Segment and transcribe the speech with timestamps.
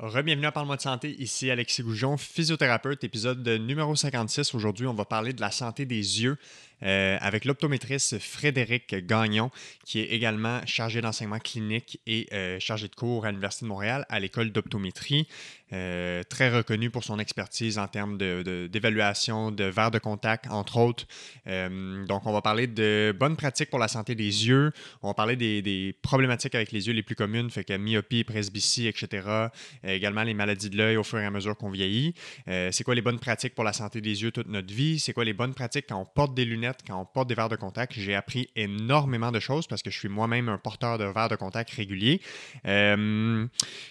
[0.00, 4.54] Rebienvenue à Parle-moi de santé, ici Alexis Goujon, physiothérapeute, épisode numéro 56.
[4.54, 6.36] Aujourd'hui, on va parler de la santé des yeux
[6.82, 9.50] euh, avec l'optométriste Frédéric Gagnon,
[9.84, 14.06] qui est également chargé d'enseignement clinique et euh, chargé de cours à l'Université de Montréal
[14.08, 15.26] à l'école d'optométrie.
[15.74, 21.06] Euh, très reconnu pour son expertise en termes d'évaluation de, verres de contact, entre autres.
[21.46, 24.72] donc, on va parler de bonnes pratiques pour la santé des yeux.
[25.02, 28.24] On va parler des, des problématiques avec les yeux les plus communes, fait que myopie,
[28.24, 29.48] presbytie, etc.
[29.84, 32.14] également les maladies de l'œil au fur et à mesure qu'on vieillit.
[32.46, 34.98] c'est quoi les bonnes pratiques pour la santé des yeux toute notre vie?
[34.98, 36.67] C'est quoi les bonnes pratiques quand on porte des lunettes?
[36.86, 39.98] Quand on porte des verres de contact, j'ai appris énormément de choses parce que je
[39.98, 42.20] suis moi-même un porteur de verres de contact régulier.
[42.66, 43.46] Euh,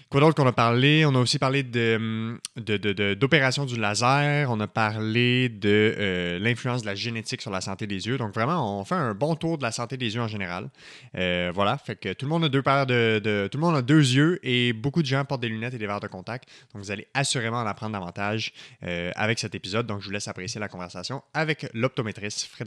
[0.10, 1.06] quoi d'autre qu'on a parlé?
[1.06, 6.96] On a aussi parlé de, du laser, on a parlé de euh, l'influence de la
[6.96, 8.18] génétique sur la santé des yeux.
[8.18, 10.70] Donc vraiment, on fait un bon tour de la santé des yeux en général.
[11.16, 13.82] Euh, voilà, fait que tout le monde a deux paires de, Tout le monde a
[13.82, 16.50] deux yeux et beaucoup de gens portent des lunettes et des verres de contact.
[16.74, 19.88] Donc vous allez assurément en apprendre davantage avec cet épisode.
[19.88, 22.67] Donc je vous laisse apprécier la conversation avec l'optométriste Frédéric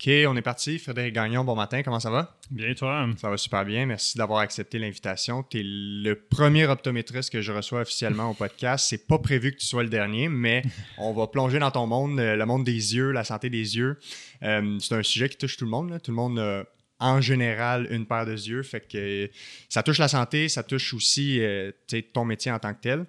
[0.00, 0.78] OK, on est parti.
[0.78, 2.36] Frédéric Gagnon, bon matin, comment ça va?
[2.52, 3.08] Bien, toi?
[3.16, 3.84] Ça va super bien.
[3.84, 5.42] Merci d'avoir accepté l'invitation.
[5.42, 8.86] Tu es le premier optométriste que je reçois officiellement au podcast.
[8.88, 10.62] C'est pas prévu que tu sois le dernier, mais
[10.98, 13.98] on va plonger dans ton monde, euh, le monde des yeux, la santé des yeux.
[14.44, 16.00] Euh, c'est un sujet qui touche tout le monde.
[16.00, 16.64] Tout le monde a
[17.00, 18.62] en général une paire de yeux.
[18.62, 19.28] Fait que
[19.68, 21.72] ça touche la santé, ça touche aussi euh,
[22.12, 23.04] ton métier en tant que tel.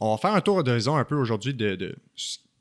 [0.00, 1.94] on va faire un tour d'horizon un peu aujourd'hui de, de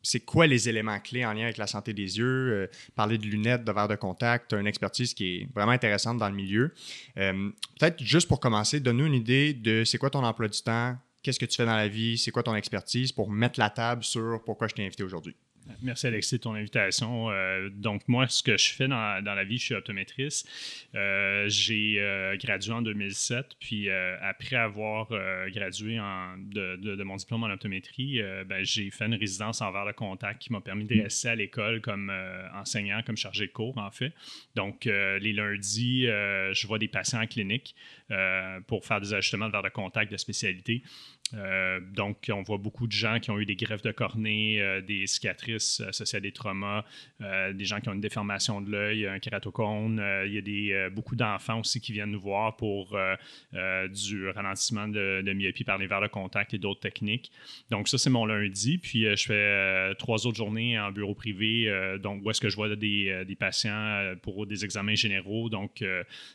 [0.06, 3.26] c'est quoi les éléments clés en lien avec la santé des yeux, euh, parler de
[3.26, 6.74] lunettes, de verres de contact, une expertise qui est vraiment intéressante dans le milieu.
[7.18, 7.50] Euh,
[7.80, 11.40] peut-être juste pour commencer, donne-nous une idée de c'est quoi ton emploi du temps, qu'est-ce
[11.40, 14.42] que tu fais dans la vie, c'est quoi ton expertise pour mettre la table sur
[14.46, 15.36] pourquoi je t'ai invité aujourd'hui.
[15.82, 17.32] Merci Alexis de ton invitation.
[17.32, 20.48] Euh, donc moi, ce que je fais dans, la vie, je suis optométriste.
[20.94, 25.08] Euh, j'ai euh, gradué en 2007, puis après avoir
[25.50, 30.42] gradué de, mon diplôme en optométrie, ben, j'ai fait une résidence en verre de contact
[30.42, 32.12] qui m'a permis de rester à l'école comme
[32.54, 34.14] enseignant, comme chargé de cours en fait.
[34.56, 37.76] Donc les lundis, je vois des patients en clinique
[38.68, 40.84] pour faire des ajustements de verre de contact de spécialité.
[41.34, 44.82] Euh, donc, on voit beaucoup de gens qui ont eu des greffes de cornée, euh,
[44.82, 46.86] des cicatrices associées à des traumas,
[47.22, 50.02] euh, des gens qui ont une déformation de l'œil, un kératocone.
[50.26, 52.98] il y a des, beaucoup d'enfants aussi qui viennent nous voir pour
[53.54, 57.32] du ralentissement de, myopie par les verres de contact et d'autres techniques.
[57.70, 58.78] Donc, ça, c'est mon lundi.
[58.78, 62.74] Puis, je fais trois autres journées en bureau privé, donc où est-ce que je vois
[62.76, 65.84] des, des, patients pour des examens généraux, donc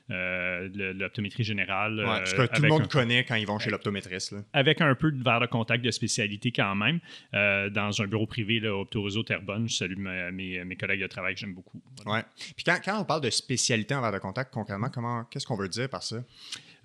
[0.08, 2.22] l'optométrie générale.
[2.24, 4.34] ce que tout le monde connaît quand ils vont chez l'optométriste.
[4.52, 7.00] Avec un peu de verre de contact de spécialité quand même
[7.34, 9.68] euh, dans un bureau privé, là, Opto Terrebonne.
[9.68, 11.80] Je salue mes, mes, collègues de travail que j'aime beaucoup.
[12.06, 12.22] Ouais.
[12.56, 15.56] Puis quand, quand, on parle de spécialité en verre de contact, concrètement, comment, qu'est-ce qu'on
[15.56, 16.16] veut dire par ça?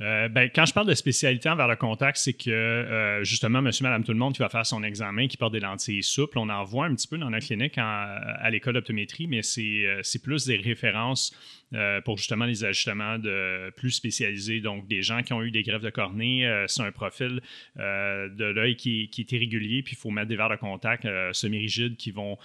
[0.02, 3.84] Euh, ben, quand je parle de spécialité envers le contact, c'est que euh, justement, monsieur,
[3.84, 6.50] madame, tout le monde qui va faire son examen, qui porte des lentilles souples, on
[6.50, 10.58] en voit un petit peu dans la clinique à l'école d'optométrie, mais c'est plus des
[10.58, 11.34] références
[11.74, 14.62] euh, pour justement les ajustements de plus spécialisés.
[14.62, 17.42] Donc, des gens qui ont eu des greffes de cornée, euh, c'est un profil
[17.80, 21.08] euh, de l'œil qui, qui, est irrégulier, puis il faut mettre des verres de contact
[21.34, 22.38] semi-rigides qui vont,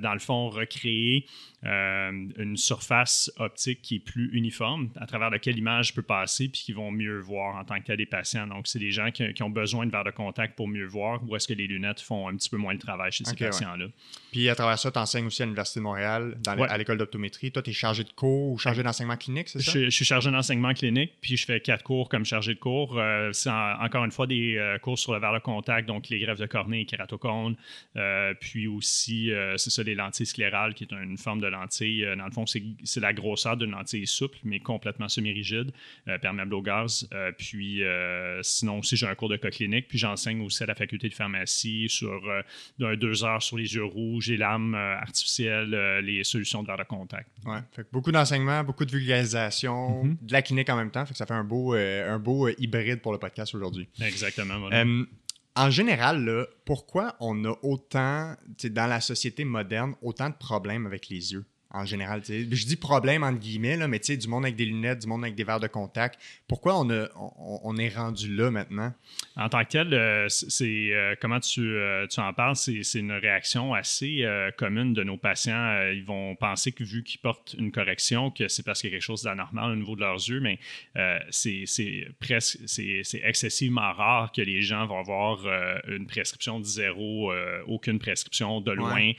[0.00, 1.26] dans le fond, recréer
[1.62, 6.72] une surface optique qui est plus uniforme, à travers laquelle l'image peut passer, puis qui
[6.72, 8.46] vont mieux voir en tant que tel des patients.
[8.46, 11.36] Donc, c'est des gens qui, ont besoin de verres de contact pour mieux voir, ou
[11.36, 13.86] est-ce que les lunettes font un petit peu moins le travail chez ces patients-là.
[14.32, 17.52] Puis, à travers ça, tu enseignes aussi à l'Université de Montréal, à l'école d'optométrie.
[17.52, 19.72] Toi, tu es chargé de cours chargé d'enseignement clinique, c'est ça?
[19.72, 22.98] Je, suis chargé d'enseignement clinique, puis je fais quatre cours comme chargé de cours.
[22.98, 26.18] Euh, c'est encore une fois des euh, cours sur le verre de contact, donc les
[26.18, 27.56] greffes de cornée et kératocone.
[27.96, 32.04] Euh, puis aussi, c'est ça, les lentilles sclérales, qui est une forme de lentille.
[32.16, 35.70] dans le fond, c'est la grosseur d'une lentille souple, mais complètement semi-rigide,
[36.20, 37.08] perméable au gaz
[37.38, 37.82] puis
[38.42, 39.88] sinon aussi, j'ai un cours de cas clinique.
[39.88, 42.22] Puis j'enseigne aussi à la faculté de pharmacie sur
[42.78, 47.28] deux heures sur les yeux rouges, les lames artificielles, les solutions de verre de contact.
[47.72, 48.12] Fait beaucoup
[48.44, 50.16] d'enseignement, beaucoup de vulgarisation, mm-hmm.
[50.22, 51.04] de la clinique en même temps.
[51.06, 53.88] Fait que ça fait un beau, un beau hybride pour le podcast aujourd'hui.
[54.00, 54.68] Exactement.
[55.56, 61.32] En général, pourquoi on a autant, dans la société moderne, autant de problèmes avec les
[61.32, 61.44] yeux?
[61.74, 62.22] En général.
[62.24, 65.34] Je dis problème entre guillemets, là, mais du monde avec des lunettes, du monde avec
[65.34, 66.20] des verres de contact.
[66.46, 68.92] Pourquoi on, a, on, est rendu là maintenant?
[69.36, 73.12] En tant que tel, euh, c'est euh, comment tu, euh, tu, en parles, c'est une
[73.12, 74.24] réaction assez
[74.56, 75.90] commune de nos patients.
[75.92, 78.96] ils vont penser que vu qu'ils portent une correction, que c'est parce qu'il y a
[78.96, 80.58] quelque chose d'anormal au niveau de leurs yeux, mais
[81.30, 81.64] c'est
[82.20, 85.40] presque c'est excessivement rare que les gens vont avoir
[85.88, 87.32] une prescription de zéro,
[87.66, 89.12] aucune prescription de loin.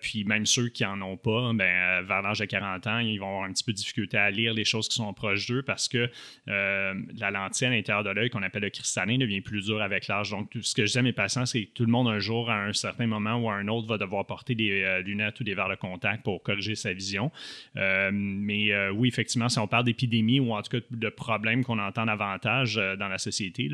[0.00, 3.18] puis même ceux qui en ont pas, ben euh, vers l'âge de 40 ans, ils
[3.18, 5.62] vont avoir un petit peu de difficulté à lire les choses qui sont proches d'eux
[5.62, 6.10] parce que
[6.48, 10.08] euh, la lentille à l'intérieur de l'œil, qu'on appelle le cristallin, devient plus dur avec
[10.08, 10.30] l'âge.
[10.30, 12.50] Donc, ce que je dis à mes patients, c'est que tout le monde, un jour,
[12.50, 15.44] à un certain moment ou à un autre, va devoir porter des euh, lunettes ou
[15.44, 17.30] des verres de contact pour corriger sa vision.
[17.74, 22.06] mais oui, effectivement, si on parle d'épidémie ou en tout cas de problèmes qu'on entend
[22.06, 23.70] davantage dans la société,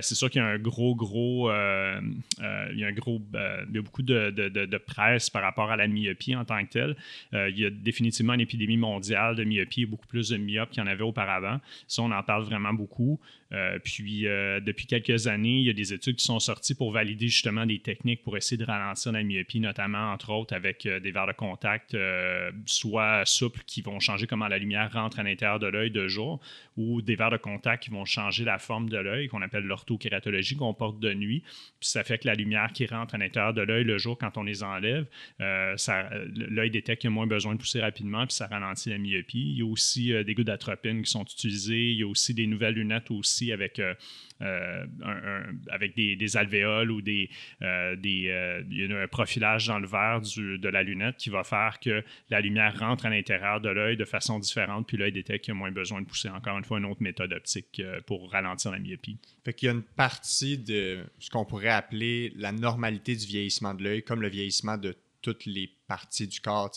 [0.00, 3.78] c'est sûr qu'il y a un gros, gros, il y a un gros, il y
[3.78, 6.96] a beaucoup de, de, presse par rapport à la myopie en tant que telle.
[7.34, 10.82] Euh, il y a définitivement une épidémie mondiale de myopie, beaucoup plus de myopes qu'il
[10.82, 11.60] y en avait auparavant.
[11.86, 13.20] Ça, on en parle vraiment beaucoup.
[13.52, 16.90] Euh, puis, euh, depuis quelques années, il y a des études qui sont sorties pour
[16.90, 21.10] valider justement des techniques pour essayer de ralentir la myopie, notamment, entre autres, avec des
[21.10, 21.96] verres de contact,
[22.66, 26.40] soit souples, qui vont changer comment la lumière rentre à l'intérieur de l'œil de jour,
[26.76, 30.56] ou des verres de contact qui vont changer la forme de l'œil, qu'on appelle l'orthokératologie,
[30.56, 31.42] qu'on porte de nuit.
[31.80, 34.38] Puis, ça fait que la lumière qui rentre à l'intérieur de l'œil le jour, quand
[34.38, 35.06] on les enlève,
[35.38, 39.52] l'œil détecte qu'il a moins besoin de pousser rapidement, puis ça ralentit la myopie.
[39.52, 41.90] Il y a aussi des gouttes d'atropine qui sont utilisées.
[41.90, 43.94] Il y a aussi des nouvelles lunettes aussi avec, euh,
[44.42, 44.84] euh,
[45.70, 47.30] avec des, alvéoles ou des,
[47.62, 52.78] euh, un profilage dans le verre de la lunette qui va faire que la lumière
[52.78, 56.00] rentre à l'intérieur de l'œil de façon différente, puis l'œil détecte qu'il a moins besoin
[56.00, 56.28] de pousser.
[56.28, 59.18] Encore une fois, une autre méthode optique pour ralentir la myopie.
[59.44, 63.74] Fait qu'il y a une partie de ce qu'on pourrait appeler la normalité du vieillissement
[63.74, 66.70] de l'œil, comme le vieillissement de toutes les partie du corps.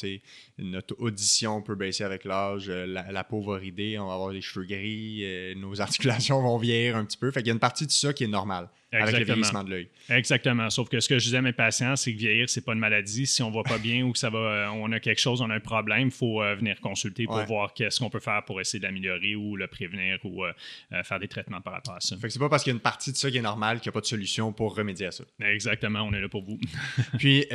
[0.58, 4.42] Notre audition peut baisser avec l'âge, euh, la, peau va rider, on va avoir des
[4.42, 7.32] cheveux gris, euh, nos articulations vont vieillir un petit peu.
[7.32, 9.72] Fait qu'il y a une partie de ça qui est normale avec le vieillissement de
[9.72, 9.90] l'œil.
[10.10, 10.70] Exactement.
[10.70, 12.80] Sauf que ce que je disais à mes patients, c'est que vieillir, c'est pas une
[12.80, 13.28] maladie.
[13.28, 15.50] Si on va pas bien ou que ça va, euh, on a quelque chose, on
[15.50, 18.80] a un problème, il faut venir consulter pour voir qu'est-ce qu'on peut faire pour essayer
[18.80, 20.44] de l'améliorer ou le prévenir ou
[21.04, 22.16] faire des traitements par rapport à ça.
[22.16, 23.80] Fait que c'est pas parce qu'il y a une partie de ça qui est normale
[23.80, 25.26] qu'il n'y a pas de solution pour remédier à ça.
[25.42, 26.58] Exactement, on est là pour vous.
[27.18, 27.46] Puis,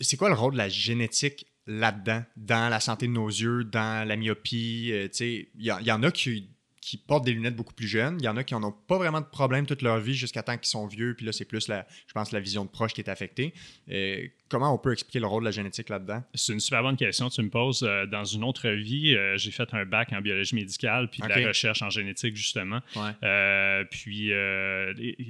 [0.00, 3.64] c'est quoi le rôle de la génétique génétique là-dedans, dans la santé de nos yeux,
[3.64, 4.90] dans la myopie.
[4.92, 6.50] Euh, il y, en a qui,
[6.90, 8.18] qui, portent des lunettes beaucoup plus jeunes.
[8.20, 10.42] Il y en a qui n'en ont pas vraiment de problème toute leur vie jusqu'à
[10.42, 11.14] temps qu'ils sont vieux.
[11.14, 13.54] Puis là, c'est plus, la, je pense, la vision de proche qui est affectée.
[13.90, 16.24] Euh, Comment on peut expliquer le rôle de la génétique là-dedans?
[16.34, 17.84] C'est une super bonne question que tu me poses.
[17.84, 21.28] Euh, dans une autre vie, euh, j'ai fait un bac en biologie médicale puis de
[21.28, 22.80] la recherche en génétique, justement.
[23.22, 24.30] Euh, puis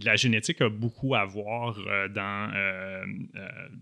[0.02, 1.76] la génétique a beaucoup à voir
[2.08, 2.50] dans,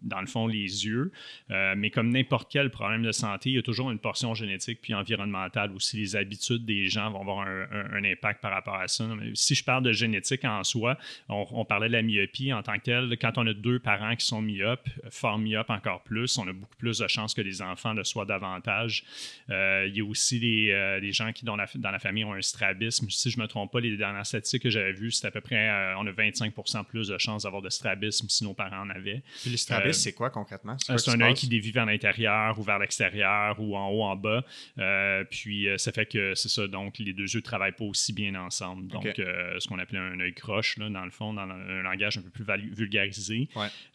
[0.02, 1.12] dans le fond, les yeux.
[1.48, 4.92] mais comme n'importe quel problème de santé, il y a toujours une portion génétique puis
[4.92, 5.98] environnementale aussi.
[5.98, 9.04] Les habitudes des gens vont avoir un, impact par rapport à ça.
[9.34, 10.98] si je parle de génétique en soi,
[11.28, 13.16] on, on, parlait de la myopie en tant que telle.
[13.18, 14.88] Quand on a deux parents qui sont myopes,
[15.38, 16.38] myope encore plus.
[16.38, 19.04] On a beaucoup plus de chances que les enfants le soient davantage.
[19.50, 22.34] Euh, il y a aussi des, euh, gens qui, dans la, dans la, famille, ont
[22.34, 23.08] un strabisme.
[23.10, 25.40] Si je ne me trompe pas, les dernières statistiques que j'avais vues, c'est à peu
[25.40, 28.90] près, euh, on a 25% plus de chances d'avoir de strabisme si nos parents en
[28.90, 29.22] avaient.
[29.42, 30.76] Puis le strabisme, c'est quoi concrètement?
[30.78, 34.44] C'est un œil qui dévie vers l'intérieur ou vers l'extérieur ou en haut, en bas.
[35.30, 38.88] puis ça fait que c'est ça, donc les deux yeux travaillent pas aussi bien ensemble.
[38.88, 42.30] Donc ce qu'on appelait un œil croche, dans le fond, dans un langage un peu
[42.30, 43.48] plus vulgarisé.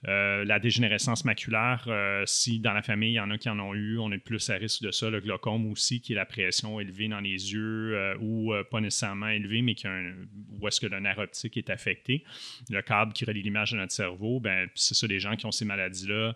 [0.03, 3.73] la dégénérescence maculaire, euh, si dans la famille, il y en a qui en ont
[3.73, 5.09] eu, on est plus à risque de ça.
[5.09, 8.81] Le glaucome aussi, qui est la pression élevée dans les yeux euh, ou euh, pas
[8.81, 10.13] nécessairement élevée, mais qui un,
[10.59, 12.23] où est-ce que le nerf optique est affecté.
[12.69, 15.51] Le câble qui relie l'image de notre cerveau, ben, c'est ça, les gens qui ont
[15.51, 16.33] ces maladies-là,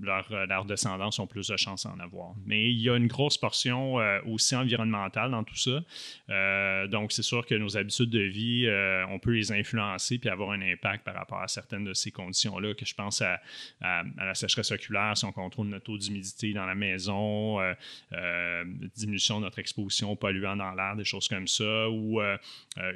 [0.00, 2.34] leur, leur, descendance ont plus de chances d'en avoir.
[2.46, 3.94] Mais il y a une grosse portion
[4.26, 5.82] aussi environnementale dans tout ça.
[6.88, 8.68] Donc, c'est sûr que nos habitudes de vie,
[9.10, 12.74] on peut les influencer puis avoir un impact par rapport à certaines de ces conditions-là,
[12.74, 13.40] que je pense à
[13.80, 17.74] la sécheresse oculaire, si on contrôle notre taux d'humidité dans la maison, euh,
[18.12, 18.64] euh,
[18.96, 22.36] diminution de notre exposition aux polluants dans l'air, des choses comme ça, ou euh,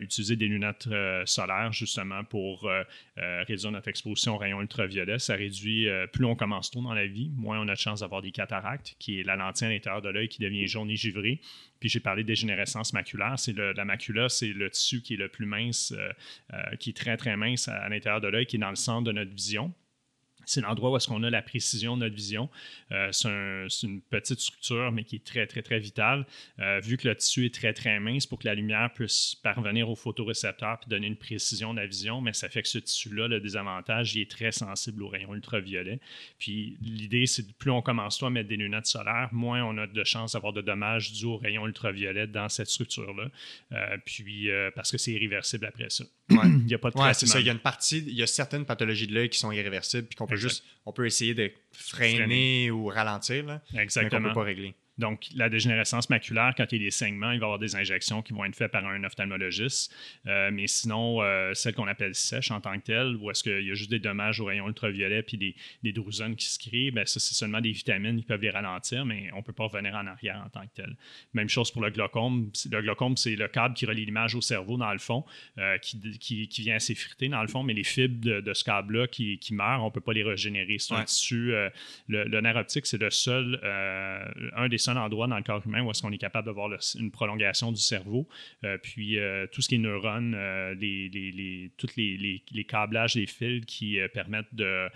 [0.00, 0.88] utiliser des lunettes
[1.24, 2.68] solaires justement pour
[3.16, 5.18] réduire notre exposition aux rayons ultraviolets.
[5.18, 8.22] Ça réduit, plus on commence tôt dans la vie, moins on a de chance d'avoir
[8.22, 11.40] des cataractes, qui est la lentille à l'intérieur de l'œil qui devient jaune et givré
[11.82, 13.34] Puis j'ai parlé dégénérescence maculaire.
[13.38, 15.92] C'est la macula, c'est le tissu qui est le plus mince,
[16.78, 19.10] qui est très, très mince à l'intérieur de l'œil, qui est dans le centre de
[19.10, 19.74] notre vision.
[20.44, 22.48] C'est l'endroit où est-ce qu'on a la précision de notre vision.
[22.90, 26.26] Euh, c'est une petite structure, mais qui est très, très, très vitale.
[26.60, 29.88] Euh, vu que le tissu est très, très mince, pour que la lumière puisse parvenir
[29.88, 33.28] au photorécepteur et donner une précision de la vision, mais ça fait que ce tissu-là,
[33.28, 36.00] le désavantage, il est très sensible aux rayons ultraviolets.
[36.38, 39.78] Puis l'idée, c'est que plus on commence toi à mettre des lunettes solaires, moins on
[39.78, 43.30] a de chances d'avoir de dommages dus aux rayons ultraviolets dans cette structure-là.
[43.72, 46.04] Euh, puis parce que c'est irréversible après ça.
[46.30, 47.40] il n'y a pas de ouais, c'est ça.
[47.40, 50.06] Il y a une partie, il y a certaines pathologies de l'œil qui sont irréversibles,
[50.06, 54.20] puis qu'on juste, on peut essayer de freiner, ou ralentir, là, Exactement.
[54.20, 54.74] mais qu'on peut pas régler.
[54.98, 57.76] Donc, la dégénérescence maculaire, quand il y a des saignements, il va y avoir des
[57.76, 59.94] injections qui vont être faites par un ophtalmologiste.
[60.26, 63.66] Euh, mais sinon, euh, celle qu'on appelle sèche en tant que telle, où est-ce qu'il
[63.66, 66.90] y a juste des dommages aux rayons ultraviolets puis des, des drusons qui se créent,
[66.90, 69.64] ben ça, c'est seulement des vitamines qui peuvent les ralentir, mais on ne peut pas
[69.64, 70.94] revenir en arrière en tant que tel.
[71.32, 72.50] Même chose pour le glaucome.
[72.70, 75.24] Le glaucome, c'est le câble qui relie l'image au cerveau, dans le fond,
[75.56, 79.06] euh, qui, qui, qui, vient s'effriter, dans le fond, mais les fibres de, ce câble-là
[79.06, 80.76] qui, qui, meurent, on ne peut pas les régénérer.
[80.78, 81.52] C'est un tissu.
[82.08, 83.58] Le, le, nerf optique, c'est le seul,
[84.54, 87.10] un des seul endroit dans le corps humain où est-ce qu'on est capable d'avoir une
[87.10, 88.28] prolongation du cerveau.
[88.64, 93.26] Euh, puis euh, tout ce qui est neurones, euh, les, les, tous les, câblages des
[93.26, 94.88] fils qui permettent de,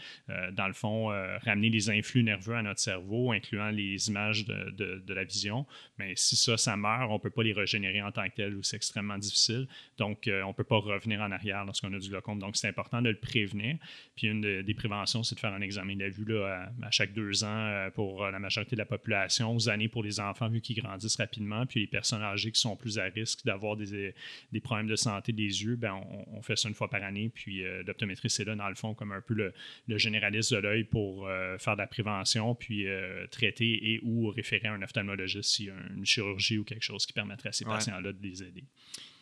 [0.53, 1.07] dans le fond,
[1.45, 5.67] ramener les influx nerveux à notre cerveau, incluant les images de, la vision.
[5.99, 8.55] Mais si ça, ça meurt, on ne peut pas les régénérer en tant que tel
[8.55, 9.67] ou c'est extrêmement difficile.
[9.99, 12.39] Donc, on ne peut pas revenir en arrière lorsqu'on a du glaucome.
[12.39, 13.77] Donc, c'est important de le prévenir.
[14.15, 17.45] Puis, une des préventions, c'est de faire un examen de la vue à, chaque deux
[17.45, 21.17] ans pour la majorité de la population, aux années pour les enfants vu qu'ils grandissent
[21.17, 24.15] rapidement, puis les personnes âgées qui sont plus à risque d'avoir des,
[24.53, 25.95] des, problèmes de santé des yeux, ben
[26.33, 27.31] on, fait ça une fois par année.
[27.33, 29.53] Puis euh, l'optométriste est là, dans le fond, comme un peu le,
[29.99, 34.69] généraliste de l'œil pour euh, faire de la prévention, puis euh, traiter et ou référer
[34.69, 37.65] à un ophtalmologiste s'il y a une chirurgie ou quelque chose qui permettrait à ces
[37.65, 38.65] patients-là de les aider.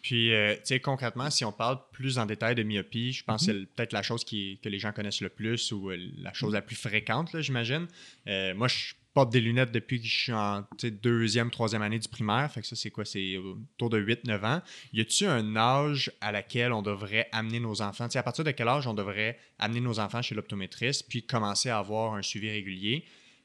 [0.03, 3.53] Puis, tu sais, concrètement, si on parle plus en détail de myopie, je pense que
[3.53, 3.67] c'est mm-hmm.
[3.75, 6.77] peut-être la chose qui, que les gens connaissent le plus ou la chose la plus
[6.77, 7.87] fréquente, j'imagine.
[8.27, 10.65] moi, je porte des lunettes depuis que je suis en
[11.03, 12.51] deuxième, troisième année du primaire.
[12.51, 13.05] Fait que ça, c'est quoi?
[13.05, 14.63] C'est autour de 8-9 ans.
[14.93, 18.09] Y a-t-il un âge à laquelle on devrait amener nos enfants?
[18.13, 21.79] à partir de quel âge on devrait amener nos enfants chez l'optométriste puis commencer à
[21.79, 23.05] avoir un suivi régulier?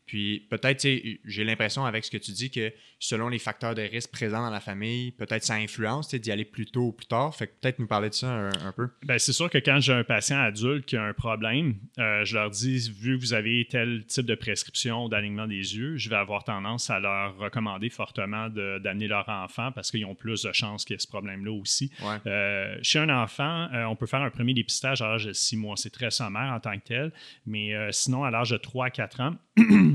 [0.09, 0.87] Puis peut-être,
[1.23, 4.49] j'ai l'impression avec ce que tu dis que selon les facteurs de risque présents dans
[4.49, 7.35] la famille, peut-être ça influence d'y aller plus tôt ou plus tard.
[7.35, 8.89] Fait que peut-être nous parler de ça un, peu.
[9.03, 12.35] Bien, c'est sûr que quand j'ai un patient adulte qui a un problème, euh, je
[12.35, 16.15] leur dis, vu que vous avez tel type de prescription d'alignement des yeux, je vais
[16.15, 20.85] avoir tendance à leur recommander fortement d'amener leur enfant parce qu'ils ont plus de chances
[20.85, 21.91] qu'il y ait ce problème-là aussi.
[22.25, 25.55] Euh, chez un enfant, euh, on peut faire un premier dépistage à l'âge de 6
[25.55, 25.75] mois.
[25.77, 27.11] C'est très sommaire en tant que tel,
[27.45, 29.35] mais sinon, à l'âge de 3 à 4 ans,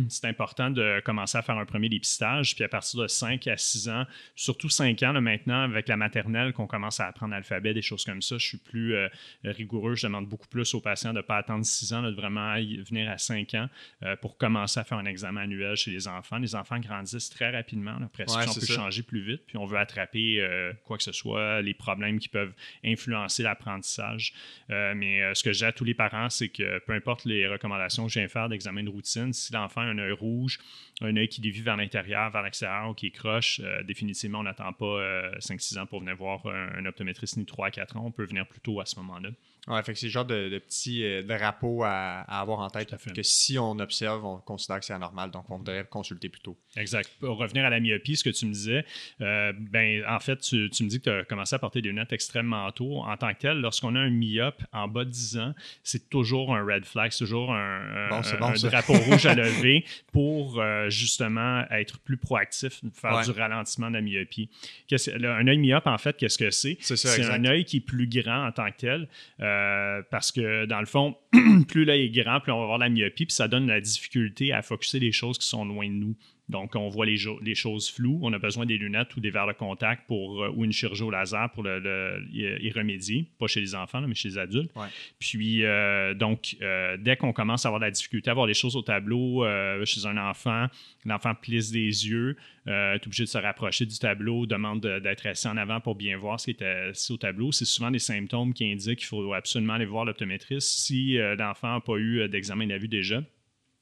[0.08, 2.54] c'est important de commencer à faire un premier dépistage.
[2.54, 4.04] Puis à partir de 5 à 6 ans,
[4.34, 8.22] surtout 5 ans maintenant, avec la maternelle, qu'on commence à apprendre l'alphabet, des choses comme
[8.22, 9.08] ça, je suis plus euh,
[9.44, 9.94] rigoureux.
[9.94, 13.10] Je demande beaucoup plus aux patients de ne pas attendre 6 ans, de vraiment venir
[13.10, 13.68] à 5 ans
[14.02, 16.38] euh, pour commencer à faire un examen annuel chez les enfants.
[16.38, 17.98] Les enfants grandissent très rapidement.
[17.98, 19.42] La prescription peut changer plus vite.
[19.46, 22.52] Puis on veut attraper euh, quoi que ce soit, les problèmes qui peuvent
[22.84, 24.32] influencer l'apprentissage.
[24.68, 28.12] mais ce que j'ai à tous les parents, c'est que peu importe les recommandations que
[28.12, 30.58] je viens faire d'examen de routine, si l'enfant a un œil rouge,
[31.00, 34.72] un œil qui dévie vers l'intérieur, vers l'extérieur ou qui croche, euh, définitivement, on n'attend
[34.72, 35.00] pas
[35.38, 38.04] 5-6 euh, ans pour venir voir un, un optométriste ni 3 à 4 ans.
[38.04, 39.30] On peut venir plus tôt à ce moment-là.
[39.66, 42.94] Ouais, fait que c'est le genre de, de petit euh, drapeau à, avoir en tête
[43.14, 46.58] que si on observe, on considère que c'est anormal, donc on devrait consulter plus tôt.
[46.76, 47.10] Exact.
[47.18, 48.84] Pour revenir à la myopie, ce que tu me disais,
[49.22, 52.12] euh, ben, en fait, tu, me dis que tu as commencé à porter des lunettes
[52.12, 53.02] extrêmement tôt.
[53.04, 56.54] En tant que tel, lorsqu'on a un myope en bas de 10 ans, c'est toujours
[56.54, 58.20] un red flag, c'est toujours un,
[58.62, 64.02] drapeau rouge à lever pour euh, justement être plus proactif, faire du ralentissement de la
[64.02, 64.50] myopie.
[64.92, 66.76] Un œil myope, en fait, qu'est-ce que c'est?
[66.80, 69.08] C'est un œil qui est plus grand en tant que tel.
[69.54, 71.16] Euh, parce que dans le fond,
[71.68, 74.52] plus l'œil est grand, plus on va avoir la myopie, puis ça donne la difficulté
[74.52, 76.16] à focuser les choses qui sont loin de nous.
[76.50, 78.18] Donc, on voit les, les, choses floues.
[78.22, 81.02] On a besoin des lunettes ou des verres de contact pour, euh, ou une chirurgie
[81.02, 83.26] au laser pour le, y remédier.
[83.38, 84.70] Pas chez les enfants, mais chez les adultes.
[85.18, 88.54] Puis, euh, donc, euh, dès qu'on commence à avoir de la difficulté à voir les
[88.54, 89.44] choses au tableau
[89.84, 90.66] chez un enfant,
[91.06, 92.36] l'enfant plisse des yeux,
[92.66, 96.40] est obligé de se rapprocher du tableau, demande d'être assis en avant pour bien voir
[96.40, 97.52] ce qui est assis au tableau.
[97.52, 101.80] C'est souvent des symptômes qui indiquent qu'il faut absolument aller voir l'optométriste si l'enfant n'a
[101.80, 103.22] pas eu d'examen de la vue déjà.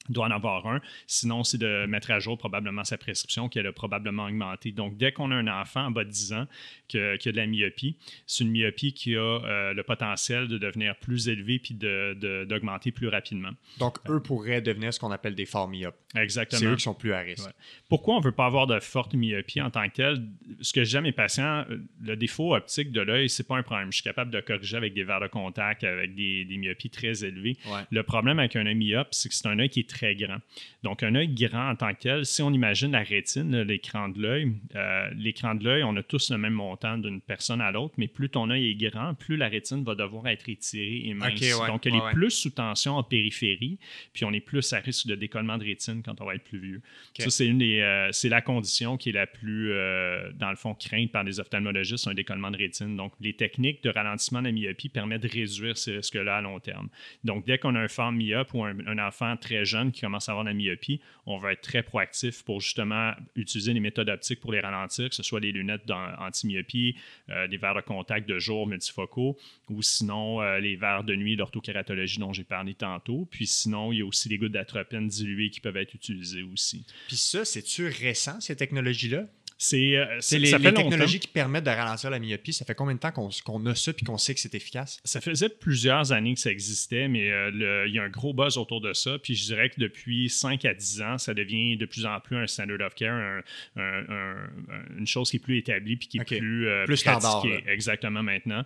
[0.09, 0.81] Doit en avoir un.
[1.07, 4.73] Sinon, c'est de mettre à jour probablement sa prescription qui a probablement augmenté.
[4.73, 6.47] Donc, dès qu'on a un enfant en bas de 10 ans
[6.89, 10.97] qui a, de la myopie, c'est une myopie qui a euh, le potentiel de devenir
[10.97, 13.51] plus élevé puis d'augmenter plus rapidement.
[13.79, 15.97] Donc, eux pourraient devenir ce qu'on appelle des forts myopes.
[16.15, 16.61] Exactement.
[16.61, 17.49] C'est eux qui sont plus à risque.
[17.89, 20.29] Pourquoi on ne veut pas avoir de forte myopie en tant que tel?
[20.61, 21.65] Ce que j'aime mes patients,
[22.03, 23.91] le défaut optique de l'œil, c'est pas un problème.
[23.91, 27.57] Je suis capable de corriger avec des verres de contact, avec des, myopies très élevées.
[27.91, 30.39] Le problème avec un œil myope, c'est que c'est un œil qui est très grand.
[30.83, 34.21] Donc, un œil grand en tant que tel, si on imagine la rétine, l'écran de
[34.21, 37.95] l'œil, euh, l'écran de l'œil, on a tous le même montant d'une personne à l'autre,
[37.99, 41.41] mais plus ton œil est grand, plus la rétine va devoir être étirée et mince.
[41.67, 43.79] Donc, elle est plus sous tension en périphérie,
[44.13, 46.59] puis on est plus à risque de décollement de rétine quand on va être plus
[46.59, 46.83] vieux.
[47.19, 50.75] Ça, c'est une euh, c'est la condition qui est la plus, euh, dans le fond,
[50.75, 52.97] crainte par les ophtalmologistes, un décollement de rétine.
[52.97, 56.59] Donc, les techniques de ralentissement de la myopie permettent de réduire ce risque-là à long
[56.61, 56.89] terme.
[57.25, 60.33] Donc, dès qu'on a un femme myope ou un, enfant très jeune qui commence à
[60.33, 64.41] avoir de la myopie, on va être très proactif pour justement utiliser les méthodes optiques
[64.41, 66.97] pour les ralentir, que ce soit les lunettes anti-myopie,
[67.31, 71.37] euh, des verres de contact de jour multifocaux ou sinon euh, les verres de nuit,
[71.37, 73.27] l'orthokératologie dont j'ai parlé tantôt.
[73.31, 76.85] Puis sinon, il y a aussi les gouttes d'atropine diluées qui peuvent être utilisées aussi.
[77.09, 79.27] Puis ça, c'est-tu récent, ces technologies-là?
[79.63, 82.53] C'est euh, les, technologies qui permettent de ralentir la myopie.
[82.53, 85.01] Ça fait combien de temps qu'on a ça et qu'on sait que c'est efficace?
[85.05, 88.57] Ça faisait plusieurs années que ça existait, mais euh, il y a un gros buzz
[88.59, 89.21] autour de ça.
[89.21, 92.37] Puis je dirais que depuis 5 à 10 ans, ça devient de plus en plus
[92.39, 93.43] un standard of care,
[93.77, 97.45] une chose qui est plus établie puis qui est plus, euh, plus standard.
[97.69, 98.65] Exactement maintenant.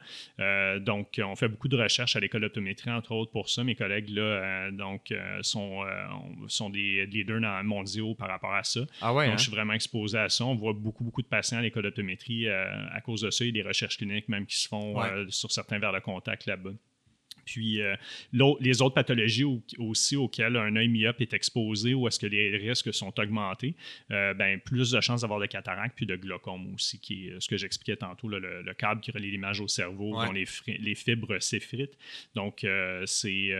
[0.80, 3.64] donc, on fait beaucoup de recherches à l'école d'optométrie, entre autres, pour ça.
[3.64, 5.12] Mes collègues là, donc,
[5.42, 5.84] sont,
[6.48, 8.80] sont des leaders mondiaux par rapport à ça.
[9.02, 9.36] Ah ouais, donc, hein?
[9.36, 10.46] je suis vraiment exposé à ça.
[10.46, 13.44] On voit beaucoup, beaucoup de patients à l'école d'optométrie euh, à cause de ça.
[13.44, 16.00] Il y a des recherches cliniques même qui se font euh, sur certains verres de
[16.00, 16.72] contact là-bas.
[17.46, 17.96] Puis euh,
[18.32, 19.44] les autres pathologies
[19.78, 23.74] aussi auxquelles un œil myope est exposé ou est-ce que les risques sont augmentés,
[24.10, 27.48] euh, ben, plus de chances d'avoir de cataracte puis de glaucome aussi, qui est ce
[27.48, 31.96] que j'expliquais tantôt, le, câble qui relie l'image au cerveau, dont les, les, fibres s'effritent.
[32.34, 33.54] Donc, euh, c'est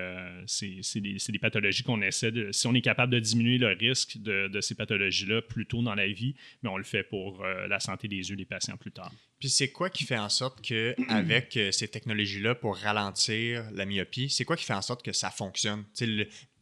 [0.96, 2.50] des, des, pathologies qu'on essaie de.
[2.52, 5.94] Si on est capable de diminuer le risque de, de ces pathologies-là plus tôt dans
[5.94, 9.12] la vie, mais on le fait pour la santé des yeux des patients plus tard.
[9.38, 14.30] Puis c'est quoi qui fait en sorte que avec ces technologies-là pour ralentir la myopie,
[14.30, 15.85] c'est quoi qui fait en sorte que ça fonctionne?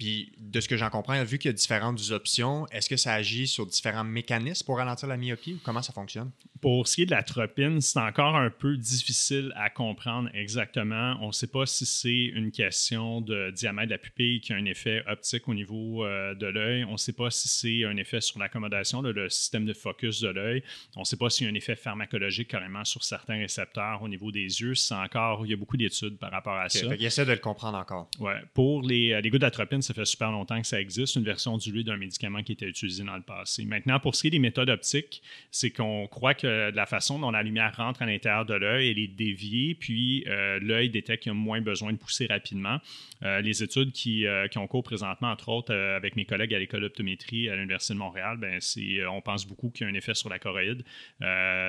[0.04, 3.14] Puis de ce que j'en comprends, vu qu'il y a différentes options, est-ce que ça
[3.14, 6.30] agit sur différents mécanismes pour ralentir la myopie ou comment ça fonctionne?
[6.60, 11.16] Pour ce qui est de la tropine, c'est encore un peu difficile à comprendre exactement.
[11.22, 14.56] On ne sait pas si c'est une question de diamètre de la pupille qui a
[14.56, 16.84] un effet optique au niveau euh, de l'œil.
[16.84, 20.28] On ne sait pas si c'est un effet sur l'accommodation, le système de focus de
[20.28, 20.62] l'œil.
[20.96, 24.08] On ne sait pas s'il y a un effet pharmacologique carrément sur certains récepteurs au
[24.08, 24.74] niveau des yeux.
[24.74, 26.94] C'est encore, il y a beaucoup d'études par rapport à ça.
[26.94, 28.10] il essaie de le comprendre encore.
[28.20, 28.42] Ouais.
[28.52, 31.56] Pour les, euh, les gouttes d'atropine, ça fait super longtemps que ça existe, une version
[31.56, 33.64] diluée d'un médicament qui était utilisé dans le passé.
[33.64, 37.30] Maintenant, pour ce qui est des méthodes optiques, c'est qu'on croit que la façon dont
[37.30, 41.32] la lumière rentre à l'intérieur de l'œil, elle est déviée, puis euh, l'œil détecte qu'il
[41.32, 42.78] a moins besoin de pousser rapidement.
[43.22, 46.82] Euh, les études qui, qui, ont cours présentement, entre autres, avec mes collègues à l'école
[46.82, 48.58] d'optométrie à l'Université de Montréal, ben,
[49.10, 50.84] on pense beaucoup qu'il y a un effet sur la choroïde.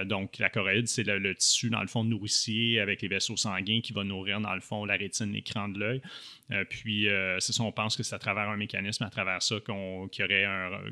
[0.05, 3.93] donc, la choroïde, c'est le, tissu, dans le fond, nourricier avec les vaisseaux sanguins qui
[3.93, 6.01] va nourrir, dans le fond, la rétine, l'écran de l'œil.
[6.51, 9.41] Euh, puis, euh, c'est ça, on pense que c'est à travers un mécanisme, à travers
[9.41, 10.45] ça, qu'on, aurait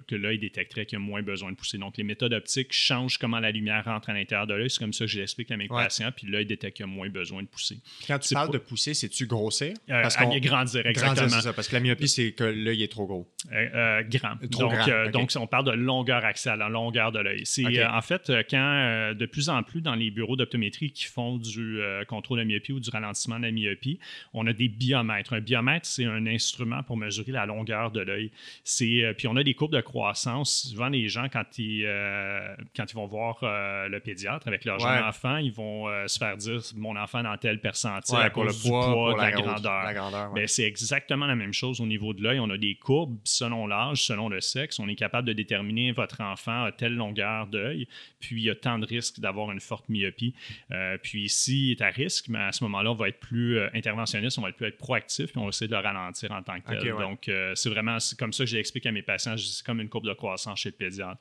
[0.08, 1.78] que l'œil détecterait qu'il y a moins besoin de pousser.
[1.78, 4.70] Donc, les méthodes optiques changent comment la lumière rentre à l'intérieur de l'œil.
[4.70, 6.12] C'est comme ça que je l'explique à mes patients.
[6.16, 7.78] Puis, l'œil détecte qu'il y a moins besoin de pousser.
[8.08, 9.74] Quand tu parles de pousser, c'est-tu grossir?
[9.90, 10.38] Euh, parce qu'on...
[10.40, 11.30] grandir, exactement.
[11.30, 13.32] ça, parce que la myopie, c'est que l'œil est trop gros.
[14.10, 14.36] grand.
[14.50, 17.46] donc, donc, on parle de longueur axiale, la longueur de l'œil.
[17.46, 21.80] C'est en fait quand de plus en plus dans les bureaux d'optométrie qui font du
[22.08, 24.00] contrôle de la myopie ou du ralentissement de la myopie,
[24.34, 28.32] on a des biomètres biomètre, c'est un instrument pour mesurer la longueur de l'œil.
[28.82, 30.68] Euh, puis on a des courbes de croissance.
[30.70, 34.80] Souvent, les gens, quand ils, euh, quand ils vont voir euh, le pédiatre avec leur
[34.80, 38.70] jeune enfant, ils vont se faire dire mon enfant dans tel percentile à cause du
[38.70, 40.34] poids, de la, grandeur.
[40.34, 42.40] Ben, c'est exactement la même chose au niveau de l'œil.
[42.40, 44.80] On a des courbes selon l'âge, selon le sexe.
[44.80, 47.88] On est capable de déterminer votre enfant à telle longueur d'œil,
[48.20, 50.34] puis il y a tant de risques d'avoir une forte myopie.
[51.02, 54.38] puis s'il est à risque, mais ben, à ce moment-là, on va être plus interventionniste,
[54.38, 56.60] on va être plus être proactif, puis on va essayer de le ralentir en tant
[56.60, 56.93] que tel.
[57.00, 59.36] Donc, euh, c'est vraiment comme ça que j'explique à mes patients.
[59.38, 61.20] C'est comme une courbe de croissance chez le pédiatre.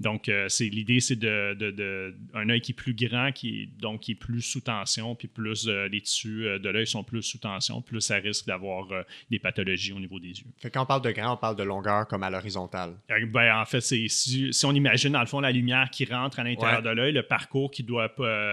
[0.00, 4.00] Donc, euh, c'est l'idée, c'est de, de, un œil qui est plus grand, qui donc
[4.00, 7.38] qui est plus sous tension, puis plus euh, les tissus de l'œil sont plus sous
[7.38, 8.88] tension, plus ça risque d'avoir
[9.30, 10.46] des pathologies au niveau des yeux.
[10.58, 12.94] Fait quand on parle de grand, on parle de longueur comme à l'horizontale.
[13.08, 16.44] Ben, en fait, c'est si, on imagine dans le fond la lumière qui rentre à
[16.44, 18.08] l'intérieur de l'œil, le parcours qui doit,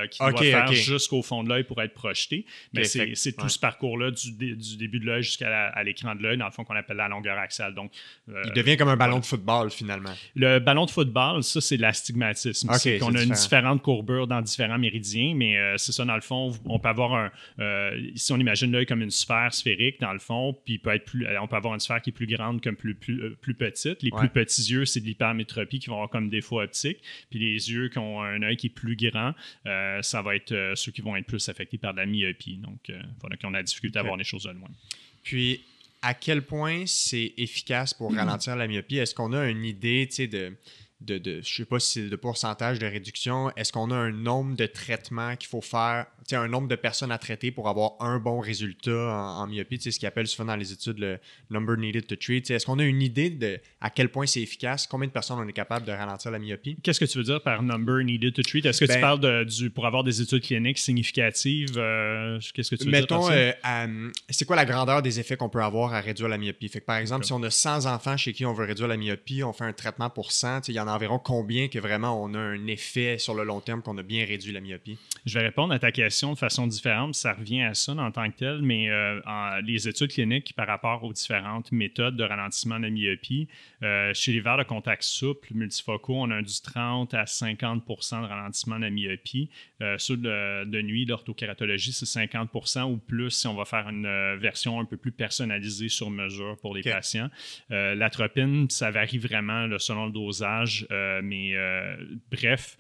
[0.10, 2.46] qui doit faire jusqu'au fond de l'œil pour être projeté.
[2.74, 6.46] Mais c'est tout ce parcours-là du, du début de l'œil jusqu'à l'écran de l'œil, dans
[6.46, 7.74] le fond, qu'on appelle la longueur axiale.
[7.74, 7.92] Donc,
[8.30, 10.14] euh, il devient comme un ballon de football, finalement.
[10.36, 12.70] Le ballon de football, ça, c'est l'astigmatisme.
[12.70, 16.16] On c'est qu'on a une différente courbure dans différents méridiens, mais euh, c'est ça, dans
[16.16, 17.32] le fond, on peut avoir un.
[18.16, 21.28] si on imagine l'œil comme une sphère sphérique, dans le fond, puis peut être plus,
[21.42, 24.04] on peut avoir une sphère qui est plus grande comme plus, plus, plus petite.
[24.04, 27.00] Les plus petits yeux, c'est de l'hypermétropie qui vont avoir comme défaut optique.
[27.30, 29.34] Puis les yeux qui ont un œil qui est plus grand,
[29.66, 32.58] ça va être ceux qui vont être plus affectés par la myopie.
[32.58, 34.70] Donc, voilà, qui ont la difficulté à voir les choses de loin.
[35.24, 35.64] Puis,
[36.02, 38.98] à quel point c'est efficace pour ralentir la myopie?
[38.98, 40.58] Est-ce qu'on a une idée de,
[41.02, 43.52] de, de je sais pas si c'est de pourcentage de réduction?
[43.56, 47.18] Est-ce qu'on a un nombre de traitements qu'il faut faire un nombre de personnes à
[47.18, 51.00] traiter pour avoir un bon résultat en, myopie, ce qu'ils appellent souvent dans les études
[51.00, 52.50] le number needed to treat.
[52.50, 54.88] Est-ce qu'on a une idée de à quel point c'est efficace?
[54.88, 56.78] Combien de personnes on est capable de ralentir la myopie?
[56.82, 58.66] Qu'est-ce que tu veux dire par number needed to treat?
[58.66, 61.74] Est-ce que tu ben parles de, du, pour avoir des études cliniques significatives?
[61.78, 63.36] Euh, qu'est-ce que tu veux mettons, dire?
[63.36, 66.70] Mettons, euh, c'est quoi la grandeur des effets qu'on peut avoir à réduire la myopie?
[66.70, 68.98] Fait que, par exemple, si on a 100 enfants chez qui on veut réduire la
[68.98, 72.22] myopie, on fait un traitement pour 100, il y en a environ combien que vraiment
[72.22, 74.98] on a un effet sur le long terme qu'on a bien réduit la myopie?
[75.26, 78.30] Je vais répondre à ta question de façon différente ça revient à ça en tant
[78.30, 79.20] que tel, mais euh,
[79.64, 83.48] les études cliniques par rapport aux différentes méthodes de ralentissement de la myopie,
[83.84, 88.28] euh, chez les verres de contact souple multifocaux, on a du 30 à 50% de
[88.28, 89.50] ralentissement de la myopie.
[89.82, 94.80] Euh, ceux de, nuit, l'orthokératologie, c'est 50% ou plus si on va faire une version
[94.80, 97.30] un peu plus personnalisée sur mesure pour les patients.
[97.70, 100.88] L'atropine, ça varie vraiment selon le dosage,
[101.24, 101.54] mais
[102.32, 102.78] bref,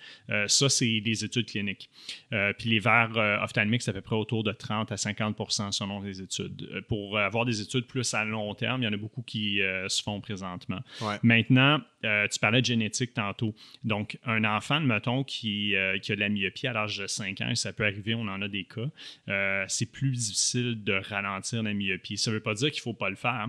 [0.48, 1.90] ça, c'est des études cliniques.
[2.30, 6.70] puis les verres ophtalmiques, ça fait près autour de 30 à 50% selon les études.
[6.72, 9.62] Euh, pour avoir des études plus à long terme, il y en a beaucoup qui
[9.62, 10.80] euh, se font présentement.
[11.24, 13.54] Maintenant, euh, tu parlais de génétique tantôt.
[13.84, 17.56] Donc, un enfant, mettons, qui, qui a de la myopie à l'âge de 5 ans,
[17.56, 22.18] ça peut arriver, on en a des cas, c'est plus difficile de ralentir la myopie.
[22.18, 23.48] Ça ne veut pas dire qu'il ne faut pas le faire.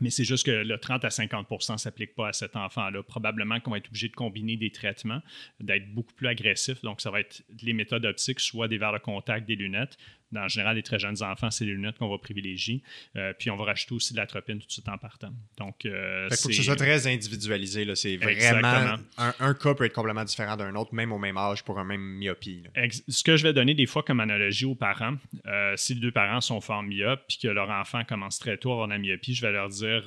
[0.00, 3.02] Mais c'est juste que le 30 à 50 ne s'applique pas à cet enfant-là.
[3.02, 5.20] Probablement qu'on va être obligé de combiner des traitements,
[5.60, 6.82] d'être beaucoup plus agressif.
[6.82, 9.98] Donc, ça va être les méthodes optiques, soit des verres de contact, des lunettes,
[10.36, 12.82] en général, les très jeunes enfants, c'est les lunettes qu'on va privilégier.
[13.16, 15.32] Euh, puis on va rajouter aussi de l'atropine tout de suite en partant.
[15.58, 17.86] Donc, euh, il faut que ce soit très individualisé.
[17.94, 18.98] C'est vraiment.
[19.18, 22.00] Un, cas peut être complètement différent d'un autre, même au même âge, pour un même
[22.00, 22.62] myopie.
[23.08, 25.16] Ce que je vais donner des fois comme analogie aux parents,
[25.46, 28.70] euh, si les deux parents sont forts myopes puis que leur enfant commence très tôt
[28.70, 30.02] à avoir de la myopie, je vais leur dire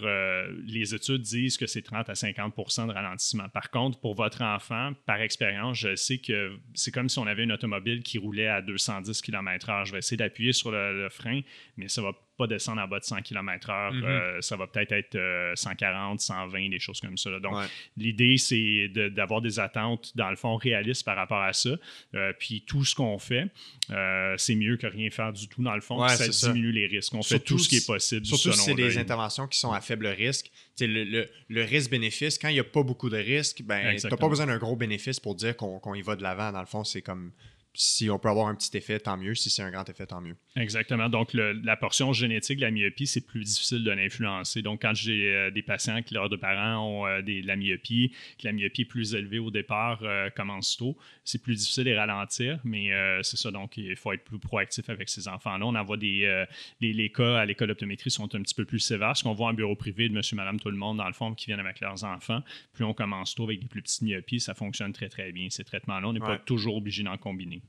[0.66, 3.50] les études disent que c'est 30 à 50% de ralentissement.
[3.50, 7.44] Par contre, pour votre enfant, par expérience, je sais que c'est comme si on avait
[7.44, 9.86] une automobile qui roulait à 210 km/h.
[9.86, 11.42] Je vais essayer d'appuyer sur le, frein,
[11.78, 14.04] mais ça va pas descendre en bas de 100 km/h.
[14.04, 17.40] Euh, ça va peut-être être, 140, 120, des choses comme ça.
[17.40, 17.56] Donc,
[17.98, 21.70] l'idée, c'est d'avoir des attentes, dans le fond, réalistes par rapport à ça.
[22.16, 23.48] Euh, puis, tout ce qu'on fait,
[23.92, 26.08] euh, c'est mieux que rien faire du tout, dans le fond.
[26.08, 27.14] ça diminue les risques.
[27.14, 28.26] On fait tout ce qui est possible.
[28.26, 30.52] Surtout si c'est des interventions qui sont à faible risque.
[30.80, 34.28] Le, le, risque-bénéfice, quand il n'y a pas beaucoup de risques, ben, tu n'as pas
[34.28, 36.52] besoin d'un gros bénéfice pour dire qu'on y va de l'avant.
[36.52, 37.32] Dans le fond, c'est comme
[37.76, 39.34] si on peut avoir un petit effet, tant mieux.
[39.34, 40.36] Si c'est un grand effet, tant mieux.
[40.56, 41.10] Exactement.
[41.10, 44.62] Donc, la portion génétique de la myopie, c'est plus difficile de l'influencer.
[44.62, 48.14] Donc, quand j'ai euh, des patients qui, leurs deux parents ont euh, de la myopie,
[48.38, 51.94] que la myopie est plus élevée au départ, euh, commence tôt, c'est plus difficile de
[51.94, 52.92] ralentir, mais
[53.24, 53.50] c'est ça.
[53.50, 55.66] Donc, il faut être plus proactif avec ces enfants-là.
[55.66, 56.46] On envoie des.
[56.80, 59.18] Les, cas à l'école d'optométrie sont un petit peu plus sévères.
[59.18, 61.34] Ce qu'on voit en bureau privé de monsieur, madame, tout le monde, dans le fond,
[61.34, 62.42] qui viennent avec leurs enfants,
[62.74, 65.48] plus on commence tôt avec des plus petites myopies, ça fonctionne très, très bien.
[65.50, 67.63] Ces traitements-là, on n'est pas toujours obligé d'en combiner.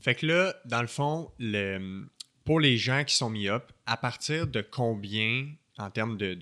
[0.00, 1.30] Fait que là, dans le fond,
[2.44, 6.38] pour les gens qui sont myopes, à partir de combien, en termes de,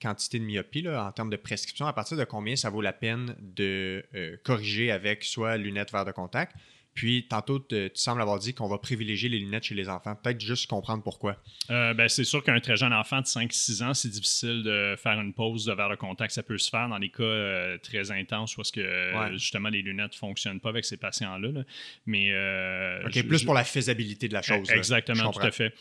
[0.00, 3.34] quantité de myopie, en termes de prescription, à partir de combien ça vaut la peine
[3.40, 6.56] de euh, corriger avec soit lunettes verre de contact,
[6.98, 10.16] puis, tantôt, tu sembles avoir dit qu'on va privilégier les lunettes chez les enfants.
[10.16, 11.40] Peut-être juste comprendre pourquoi.
[11.70, 15.20] Euh, ben, c'est sûr qu'un très jeune enfant de 5-6 ans, c'est difficile de faire
[15.20, 16.32] une pause de verre de contact.
[16.32, 20.14] Ça peut se faire dans des cas euh, très intenses où que, justement, les lunettes
[20.14, 21.62] ne fonctionnent pas avec ces patients-là.
[22.06, 24.68] Mais, euh, OK, plus pour la faisabilité de la chose.
[24.68, 25.72] Exactement, tout à fait.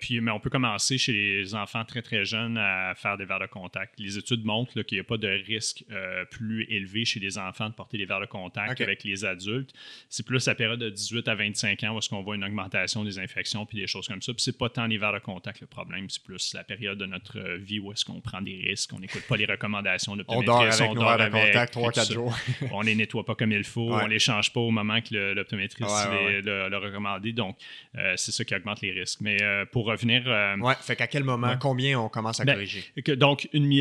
[0.00, 3.40] puis, mais on peut commencer chez les enfants très, très jeunes à faire des verres
[3.40, 4.00] de contact.
[4.00, 5.84] Les études montrent qu'il n'y a pas de risque
[6.30, 9.74] plus élevé chez les enfants de porter des verres de contact qu'avec les adultes.
[10.08, 13.04] C'est plus la période de 18 à 25 ans où est-ce qu'on voit une augmentation
[13.04, 14.32] des infections puis des choses comme ça.
[14.32, 17.06] Puis c'est pas tant les verres de contact le problème, c'est plus la période de
[17.06, 20.42] notre vie où est-ce qu'on prend des risques, on n'écoute pas les recommandations de On
[20.42, 22.36] dort avec on nos verres de contact 3-4 jours.
[22.72, 26.08] on les nettoie pas comme il faut, on les change pas au moment que l'optométriste
[26.44, 27.32] l'a recommandé.
[27.32, 27.56] Donc,
[27.96, 29.20] euh, c'est ça qui augmente les risques.
[29.20, 30.22] Mais euh, pour revenir...
[30.26, 32.84] Euh, ouais, fait qu'à quel moment, combien on commence à ben, corriger?
[33.16, 33.72] donc, une,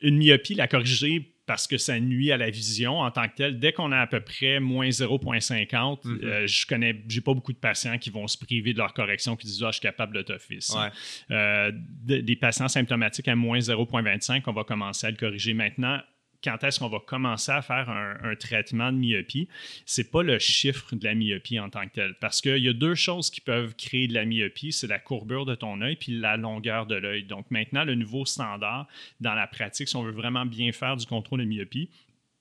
[0.00, 3.58] une myopie, la corriger parce que ça nuit à la vision en tant que telle.
[3.58, 6.20] Dès qu'on a à peu près moins 0,50, Mhm.
[6.24, 9.36] euh, je connais, j'ai pas beaucoup de patients qui vont se priver de leur correction,
[9.36, 10.84] qui disent ah, je suis capable de toffer ça.
[10.84, 11.34] Ouais.
[11.36, 16.00] Euh, de- des patients symptomatiques à moins 0,25, on va commencer à le corriger maintenant.
[16.44, 19.48] Quand est-ce qu'on va commencer à faire un, traitement de myopie?
[19.86, 22.14] C'est pas le chiffre de la myopie en tant que tel.
[22.20, 25.46] Parce qu'il y a deux choses qui peuvent créer de la myopie, c'est la courbure
[25.46, 27.24] de ton œil puis la longueur de l'œil.
[27.24, 28.86] Donc maintenant, le nouveau standard
[29.20, 31.88] dans la pratique, si on veut vraiment bien faire du contrôle de myopie,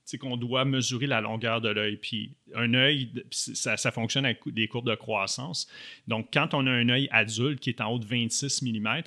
[0.06, 1.96] c'est qu'on doit mesurer la longueur de l'œil.
[1.98, 5.68] Puis un œil, ça fonctionne avec des courbes de croissance.
[6.08, 9.04] Donc, quand on a un œil adulte qui est en haut de 26 mm,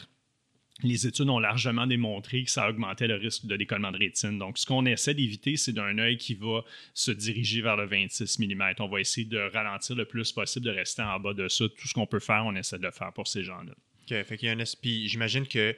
[0.83, 4.39] les études ont largement démontré que ça augmentait le risque de décollement de rétine.
[4.39, 8.39] Donc, ce qu'on essaie d'éviter, c'est d'un œil qui va se diriger vers le 26
[8.39, 8.75] mm.
[8.81, 11.65] On va essayer de ralentir le plus possible, de rester en bas de ça.
[11.69, 13.73] Tout ce qu'on peut faire, on essaie de le faire pour ces gens-là.
[13.73, 15.75] OK, fait qu'il y a un j'imagine que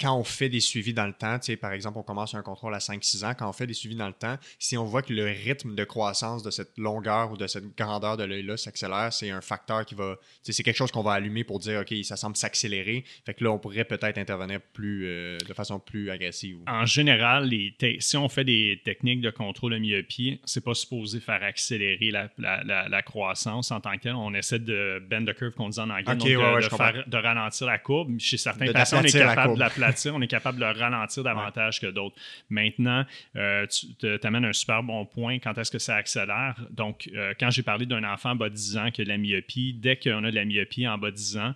[0.00, 2.42] quand on fait des suivis dans le temps, tu sais, par exemple, on commence un
[2.42, 5.02] contrôle à 5-6 ans, quand on fait des suivis dans le temps, si on voit
[5.02, 9.12] que le rythme de croissance de cette longueur ou de cette grandeur de l'œil-là s'accélère,
[9.12, 10.16] c'est un facteur qui va.
[10.42, 13.04] C'est quelque chose qu'on va allumer pour dire, OK, ça semble s'accélérer.
[13.26, 16.58] Fait que là, on pourrait peut-être intervenir plus, euh, de façon plus agressive.
[16.66, 21.20] En général, les si on fait des techniques de contrôle de myopie, c'est pas supposé
[21.20, 24.14] faire accélérer la, la- la- la croissance en tant que tel.
[24.14, 26.68] On essaie de bend the curve qu'on dit en anglais, Ok, donc de, ouais, de
[26.68, 28.18] faire- de ralentir la courbe.
[28.18, 31.80] Chez certains De patients, on est capable l'aplatir, on est capable de le ralentir davantage
[31.80, 32.16] que d'autres.
[32.50, 33.04] Maintenant,
[33.36, 36.54] euh, tu amènes un super bon point quand est-ce que ça accélère?
[36.70, 39.08] Donc, euh, quand j'ai parlé d'un enfant en bas de 10 ans qui a de
[39.08, 41.54] la myopie, dès qu'on a de la myopie en bas de 10 ans,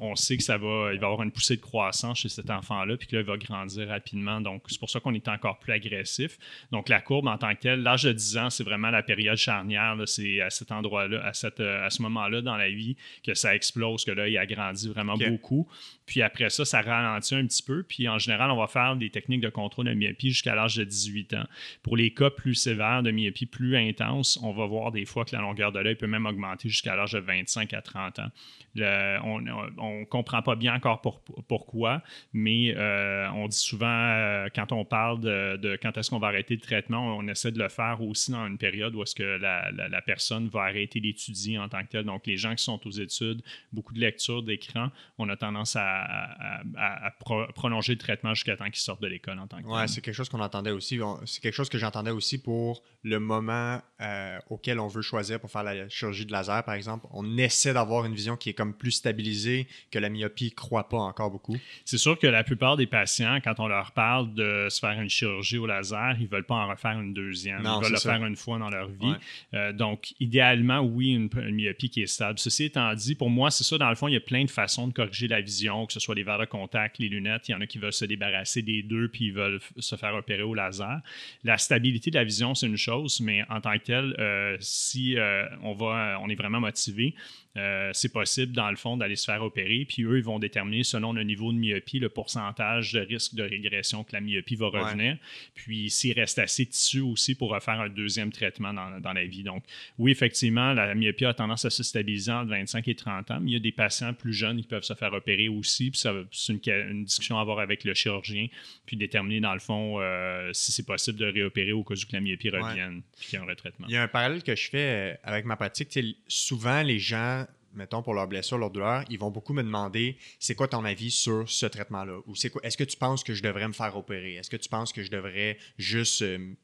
[0.00, 2.96] on sait que ça va, il va avoir une poussée de croissance chez cet enfant-là,
[2.96, 4.40] puis que là, il va grandir rapidement.
[4.40, 6.38] Donc, c'est pour ça qu'on est encore plus agressif.
[6.72, 9.36] Donc, la courbe en tant que telle, l'âge de 10 ans, c'est vraiment la période
[9.36, 9.96] charnière.
[10.06, 13.54] C'est à cet endroit-là, à, cette, euh, à ce moment-là dans la vie que ça
[13.54, 15.68] explose, que là, il a grandi vraiment beaucoup.
[16.06, 17.82] Puis après ça, ça ralentit un petit peu.
[17.82, 20.84] Puis en général, on va faire des techniques de contrôle de myopie jusqu'à l'âge de
[20.84, 21.44] 18 ans.
[21.82, 25.34] Pour les cas plus sévères de myopie plus intense, on va voir des fois que
[25.34, 28.30] la longueur de l'œil peut même augmenter jusqu'à l'âge de 25 à 30 ans.
[28.78, 34.70] On ne comprend pas bien encore pour- pourquoi, mais euh, on dit souvent, euh, quand
[34.72, 38.00] on parle de, quand est-ce qu'on va arrêter le traitement, on essaie de le faire
[38.02, 41.80] aussi dans une période où est-ce que la, la- personne va arrêter d'étudier en tant
[41.82, 42.04] que telle.
[42.04, 43.42] Donc, les gens qui sont aux études,
[43.72, 48.34] beaucoup de lectures d'écran, on a tendance à, à- à- à pro- prolonger le traitement
[48.34, 50.70] jusqu'à temps qu'ils sortent de l'école en tant que Ouais, c'est quelque chose qu'on entendait
[50.70, 51.00] aussi.
[51.24, 55.48] C'est quelque chose que j'entendais aussi pour le moment euh, auquel on veut choisir pour
[55.50, 57.06] faire la chirurgie de laser, par exemple.
[57.12, 60.88] On essaie d'avoir une vision qui est comme plus stabilisée, que la myopie ne croit
[60.88, 61.56] pas encore beaucoup.
[61.84, 65.08] C'est sûr que la plupart des patients, quand on leur parle de se faire une
[65.08, 67.62] chirurgie au laser, ils veulent pas en refaire une deuxième.
[67.62, 68.12] Non, ils veulent le ça.
[68.12, 69.06] faire une fois dans leur vie.
[69.06, 69.16] Ouais.
[69.54, 72.40] Euh, donc, idéalement, oui, une, une myopie qui est stable.
[72.40, 74.50] Ceci étant dit, pour moi, c'est ça, dans le fond, il y a plein de
[74.50, 77.48] façons de corriger la vision, que ce soit les verres de contact, les lunettes.
[77.48, 80.14] Il y en a qui veulent se débarrasser des deux puis ils veulent se faire
[80.14, 81.00] opérer au laser.
[81.44, 85.18] La stabilité de la vision, c'est une chose, mais en tant que telle, euh, si
[85.18, 87.14] euh, on, va, on est vraiment motivé,
[87.56, 89.84] euh, c'est possible, dans le fond, d'aller se faire opérer.
[89.88, 93.42] Puis eux, ils vont déterminer, selon le niveau de myopie, le pourcentage de risque de
[93.42, 94.80] régression que la myopie va Ouais.
[94.82, 95.16] revenir.
[95.54, 99.24] Puis s'il reste assez de tissu aussi pour refaire un deuxième traitement dans, dans la
[99.24, 99.42] vie.
[99.42, 99.64] Donc,
[99.98, 103.50] oui, effectivement, la myopie a tendance à se stabiliser entre 25 et 30 ans, mais
[103.50, 105.90] il y a des patients plus jeunes qui peuvent se faire opérer aussi.
[105.90, 106.00] Puis
[106.32, 108.48] c'est une, une discussion à avoir avec le chirurgien,
[108.84, 112.12] puis déterminer, dans le fond, euh, si c'est possible de réopérer au cas où que
[112.12, 112.60] la myopie Ouais.
[112.60, 113.86] revienne, puis qu'il y a un retraitement.
[113.88, 115.98] Il y a un parallèle que je fais euh, avec ma pratique.
[116.28, 117.45] Souvent, les gens,
[117.76, 121.10] mettons pour leurs blessures, leur douleur, ils vont beaucoup me demander c'est quoi ton avis
[121.10, 122.18] sur ce traitement-là?
[122.26, 124.34] Ou c'est quoi Est-ce que tu penses que je devrais me faire opérer?
[124.34, 126.54] Est-ce que tu penses que je devrais juste euh,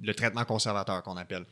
[0.00, 1.44] le traitement conservateur qu'on appelle?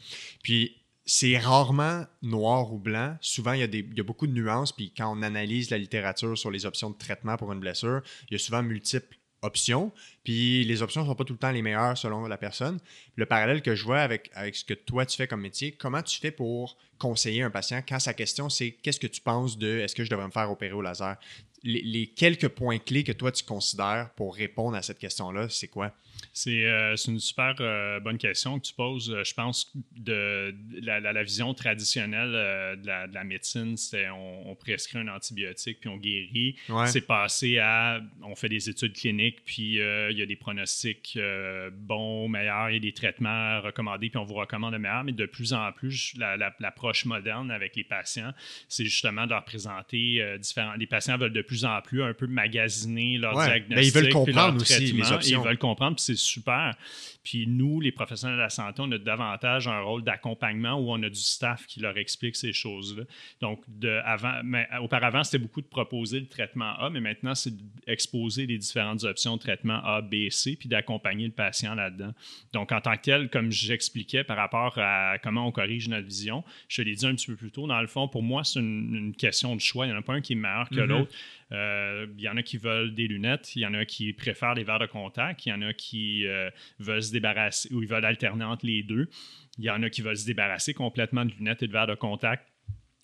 [0.43, 3.17] Puis c'est rarement noir ou blanc.
[3.23, 4.73] Souvent, il y, a des, il y a beaucoup de nuances.
[4.73, 8.35] Puis quand on analyse la littérature sur les options de traitement pour une blessure, il
[8.35, 9.93] y a souvent multiples options.
[10.25, 12.79] Puis les options ne sont pas tout le temps les meilleures selon la personne.
[13.17, 16.19] Le parallèle que je vois avec, ce que toi tu fais comme métier, comment tu
[16.19, 19.95] fais pour conseiller un patient quand sa question c'est qu'est-ce que tu penses de est-ce
[19.95, 21.17] que je devrais me faire opérer au laser?
[21.65, 25.93] Les quelques points clés que toi tu considères pour répondre à cette question-là, c'est quoi?
[26.33, 29.11] C'est euh, c'est une super euh, bonne question que tu poses.
[29.11, 33.25] Euh, Je pense de, de la, la- la vision traditionnelle euh, de, la, de la
[33.25, 36.57] médecine, c'est on, on prescrit un antibiotique puis on guérit.
[36.69, 36.87] Ouais.
[36.87, 41.19] C'est passé à on fait des études cliniques puis il y a des pronostics
[41.73, 45.05] bons, meilleurs, il y a des traitements recommandés puis on vous recommande le meilleur.
[45.05, 48.33] Mais de plus en plus, la- la- l'approche moderne avec les patients,
[48.69, 50.75] c'est justement de leur présenter différents.
[50.75, 53.77] Les patients veulent de plus en plus un peu magasiner leur diagnostic.
[53.77, 55.41] Mais ils veulent comprendre aussi les options.
[55.43, 56.77] Ils veulent comprendre, puis c'est super.
[57.23, 61.03] Puis nous, les professionnels de la santé, on a davantage un rôle d'accompagnement où on
[61.03, 63.05] a du staff qui leur explique ces choses-là.
[63.41, 63.65] Donc,
[64.05, 67.53] avant, mais, auparavant, c'était beaucoup de proposer le traitement A, mais maintenant, c'est
[67.89, 72.13] d'exposer les différentes options de traitement A, B, C, puis d'accompagner le patient là-dedans.
[72.53, 76.45] Donc, en tant que tel, comme j'expliquais par rapport à comment on corrige notre vision,
[76.69, 79.15] je l'ai dit un petit peu plus tôt, dans le fond, pour moi, c'est une,
[79.17, 79.87] question de choix.
[79.87, 80.85] Il n'y en a pas un qui est meilleur que mm-hmm.
[80.85, 81.13] l'autre.
[81.51, 84.55] Euh, il y en a qui veulent des lunettes, il y en a qui préfèrent
[84.55, 87.89] les verres de contact, il y en a qui euh, veulent se débarrasser ou ils
[87.89, 89.09] veulent alterner entre les deux.
[89.59, 91.95] Il y en a qui veulent se débarrasser complètement de lunettes et de verres de
[91.95, 92.47] contact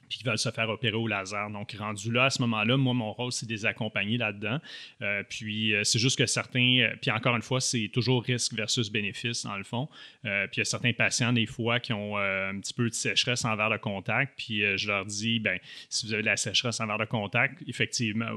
[0.09, 1.51] puis qui veulent se faire opérer au laser.
[1.51, 4.61] Donc, rendu là, à ce moment-là, moi, mon rôle, c'est de les accompagner là-dedans.
[5.03, 8.55] Euh, puis, euh, c'est juste que certains, euh, puis encore une fois, c'est toujours risque
[8.55, 9.89] versus bénéfice, dans le fond.
[10.23, 13.45] puis, il y a certains patients, des fois, qui ont un petit peu de sécheresse
[13.45, 14.35] en verre de contact.
[14.37, 17.63] Puis, je leur dis, ben si vous avez de la sécheresse en verre de contact,
[17.67, 18.31] effectivement,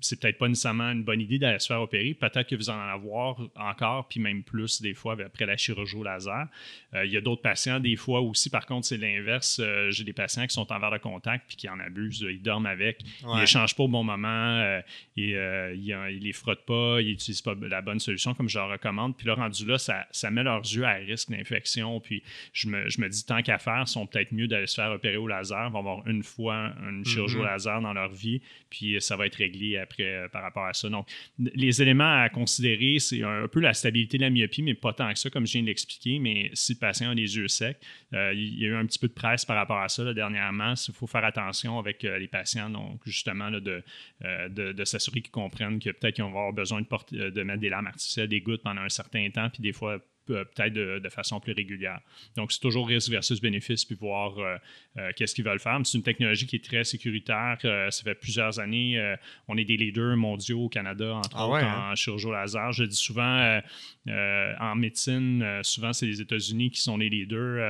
[0.00, 2.14] c'est peut-être pas nécessairement une bonne idée d'aller se faire opérer.
[2.14, 6.04] Peut-être que vous en avoir encore, puis même plus, des fois, après la chirurgie au
[6.04, 6.46] laser.
[6.94, 9.60] il y a d'autres patients, des fois aussi, par contre, c'est l'inverse.
[9.90, 12.26] J'ai des patients qui sont en verre de contact puis qui en abusent.
[12.28, 13.00] Ils dorment avec.
[13.22, 14.58] Ils n'échangent pas au bon moment.
[14.58, 14.80] Euh,
[15.16, 17.00] et, euh, ils, ne les frottent pas.
[17.00, 19.16] Ils n'utilisent pas la bonne solution comme je leur recommande.
[19.16, 22.00] Puis là, rendu là, ça, ça met leurs yeux à risque d'infection.
[22.00, 24.76] Puis je me, je me, dis, tant qu'à faire, ils sont peut-être mieux d'aller se
[24.76, 25.66] faire opérer au laser.
[25.68, 27.52] Ils vont avoir une fois une chirurgie au mm-hmm.
[27.52, 28.40] laser dans leur vie.
[28.70, 30.88] Puis ça va être réglé après euh, par rapport à ça.
[30.88, 31.06] Donc,
[31.38, 35.12] les éléments à considérer, c'est un, peu la stabilité de la myopie, mais pas tant
[35.12, 36.18] que ça, comme je viens de l'expliquer.
[36.18, 37.76] Mais si le patient a les yeux secs,
[38.12, 40.74] il y a eu un petit peu de presse par rapport à ça dernièrement.
[40.94, 43.82] Faut faire attention avec euh, les patients, donc justement de,
[44.24, 47.42] euh, de, de s'assurer qu'ils comprennent que peut-être qu'ils vont avoir besoin de, porter, de
[47.42, 51.08] mettre des lames artificielles, des gouttes pendant un certain temps, puis des fois peut-être de,
[51.08, 52.00] façon plus régulière.
[52.36, 54.56] Donc, c'est toujours risque versus bénéfice, puis voir euh,
[54.98, 55.78] euh, qu'est-ce qu'ils veulent faire.
[55.84, 57.58] C'est une technologie qui est très sécuritaire.
[57.64, 59.14] Euh, ça fait plusieurs années,
[59.48, 61.90] on est des leaders mondiaux au Canada, entre ah autres, hein?
[61.92, 62.72] en chirurgie laser.
[62.72, 63.60] Je dis souvent,
[64.06, 67.62] en médecine, souvent, c'est les États-Unis qui sont les leaders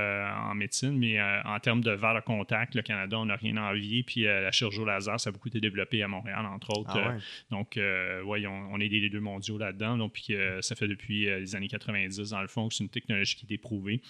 [0.49, 4.03] en médecine, mais en termes de de contact, le Canada, on n'a rien à envier.
[4.03, 6.91] Puis la chirurgie laser, ça a beaucoup été développé à Montréal, entre autres.
[6.95, 7.17] Ah
[7.51, 7.79] donc,
[8.25, 9.97] oui, on, est des leaders mondiaux là-dedans.
[9.97, 13.55] Donc, puis, ça fait depuis les années 90 dans le c'est une technologie qui est
[13.55, 14.01] éprouvée.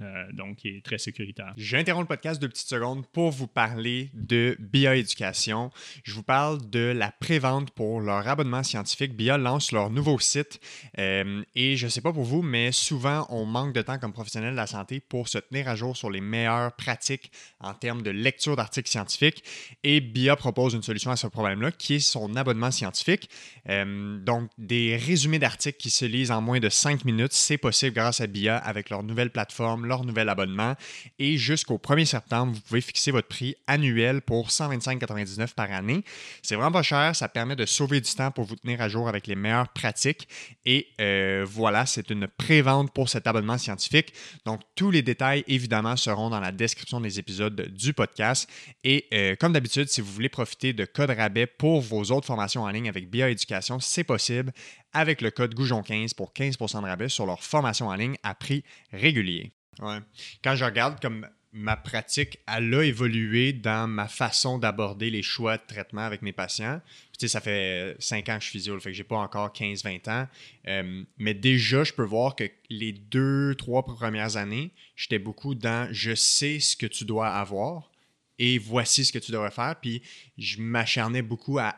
[0.00, 1.52] Euh, donc qui est très sécuritaire.
[1.58, 5.70] J'interromps le podcast deux petites secondes pour vous parler de bioéducation.
[6.02, 9.14] Je vous parle de la prévente pour leur abonnement scientifique.
[9.14, 10.60] BIA lance leur nouveau site
[10.98, 14.14] euh, et je ne sais pas pour vous, mais souvent on manque de temps comme
[14.14, 18.00] professionnel de la santé pour se tenir à jour sur les meilleures pratiques en termes
[18.00, 19.44] de lecture d'articles scientifiques
[19.84, 23.28] et BIA propose une solution à ce problème-là qui est son abonnement scientifique.
[23.68, 27.94] Euh, donc des résumés d'articles qui se lisent en moins de 5 minutes, c'est possible
[27.94, 30.74] grâce à BIA avec leur nouvelle plateforme leur nouvel abonnement.
[31.18, 36.04] Et jusqu'au 1er septembre, vous pouvez fixer votre prix annuel pour 125,99 par année.
[36.42, 39.08] C'est vraiment pas cher, ça permet de sauver du temps pour vous tenir à jour
[39.08, 40.28] avec les meilleures pratiques.
[40.64, 44.12] Et euh, voilà, c'est une pré-vente pour cet abonnement scientifique.
[44.44, 48.48] Donc, tous les détails, évidemment, seront dans la description des épisodes du podcast.
[48.84, 52.62] Et euh, comme d'habitude, si vous voulez profiter de code rabais pour vos autres formations
[52.62, 54.52] en ligne avec Bioéducation, c'est possible
[54.92, 58.64] avec le code Goujon15 pour 15% de rabais sur leur formation en ligne à prix
[58.92, 59.52] régulier.
[59.80, 59.98] Ouais.
[60.42, 65.58] Quand je regarde comme ma pratique, elle a évolué dans ma façon d'aborder les choix
[65.58, 66.80] de traitement avec mes patients.
[67.12, 69.52] tu sais, ça fait 5 ans que je suis physio, fait que j'ai pas encore
[69.52, 70.28] 15-20 ans.
[70.68, 75.92] Euh, mais déjà, je peux voir que les deux, trois premières années, j'étais beaucoup dans
[75.92, 77.90] je sais ce que tu dois avoir
[78.38, 79.76] et voici ce que tu devrais faire.
[79.80, 80.02] Puis
[80.38, 81.76] je m'acharnais beaucoup à,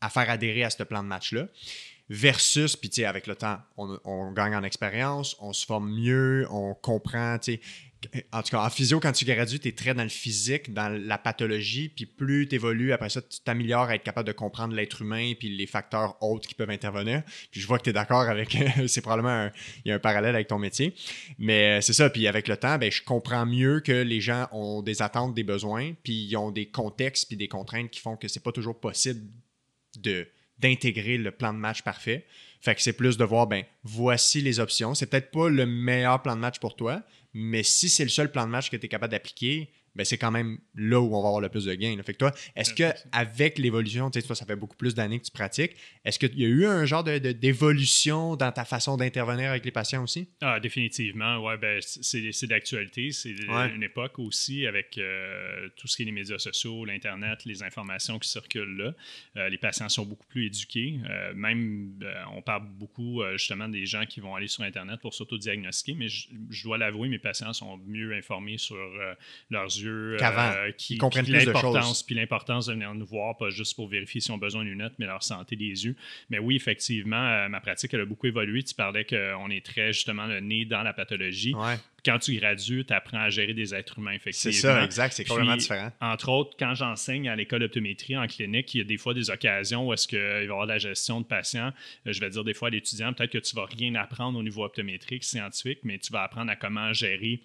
[0.00, 1.48] à faire adhérer à ce plan de match-là
[2.08, 6.46] versus, puis tu sais, avec le temps, on, gagne en expérience, on se forme mieux,
[6.50, 7.60] on comprend, tu sais.
[8.32, 10.90] En tout cas, en physio, quand tu gradues, tu es très dans le physique, dans
[10.90, 14.74] la pathologie, puis plus tu évolues, après ça, tu t'améliores à être capable de comprendre
[14.74, 17.22] l'être humain puis les facteurs autres qui peuvent intervenir.
[17.50, 19.48] Puis je vois que tu es d'accord avec, c'est probablement,
[19.86, 20.94] il y a un parallèle avec ton métier.
[21.38, 24.48] Mais euh, c'est ça, puis avec le temps, ben, je comprends mieux que les gens
[24.52, 28.16] ont des attentes, des besoins, puis ils ont des contextes puis des contraintes qui font
[28.18, 29.22] que c'est pas toujours possible
[29.96, 30.28] de
[30.64, 32.24] d'intégrer le plan de match parfait.
[32.62, 34.94] Fait que c'est plus de voir, ben, voici les options.
[34.94, 37.02] C'est peut-être pas le meilleur plan de match pour toi,
[37.34, 40.18] mais si c'est le seul plan de match que tu es capable d'appliquer, ben c'est
[40.18, 41.96] quand même là où on va avoir le plus de gains.
[42.04, 45.24] Fait que toi, est-ce que avec l'évolution, tu sais, ça fait beaucoup plus d'années que
[45.24, 49.64] tu pratiques, est-ce qu'il y a eu un genre d'évolution dans ta façon d'intervenir avec
[49.64, 50.28] les patients aussi?
[50.40, 53.12] Ah, définitivement, ouais, ben, c'est d'actualité.
[53.12, 57.62] C'est une époque aussi avec euh, tout ce qui est les médias sociaux, l'Internet, les
[57.62, 58.94] informations qui circulent là.
[59.36, 60.98] Euh, les patients sont beaucoup plus éduqués.
[61.08, 61.98] Euh, même,
[62.32, 66.28] on parle beaucoup justement des gens qui vont aller sur Internet pour s'autodiagnostiquer, mais je,
[66.50, 68.76] je dois l'avouer, mes patients sont mieux informés sur
[69.50, 70.16] leurs yeux yeux.
[70.18, 70.50] Qu'avant.
[70.56, 72.02] euh, Ils comprennent plus de l'importance, choses.
[72.02, 74.72] Puis l'importance de venir nous voir, pas juste pour vérifier si on a besoin d'une
[74.72, 75.96] lunette, mais leur santé des yeux.
[76.30, 78.62] Mais oui, effectivement, euh, ma pratique, elle a beaucoup évolué.
[78.62, 81.54] Tu parlais qu'on est très, justement, le nez dans la pathologie.
[81.54, 84.74] Ouais, Quand tu gradues, tu apprends à gérer des êtres humains, c'est effectivement.
[84.74, 85.12] ça, exact.
[85.14, 85.90] C'est complètement différent.
[86.00, 89.30] Entre autres, quand j'enseigne à l'école d'optométrie en clinique, il y a des fois des
[89.30, 91.72] occasions où est-ce qu'il va y avoir de la gestion de patients.
[92.06, 94.42] Euh, Je vais dire des fois à l'étudiant, peut-être que tu vas rien apprendre au
[94.42, 97.40] niveau optométrique, scientifique, mais tu vas apprendre à comment gérer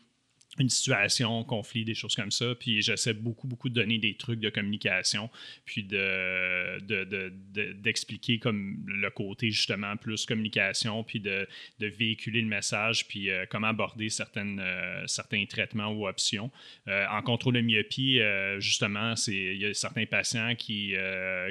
[0.58, 2.56] une situation, conflit, des choses comme ça.
[2.56, 5.30] Puis j'essaie beaucoup, beaucoup de donner des trucs de communication,
[5.66, 11.48] puis de, de- de- d'expliquer comme le côté justement plus communication, puis de,
[11.80, 16.52] véhiculer le message, puis euh, comment aborder certaines, euh, certains traitements ou options.
[16.88, 18.20] Euh, en contrôle de myopie,
[18.60, 20.94] justement, c'est, il y a certains patients qui,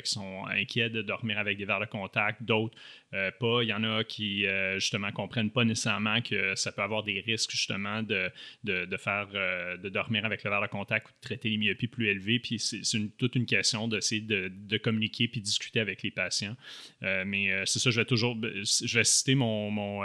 [0.05, 2.77] qui sont inquiets de dormir avec des verres de contact, d'autres
[3.11, 3.63] pas.
[3.63, 7.21] Il y en a qui, euh, justement, comprennent pas nécessairement que ça peut avoir des
[7.21, 8.31] risques, justement, de,
[8.65, 11.59] de, de faire, euh, de dormir avec le verre de contact ou de traiter les
[11.59, 12.39] myopies plus élevées.
[12.39, 16.57] Puis c'est, une- toute une question d'essayer de, de communiquer puis discuter avec les patients.
[17.03, 20.03] Euh, mais euh, c'est ça, je vais toujours, je vais citer mon, mon,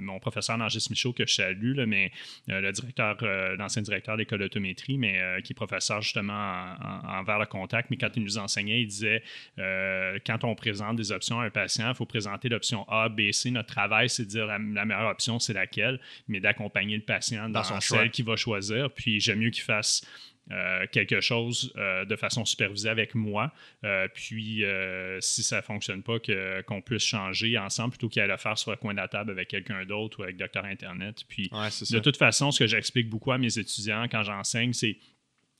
[0.00, 2.10] mon professeur Nangis Michaud que je salue, là, mais
[2.48, 3.16] le directeur,
[3.56, 7.44] l'ancien directeur de l'école d'autométrie, mais qui est professeur justement en, en- en verre de
[7.46, 7.90] contact.
[7.90, 9.22] Mais quand il nous enseignait, il disait
[10.26, 13.50] quand on présente des options à un patient, il faut présenter l'option A, B, C.
[13.50, 17.48] Notre travail, c'est de dire la, la meilleure option, c'est laquelle, mais d'accompagner le patient
[17.48, 18.08] dans, Dans son celle choix.
[18.22, 18.90] Qu'il va choisir.
[18.90, 20.02] Puis j'aime mieux qu'il fasse
[20.50, 23.52] euh, quelque chose euh, de façon supervisée avec moi.
[23.84, 24.64] Euh, puis,
[25.20, 26.18] si ça ne fonctionne pas,
[26.66, 29.30] qu'on puisse changer ensemble plutôt qu'il à le faire sur le coin de la table
[29.30, 31.22] avec quelqu'un d'autre ou avec Docteur Internet.
[31.28, 34.96] Puis, Ouais, de toute façon, ce que j'explique beaucoup à mes étudiants quand j'enseigne, c'est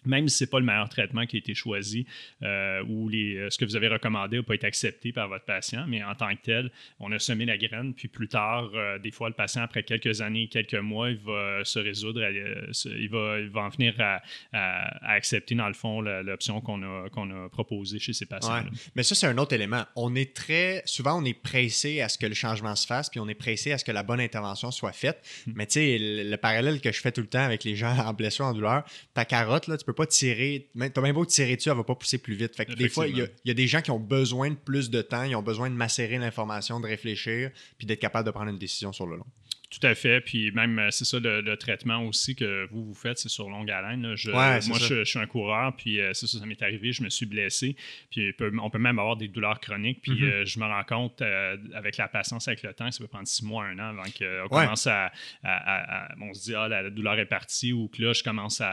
[0.04, 2.06] même si ce n'est pas le meilleur traitement qui a été choisi
[2.42, 5.44] euh, ou les, euh, ce que vous avez recommandé n'a pas été accepté par votre
[5.44, 8.98] patient, mais en tant que tel, on a semé la graine, puis plus tard, euh,
[8.98, 13.08] des fois, le patient, après quelques années, quelques mois, il va se résoudre, à, il,
[13.08, 14.22] va, il va en venir à,
[14.52, 18.54] à- à accepter, dans le fond, l'option qu'on a, qu'on a proposée chez ces patients.
[18.54, 18.70] Ouais.
[18.94, 19.84] Mais ça, c'est un autre élément.
[19.96, 20.82] On est très.
[20.84, 23.72] Souvent, on est pressé à ce que le changement se fasse, puis on est pressé
[23.72, 25.22] à ce que la bonne intervention soit faite.
[25.46, 25.52] Hmm.
[25.56, 27.96] Mais tu sais, le, le parallèle que je fais tout le temps avec les gens
[28.06, 28.84] en blessure, en douleur,
[29.14, 30.68] ta carotte, là, tu peux pas tirer.
[30.74, 32.54] mais T'as bien beau tirer dessus, elle va pas pousser plus vite.
[32.56, 34.90] Fait que des fois, il y, y a des gens qui ont besoin de plus
[34.90, 38.50] de temps, ils ont besoin de macérer l'information, de réfléchir, puis d'être capable de prendre
[38.50, 39.26] une décision sur le long.
[39.72, 40.20] Tout à fait.
[40.20, 43.48] Puis même, euh, c'est ça, le, le traitement aussi que vous, vous faites, c'est sur
[43.48, 44.02] longue haleine.
[44.02, 44.14] là.
[44.16, 46.92] Je- Ouais, moi, je, je suis un coureur, puis euh, c'est ça, ça m'est arrivé,
[46.92, 47.74] je me suis blessé.
[48.10, 50.00] Puis peut- on peut même avoir des douleurs chroniques.
[50.02, 50.24] Puis Mhm.
[50.24, 53.26] euh, je me rends compte, euh, avec la patience, avec le temps, ça peut prendre
[53.26, 54.24] six mois, un an avant qu'on
[54.56, 54.64] Ouais.
[54.64, 55.10] commence à, à-
[55.42, 58.22] à- à- On se dit, ah, la, la douleur est partie, ou que là, je
[58.22, 58.72] commence à,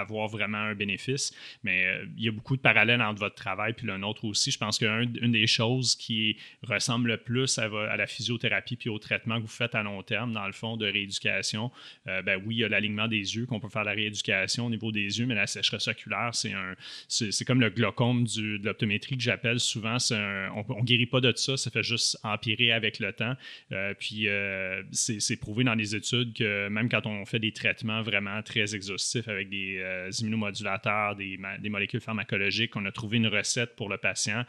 [0.00, 1.32] avoir vraiment un bénéfice.
[1.62, 4.50] Mais il y a beaucoup de parallèles entre votre travail puis le nôtre aussi.
[4.50, 8.98] Je pense qu'une des choses qui ressemble le plus à, à la physiothérapie puis au
[8.98, 11.70] traitement que vous faites à long terme, dans le fond, de rééducation,
[12.06, 14.70] euh, ben oui, il y a l'alignement des yeux, qu'on peut faire la rééducation au
[14.70, 16.74] niveau des yeux, mais la sécheresse oculaire, c'est un
[17.08, 19.96] c'est comme le glaucome du, de l'optométrie que j'appelle souvent.
[20.12, 23.34] un- on ne guérit pas de ça, ça fait juste empirer avec le temps.
[23.72, 28.02] Euh, puis euh, c'est prouvé dans les études que même quand on fait des traitements
[28.02, 29.82] vraiment très exhaustifs avec des
[30.20, 34.44] immunomodulateurs, des, des molécules pharmacologiques, on a trouvé une recette pour le patient.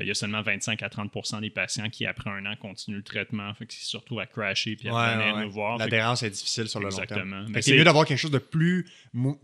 [0.00, 3.02] Il y a seulement 25 à 30% des patients qui, après un an, continuent le
[3.02, 5.78] traitement, fait qu'ils se retrouvent à crasher puis à Ouais, ouais, nous voir.
[5.78, 7.46] L'adhérence est difficile sur le long terme.
[7.60, 8.86] C'est mieux d'avoir quelque chose de plus,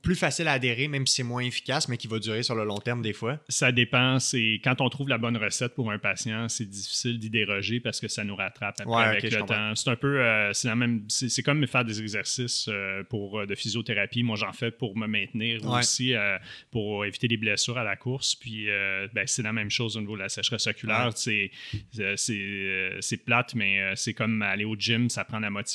[0.03, 2.65] plus facile à adhérer, même si c'est moins efficace, mais qui va durer sur le
[2.65, 3.39] long terme des fois.
[3.49, 4.19] Ça dépend.
[4.19, 8.01] C'est quand on trouve la bonne recette pour un patient, c'est difficile d'y déroger parce
[8.01, 9.75] que ça nous rattrape après Ouais, avec le temps.
[9.75, 11.05] C'est un peu, euh, c'est la même.
[11.09, 14.23] C'est comme faire des exercices euh, pour euh, de physiothérapie.
[14.23, 15.79] Moi, j'en fais pour me maintenir Ouais.
[15.79, 16.37] aussi, euh,
[16.71, 18.35] pour éviter des blessures à la course.
[18.35, 18.67] Puis,
[19.15, 21.11] ben, c'est la même chose au niveau de la sécheresse oculaire.
[21.15, 21.51] C'est
[21.93, 25.74] c'est- c'est c'est plate, mais c'est comme aller au gym, ça prend la motivation.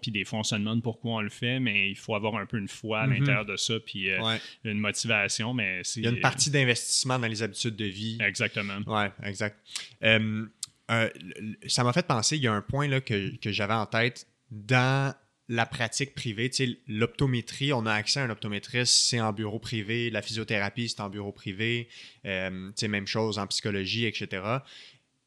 [0.00, 2.46] Puis des fois, on se demande pourquoi on le fait, mais il faut avoir un
[2.46, 3.12] peu une foi à Mhm.
[3.14, 4.40] l'intérieur de ça, puis euh, Ouais.
[4.64, 5.54] une motivation.
[5.54, 8.18] Mais c'est Il y a une partie d'investissement dans les habitudes de vie.
[8.20, 8.78] Exactement.
[8.86, 9.58] Ouais, exact.
[10.02, 10.46] Euh,
[10.90, 11.08] euh,
[11.66, 14.26] ça m'a fait penser, il y a un point là, que, que j'avais en tête
[14.50, 15.14] dans
[15.48, 16.50] la pratique privée.
[16.50, 20.10] Tu sais, l'optométrie, on a accès à un optométriste, c'est en bureau privé.
[20.10, 21.88] La physiothérapie, c'est en bureau privé.
[22.24, 24.42] Euh, tu sais, même chose en psychologie, etc.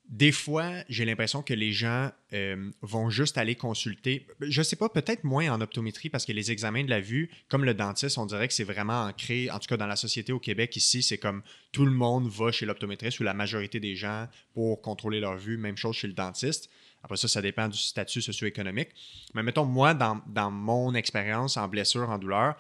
[0.10, 4.26] Des fois, j'ai l'impression que les gens euh, vont juste aller consulter.
[4.42, 7.64] Je sais pas, peut-être moins en optométrie parce que les examens de la vue, comme
[7.64, 10.40] le dentiste, on dirait que c'est vraiment ancré, en tout cas dans la société au
[10.40, 14.28] Québec ici, c'est comme tout le monde va chez l'optométriste ou la majorité des gens
[14.56, 15.58] pour contrôler leur vue.
[15.58, 16.72] Même chose chez le dentiste.
[17.04, 18.90] Après ça, ça dépend du statut socio-économique.
[19.36, 22.56] Mais mettons, moi, dans, dans mon expérience en blessure, en douleur,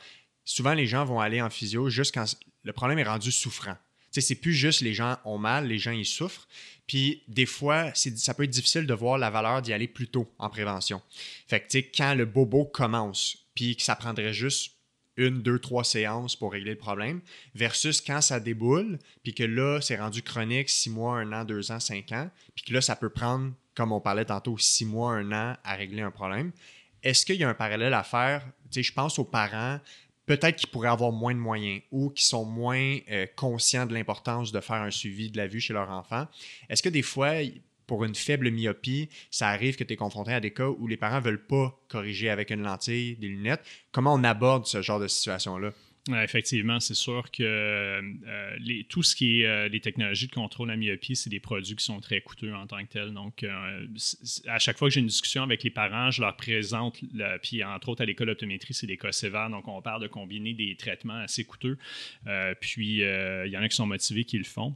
[0.45, 2.25] souvent les gens vont aller en physio juste quand
[2.63, 3.75] le problème est rendu souffrant.
[4.11, 6.47] Tu sais, c'est plus juste les gens ont mal, les gens ils souffrent.
[6.89, 10.27] Puis des fois, ça peut être difficile de voir la valeur d'y aller plus tôt
[10.39, 11.03] en prévention.
[11.47, 14.71] Fait que tu sais, quand le bobo commence, puis que ça prendrait juste
[15.15, 17.21] une, deux, trois séances pour régler le problème,
[17.53, 21.71] versus quand ça déboule, puis que là, c'est rendu chronique, six mois, un an, deux
[21.71, 25.11] ans, cinq ans, puis que là, ça peut prendre, comme on parlait tantôt, six mois,
[25.11, 26.51] un an à régler un problème.
[27.03, 28.43] Est-ce qu'il y a un parallèle à faire?
[28.71, 29.79] Tu sais, je pense aux parents,
[30.29, 34.51] peut-être qu'ils pourraient avoir moins de moyens ou qui sont moins euh, conscients de l'importance
[34.51, 36.27] de faire un suivi de la vue chez leur enfant.
[36.69, 37.31] Est-ce que des fois,
[37.87, 40.97] pour une faible myopie, ça arrive que tu es confronté à des cas où les
[40.97, 43.63] parents ne veulent pas corriger avec une lentille, des lunettes?
[43.91, 45.71] Comment on aborde ce genre de situation-là?
[46.17, 50.71] Effectivement, c'est sûr que euh, les, tout ce qui est euh, les technologies de contrôle
[50.71, 53.13] à myopie, c'est des produits qui sont très coûteux en tant que tels.
[53.13, 53.87] Donc, euh,
[54.47, 56.99] à chaque fois que j'ai une discussion avec les parents, je leur présente,
[57.43, 59.49] puis entre autres à l'école d'optométrie, c'est des cas sévères.
[59.49, 61.77] Donc, on parle de combiner des traitements assez coûteux.
[62.59, 64.75] puis, il y en a qui sont motivés qui le font.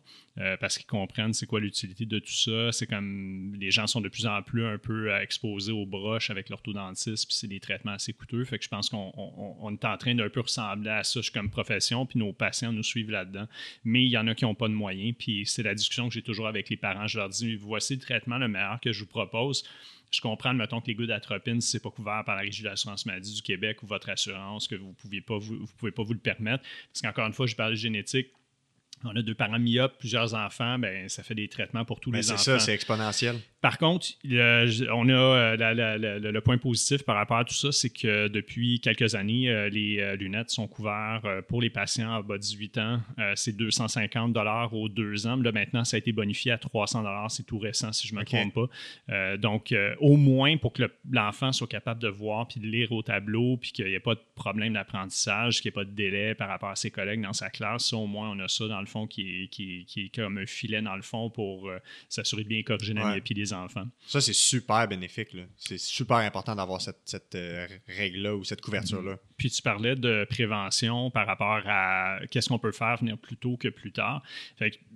[0.59, 2.71] parce qu'ils comprennent c'est quoi l'utilité de tout ça.
[2.71, 6.49] C'est comme les gens sont de plus en plus un peu exposés aux broches avec
[6.49, 8.43] l'orthodontiste, puis c'est des traitements assez coûteux.
[8.45, 12.05] Fait que je pense qu'on est en train d'un peu ressembler à ça comme profession,
[12.05, 13.47] puis nos patients nous suivent là-dedans.
[13.83, 16.13] Mais il y en a qui n'ont pas de moyens, puis c'est la discussion que
[16.13, 17.07] j'ai toujours avec les parents.
[17.07, 19.63] Je leur dis voici le traitement le meilleur que je vous propose.
[20.11, 22.61] Je comprends, mettons que les gouttes d'atropine, si ce n'est pas couvert par la Régie
[22.61, 25.73] de l'assurance maladie du Québec ou votre assurance, que vous ne pouvez pas vous, vous,
[25.77, 26.63] pouvez pas vous le permettre.
[26.91, 28.27] Parce qu'encore une fois, je parle de génétique
[29.05, 32.19] on a deux parents myopes, plusieurs enfants, ben, ça fait des traitemets pour tous ben,
[32.19, 32.41] les enfants.
[32.41, 33.37] C'est ça, c'est exponentiel.
[33.63, 38.27] Par contre, on a euh, le point positif par rapport à tout ça, c'est que
[38.27, 42.41] depuis quelques années, euh, les euh, lunettes sont couvertes pour les patients en bas de
[42.41, 42.99] 18 ans.
[43.35, 44.35] c'est 250
[44.73, 45.37] aux deux ans.
[45.37, 48.25] Là, maintenant, ça a été bonifié à 300 C'est tout récent, si je ne me
[48.25, 49.37] trompe pas.
[49.37, 53.55] donc, au moins pour que l'enfant soit capable de voir puis de lire au tableau,
[53.55, 56.49] puis qu'il n'y ait pas de problème d'apprentissage, qu'il n'y ait pas de délai par
[56.49, 59.07] rapport à ses collègues dans sa classe, au moins, on a ça dans le fond
[59.07, 61.71] qui est, qui, est comme un filet dans le fond pour
[62.09, 63.87] s'assurer de bien corriger la myopie des enfants.
[64.07, 65.29] Ça, c'est super bénéfique.
[65.57, 69.17] C'est super important d'avoir cette, euh, règle-là ou cette couverture-là.
[69.37, 73.57] Puis tu parlais de prévention par rapport à qu'est-ce qu'on peut faire venir plus tôt
[73.57, 74.23] que plus tard.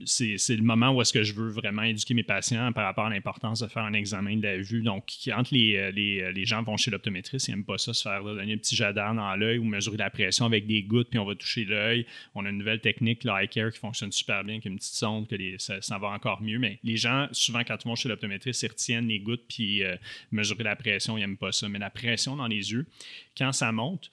[0.05, 3.09] c'est, le moment où est-ce que je veux vraiment éduquer mes patients par rapport à
[3.09, 4.81] l'importance de faire un examen de la vue.
[4.81, 8.01] Donc, quand les, euh, euh, les, gens vont chez l'optométriste, ils n'aiment pas ça, se
[8.01, 11.19] faire donner un petit jadar dans l'œil ou mesurer la pression avec des gouttes, puis
[11.19, 12.05] on va toucher l'œil.
[12.35, 14.95] On a une nouvelle technique, l'eye care, qui fonctionne super bien, qui est une petite
[14.95, 16.59] sonde, que ça, ça, va encore mieux.
[16.59, 19.83] Mais les gens, souvent, quand ils vont chez l'optométriste, ils retiennent les gouttes, puis
[20.31, 21.67] mesurer la pression, ils n'aiment pas ça.
[21.69, 22.85] Mais la pression dans les yeux,
[23.37, 24.11] quand ça monte,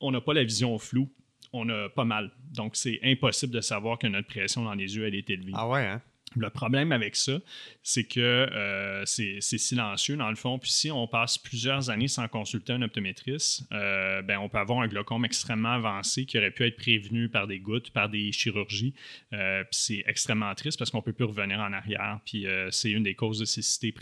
[0.00, 1.08] on n'a pas la vision floue,
[1.52, 2.30] on a pas mal.
[2.52, 5.52] Donc, c'est impossible de savoir que notre pression dans les yeux, elle est élevée.
[5.54, 6.02] Ah ouais, hein?
[6.36, 7.38] Le problème avec ça,
[7.82, 10.58] c'est que euh, c'est silencieux dans le fond.
[10.58, 14.80] Puis si on passe plusieurs années sans consulter un optométriste, euh, ben, on peut avoir
[14.80, 18.94] un glaucome extrêmement avancé qui aurait pu être prévenu par des gouttes, par des chirurgies.
[19.32, 22.20] Euh, puis c'est extrêmement triste parce qu'on ne peut plus revenir en arrière.
[22.26, 23.94] Puis c'est une des causes de cécité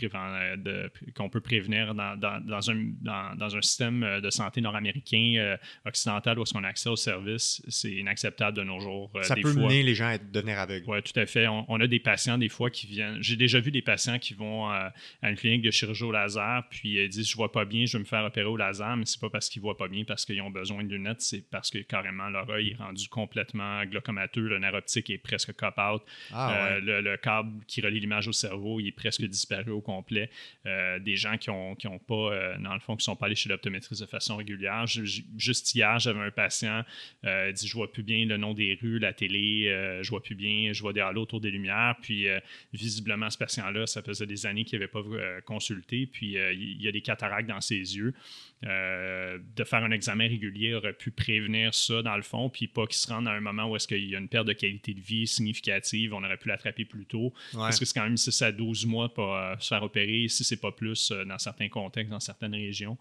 [1.15, 6.53] qu'on peut prévenir dans, dans, un, dans, un, système de santé nord-américain, occidental, où est-ce
[6.53, 7.61] qu'on a accès aux services.
[7.69, 9.11] C'est inacceptable de nos jours.
[9.21, 10.85] Ça peut mener les gens à devenir aveugles.
[10.87, 11.47] Oui, tout à fait.
[11.47, 13.21] On, on a des patients des fois qui viennent.
[13.21, 14.89] J'ai déjà vu des patients qui vont euh,
[15.21, 17.97] à une clinique de chirurgie au laser, puis ils disent Je vois pas bien, je
[17.97, 20.25] vais me faire opérer au laser, mais c'est pas parce qu'ils voient pas bien, parce
[20.25, 24.47] qu'ils ont besoin de lunettes, c'est parce que carrément leur œil est rendu complètement glaucomateux,
[24.47, 26.01] le nerf optique est presque cop-out,
[26.33, 30.29] ah, euh, le, câble qui relie l'image au cerveau, il est presque disparu au complet.
[30.65, 33.35] Euh, des gens qui ont, qui ont pas, dans le fond, qui sont pas allés
[33.35, 34.85] chez l'optométriste de façon régulière.
[34.85, 36.83] juste hier, j'avais un patient,
[37.23, 40.35] il dit Je vois plus bien le nom des rues, la télé, je vois plus
[40.35, 42.39] bien, je vois des halos autour des lumières, puis euh,
[42.71, 46.05] visiblement, ce patient-là, ça faisait des années qu'il n'avait pas euh, consulté.
[46.05, 48.13] Puis, euh, il y a des cataractes dans ses yeux.
[48.61, 52.95] De faire un examen régulier aurait pu prévenir ça dans le fond, puis pas qu'il
[52.95, 55.01] se rende à un moment où est-ce qu'il y a une perte de qualité de
[55.01, 57.31] vie significative, on aurait pu l'attraper plus tôt.
[57.53, 60.59] Parce que c'est quand même 6 à 12 mois pour se faire opérer, si c'est
[60.59, 62.97] pas plus dans certains contextes, dans certaines régions.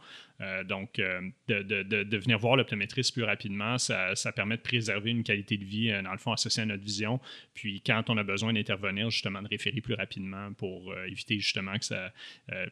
[0.67, 1.01] donc,
[1.49, 6.13] de, venir voir l'optométriste plus rapidement, ça, permet de préserver une qualité de vie, dans
[6.13, 7.21] le fond, associée à notre vision.
[7.55, 11.85] Puis, quand on a besoin d'intervenir, justement, de référer plus rapidement pour éviter justement que
[11.85, 12.13] ça.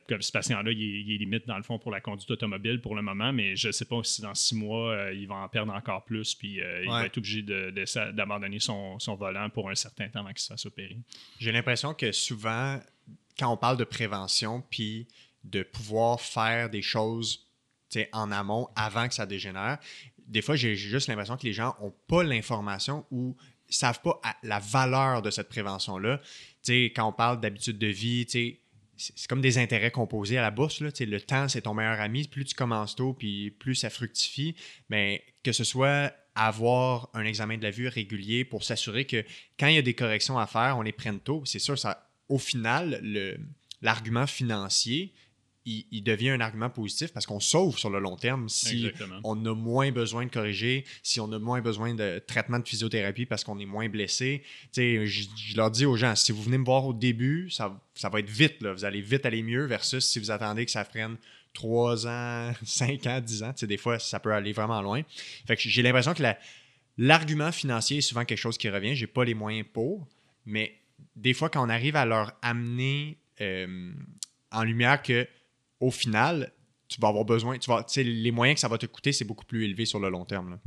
[0.08, 2.94] que ce patient-là, il, il est limite, dans le fond, pour la conduite automobile pour
[2.94, 5.48] le moment, mais je ne sais pas si dans six mois, euh, il va en
[5.48, 10.08] perdre encore plus, puis euh, il va être obligé d'abandonner son, volant pour un certain
[10.08, 10.98] temps avant qu'il se fasse opérer.
[11.38, 12.80] J'ai l'impression que souvent,
[13.38, 15.06] quand on parle de prévention, puis
[15.44, 17.46] de pouvoir faire des choses
[18.12, 19.78] en amont avant que ça dégénère,
[20.26, 23.36] des fois, j'ai juste l'impression que les gens n'ont pas l'information ou
[23.74, 26.20] savent pas la valeur de cette prévention-là.
[26.66, 30.80] Quand on parle d'habitude de vie, c'est comme des intérêts composés à la bourse.
[30.80, 30.90] Là.
[31.00, 32.28] Le temps, c'est ton meilleur ami.
[32.28, 34.54] Plus tu commences tôt, puis plus ça fructifie.
[34.88, 39.24] Mais que ce soit avoir un examen de la vue régulier pour s'assurer que
[39.58, 41.42] quand il y a des corrections à faire, on les prenne tôt.
[41.44, 43.38] C'est sûr, ça, au final,
[43.82, 45.12] l'argument financier
[45.64, 48.90] il, devient un argument positif parce qu'on sauve sur le long terme si
[49.22, 53.26] on a moins besoin de corriger, si on a moins besoin de traitement de physiothérapie
[53.26, 54.42] parce qu'on est moins blessé.
[54.76, 58.08] Je, je leur dis aux gens, si vous venez me voir au début, ça, ça
[58.08, 60.84] va être vite, là, vous allez vite aller mieux versus si vous attendez que ça
[60.84, 61.16] prenne
[61.54, 63.54] 3 ans, 5 ans, 10 ans.
[63.62, 65.02] Des fois, ça peut aller vraiment loin.
[65.46, 66.24] Fait que j'ai l'impression que
[66.98, 68.96] l'argument financier est souvent quelque chose qui revient.
[68.96, 70.08] J'ai pas les moyens pour,
[70.44, 70.74] mais
[71.14, 73.92] des fois, quand on arrive à leur amener euh,
[74.50, 75.26] en lumière que
[75.82, 76.52] au final,
[76.92, 79.44] tu vas avoir besoin, tu vas, les moyens que ça va te coûter, c'est beaucoup
[79.44, 80.58] plus élevé sur le long terme.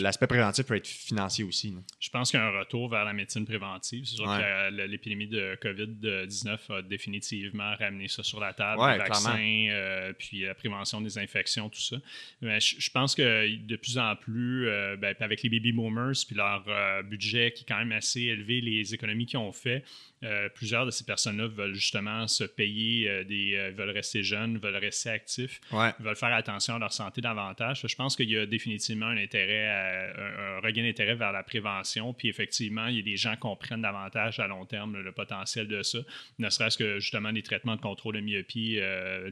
[0.00, 1.74] L'aspect préventif peut être financier aussi.
[1.98, 4.04] Je pense qu'il y a un retour vers la médecine préventive.
[4.06, 9.68] C'est sûr que l'épidémie de COVID-19 a définitivement ramené ça sur la table, le vaccin,
[9.70, 11.96] euh, puis la prévention des infections, tout ça.
[12.40, 16.36] Mais je, pense que de plus en plus, euh, ben, avec les baby boomers, puis
[16.36, 19.84] leur euh, budget qui est quand même assez élevé, les économies qu'ils ont fait,
[20.22, 24.58] euh, plusieurs de ces personnes-là veulent justement se payer, euh, des, euh, veulent rester jeunes,
[24.58, 25.62] veulent rester actifs,
[25.98, 27.82] veulent faire attention à leur santé davantage.
[27.86, 32.12] Je pense qu'il y a définitivement un intérêt, un, regain d'intérêt vers la prévention.
[32.12, 35.66] Puis effectivement, il y a des gens qui comprennent davantage à long terme le, potentiel
[35.66, 35.98] de ça.
[36.38, 38.78] Ne serait-ce que justement des traitements de contrôle de myopie,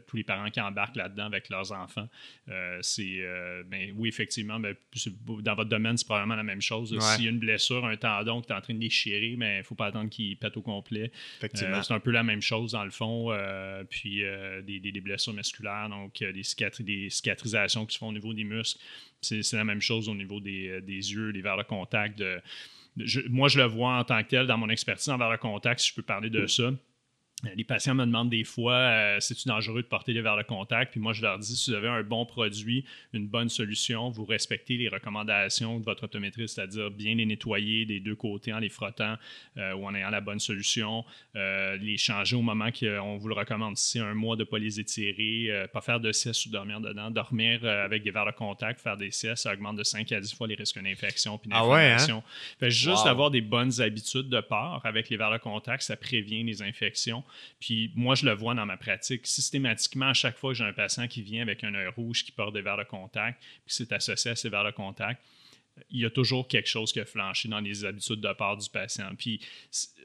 [0.06, 2.08] tous les parents qui embarquent là-dedans avec leurs enfants.
[2.80, 3.22] c'est,
[3.66, 4.74] ben, oui, effectivement, ben,
[5.40, 6.98] dans votre domaine, c'est probablement la même chose.
[6.98, 9.54] S'il y a une blessure, un tendon qui est en train de déchirer, mais ben,
[9.56, 10.77] il ne faut pas attendre qu'il pète au complet
[11.42, 13.30] euh, c'est un peu la même chose dans le fond.
[13.30, 16.42] Euh, puis euh, des, blessures musculaires, donc des,
[16.80, 18.80] des cicatrisations qui se font au niveau des muscles.
[19.20, 22.22] C'est la même chose au niveau des, yeux, les verres de contact.
[23.28, 25.80] moi, je le vois en tant que tel dans mon expertise en verres de contact,
[25.80, 26.70] si je peux parler de ça.
[27.44, 30.42] Euh, les patients me demandent des fois euh, c'est-tu dangereux de porter des verres de
[30.42, 30.92] contact?
[30.92, 34.24] Puis moi, je leur dis si vous avez un bon produit, une bonne solution, vous
[34.24, 38.68] respectez les recommandations de votre optométriste, c'est-à-dire bien les nettoyer des deux côtés en les
[38.68, 39.16] frottant
[39.56, 43.76] euh, ou en ayant la bonne solution, les changer au moment qu'on vous le recommande.
[43.76, 47.10] Si un mois de ne pas les étirer, pas faire de sieste ou dormir dedans,
[47.10, 50.34] dormir avec des verres de contact, faire des siestes, ça augmente de 5 à 10
[50.34, 52.22] fois les risques d'infection puis d'inflammation.
[52.26, 52.70] Ah ouais, hein?
[52.70, 56.62] Juste avoir des bonnes habitudes de port avec les verres de contact, ça prévient les
[56.62, 57.24] infections.
[57.60, 59.26] Puis moi, je le vois dans ma pratique.
[59.26, 62.32] Systématiquement, à chaque fois que j'ai un patient qui vient avec un œil rouge qui
[62.32, 65.22] porte des verres de contact, puis c'est associé à ces verres de contact,
[65.90, 68.68] il y a toujours quelque chose qui a flanché dans les habitudes de part du
[68.68, 69.10] patient.
[69.16, 69.40] Puis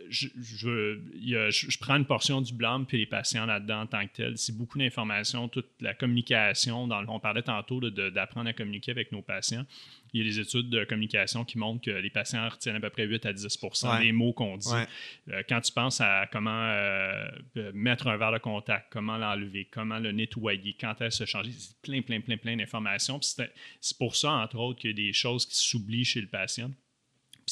[0.09, 4.37] je, je, prends une portion du blanc, puis les patients là-dedans en tant que tel.
[4.37, 6.87] C'est beaucoup d'informations, toute la communication.
[6.87, 9.65] Dans, on parlait tantôt d'apprendre à communiquer avec nos patients
[10.13, 12.89] il y a des études de communication qui montrent que les patients retiennent à peu
[12.89, 14.69] près 8 à 10% des mots qu'on dit.
[15.29, 17.25] Euh, quand tu penses à comment euh,
[17.73, 21.81] mettre un verre de contact, comment l'enlever, comment le nettoyer, quand elle se changer, c'est
[21.81, 23.19] plein, plein, plein, plein d'informations.
[23.21, 26.71] C'est pour ça, entre autres, qu'il y a des choses qui s'oublient chez le patient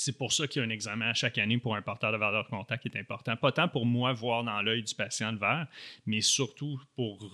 [0.01, 2.17] c'est pour ça qu'il y a un examen à chaque année pour un porteur de
[2.17, 3.35] valeur de contact qui est important.
[3.37, 5.67] Pas tant pour moi voir dans l'œil du patient le verre,
[6.07, 7.31] mais surtout pour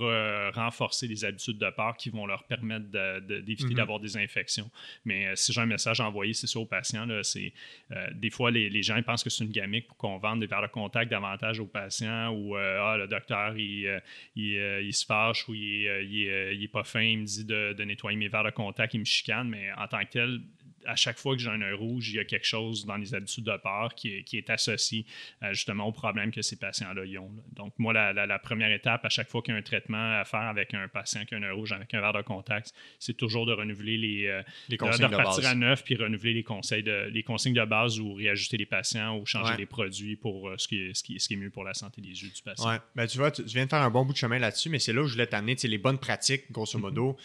[0.53, 2.85] renforcer les habitudes de port qui vont leur permettre
[3.19, 3.73] d'éviter mhm.
[3.75, 4.69] d'avoir des infections.
[5.05, 7.53] Mais euh, si j'ai un message envoyé, c'est ça au patient, c'est
[7.91, 10.61] euh, des fois les, gens pensent que c'est une gamique pour qu'on vende des verres
[10.61, 14.01] de contact davantage aux patients ou euh, ah, le docteur il,
[14.35, 18.27] il, se fâche ou il, est pas fin, il me dit de, de nettoyer mes
[18.27, 20.41] verres de contact, il me chicane, mais en tant que tel,
[20.87, 23.13] à chaque fois que j'ai un œil rouge, il y a quelque chose dans les
[23.13, 25.05] habitudes de peur qui est, associé
[25.43, 27.31] euh, justement au problème que ces patients-là ont.
[27.53, 30.41] Donc, moi, la, première étape, à chaque fois qu'il y a un traitement à faire
[30.41, 33.45] avec un patient qui a un œil rouge avec un verre de contact, c'est toujours
[33.45, 37.09] de renouveler les, euh, les consignes de, repartir à neuf puis renouveler les conseils de,
[37.11, 40.67] les consignes de base ou réajuster les patients ou changer les produits pour euh, ce,
[40.67, 42.69] qui est, ce, qui, ce, qui est, mieux pour la santé des yeux du patient.
[42.69, 42.77] Ouais.
[42.95, 44.93] Ben, tu vois, tu, viens de faire un bon bout de chemin là-dessus, mais c'est
[44.93, 47.17] là où je voulais t'amener les bonnes pratiques, grosso modo.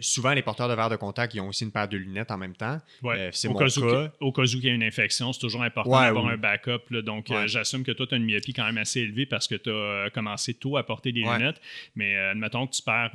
[0.00, 2.36] souvent, les porteurs de verre de contact, ils ont aussi une paire de lunettes en
[2.36, 2.80] même temps.
[3.04, 5.62] Euh, c'est au, cas où, au cas où il y a une infection, c'est toujours
[5.62, 6.92] important d'avoir un backup.
[7.02, 9.54] donc, euh, j'assume que toi, tu as une myopie quand même assez élevée parce que
[9.54, 11.60] tu as euh, commencé tôt à porter des lunettes.
[11.94, 13.12] Mais admettons que tu perds,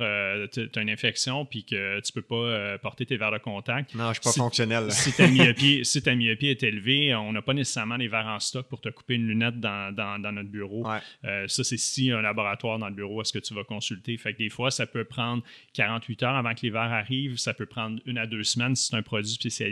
[0.52, 3.94] tu as une infection puis que tu peux pas porter tes verres de contact.
[3.94, 4.90] Non, je suis pas fonctionnel.
[4.90, 8.40] Si ta, myopie, si ta myopie est élevée, on n'a pas nécessairement les verres en
[8.40, 10.84] stock pour te couper une lunette dans, dans, notre bureau.
[11.22, 14.16] ça, c'est si un laboratoire dans le bureau est-ce que tu vas consulter.
[14.16, 15.42] Fait que des fois, ça peut prendre
[15.74, 17.38] 48 heures avant que les verres arrivent.
[17.38, 19.65] Ça peut prendre une à deux semaines si c'est un produit spécialisé.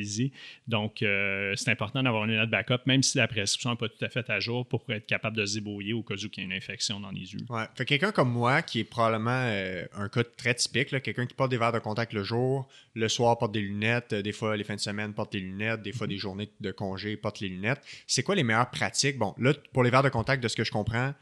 [0.67, 4.05] Donc, euh, c'est important d'avoir une note backup, même si la prescription n'est pas tout
[4.05, 6.41] à fait à jour, pour être capable de se débrouiller au cas où il y
[6.41, 7.41] a une infection dans les yeux.
[7.49, 7.65] Ouais.
[7.75, 11.51] Fait quelqu'un comme moi, qui est probablement euh, un cas très typique, quelqu'un qui porte
[11.51, 14.65] des verres de contact le jour, le soir porte des lunettes, euh, des fois les
[14.65, 17.81] fins de semaine porte des lunettes, des fois des journées de congé porte les lunettes.
[18.07, 19.19] C'est quoi les meilleures pratiques?
[19.19, 21.13] Bon, là, pour les verres de contact, de ce que je comprends,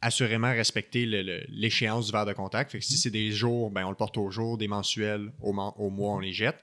[0.00, 1.06] assurément respecter
[1.48, 2.72] l'échéance du verre de contact.
[2.72, 5.50] Fait que si c'est des jours, ben on le porte au jour, des mensuels, au,
[5.50, 6.62] au mois, on les jette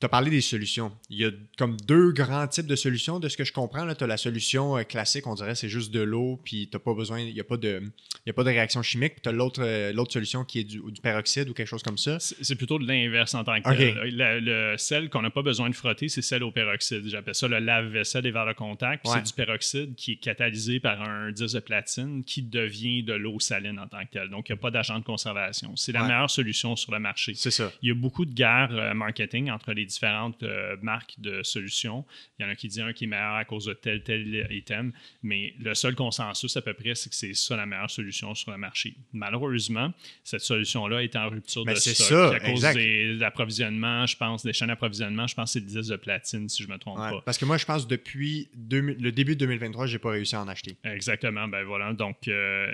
[0.00, 0.92] tu as parlé des solutions.
[1.10, 3.18] Il y a comme deux grands types de solutions.
[3.18, 5.92] De ce que je comprends, tu as la solution euh, classique, on dirait c'est juste
[5.92, 7.82] de l'eau, puis tu pas besoin, il n'y a, pas de,
[8.28, 9.14] a pas de réaction chimique.
[9.14, 11.82] Puis tu as l'autre, euh, l'autre solution qui est du, du, peroxyde ou quelque chose
[11.82, 12.18] comme ça.
[12.20, 13.98] C'est plutôt de l'inverse en tant que tel.
[14.16, 17.08] Le, sel qu'on n'a pas besoin de frotter, c'est celle au peroxyde.
[17.08, 19.06] J'appelle ça le lave-vaisselle des verres de contact.
[19.06, 23.40] C'est du peroxyde qui est catalysé par un disque de platine qui devient de l'eau
[23.40, 24.28] saline en tant que tel.
[24.30, 25.74] Donc, il n'y a pas d'agent de conservation.
[25.74, 27.32] C'est la meilleure solution sur le marché.
[27.34, 27.72] C'est ça.
[27.82, 32.04] Il y a beaucoup de guerres euh, marketing entre les différentes euh, marques de solutions.
[32.38, 34.46] Il y en a qui disent un qui est meilleur à cause de tel, tel
[34.50, 38.34] item, mais le seul consensus à peu près, c'est que c'est ça la meilleure solution
[38.34, 38.94] sur le marché.
[39.12, 39.92] Malheureusement,
[40.24, 44.44] cette solution-là est en rupture ben, de stock ça, à cause des l'approvisionnement, je pense,
[44.44, 46.96] des chaînes d'approvisionnement, je pense que c'est 10 de platine, si je ne me trompe
[46.96, 47.22] pas.
[47.24, 50.42] Parce que moi, je pense depuis le début de 2023, je n'ai pas réussi à
[50.42, 50.76] en acheter.
[50.84, 51.92] Exactement, ben voilà.
[51.92, 52.72] Donc, euh,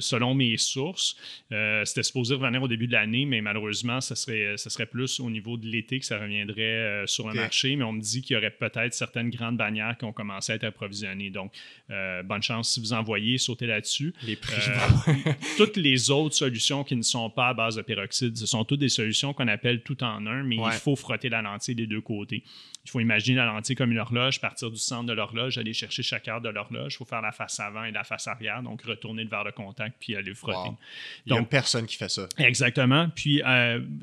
[0.00, 1.16] selon mes sources,
[1.52, 5.20] euh, c'était supposé revenir au début de l'année, mais malheureusement, ce serait, ça serait plus
[5.20, 8.22] au niveau de l'été que ça reviendrait euh, sur le marché, mais on me dit
[8.22, 11.30] qu'il y aurait peut-être certaines grandes bannières qui ont commencé à être approvisionnées.
[11.30, 11.52] Donc,
[11.90, 14.14] euh, bonne chance si vous envoyez, sautez là-dessus.
[14.22, 14.54] Les prix.
[14.68, 18.64] Euh, toutes les autres solutions qui ne sont pas à base de peroxyde, ce sont
[18.64, 21.86] toutes des solutions qu'on appelle tout en un, mais il faut frotter la lentille des
[21.86, 22.42] deux côtés.
[22.86, 26.02] Il faut imaginer la lentille comme une horloge, partir du centre de l'horloge, aller chercher
[26.02, 26.92] chaque heure de l'horloge.
[26.92, 29.52] Il faut faire la face avant et la face arrière, donc retourner le verre de
[29.52, 30.70] contact puis aller frotter.
[31.24, 32.28] Il n'y a personne qui fait ça.
[32.36, 33.08] Exactement.
[33.14, 33.40] Puis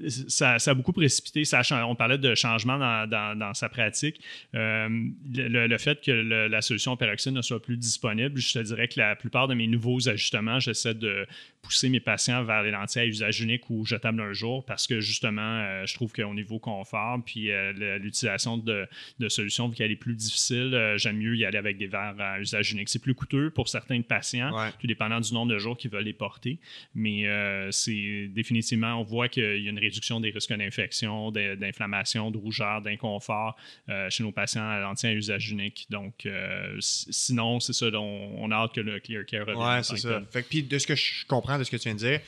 [0.07, 1.45] ça, a beaucoup précipité.
[1.45, 4.21] Ça on parlait de changement dans, sa pratique.
[4.55, 4.87] Euh,
[5.33, 9.15] le, fait que la solution peroxyde ne soit plus disponible, je te dirais que la
[9.15, 11.25] plupart de mes nouveaux ajustements, j'essaie de
[11.61, 14.99] pousser mes patients vers les lentilles à usage unique ou jetables un jour parce que
[14.99, 18.87] justement, euh, je trouve qu'au niveau confort, puis euh, l'utilisation de,
[19.27, 22.71] solutions, vu qu'elle est plus difficile, j'aime mieux y aller avec des verres à usage
[22.71, 22.89] unique.
[22.89, 26.13] C'est plus coûteux pour certains patients, tout dépendant du nombre de jours qu'ils veulent les
[26.13, 26.59] porter,
[26.95, 27.25] mais
[27.71, 32.81] c'est définitivement, on voit qu'il y a une réduction des risques d'infection, d'inflammation, de rougeur,
[32.81, 33.55] d'inconfort
[33.89, 35.87] euh, chez nos patients à l'antien usage unique.
[35.89, 39.57] Donc, euh, sinon, c'est ça, on, a hâte que le Clear Care revienne.
[39.57, 40.21] Oui, c'est ça.
[40.31, 42.19] Fait, puis, de ce que je comprends de ce que tu viens de dire,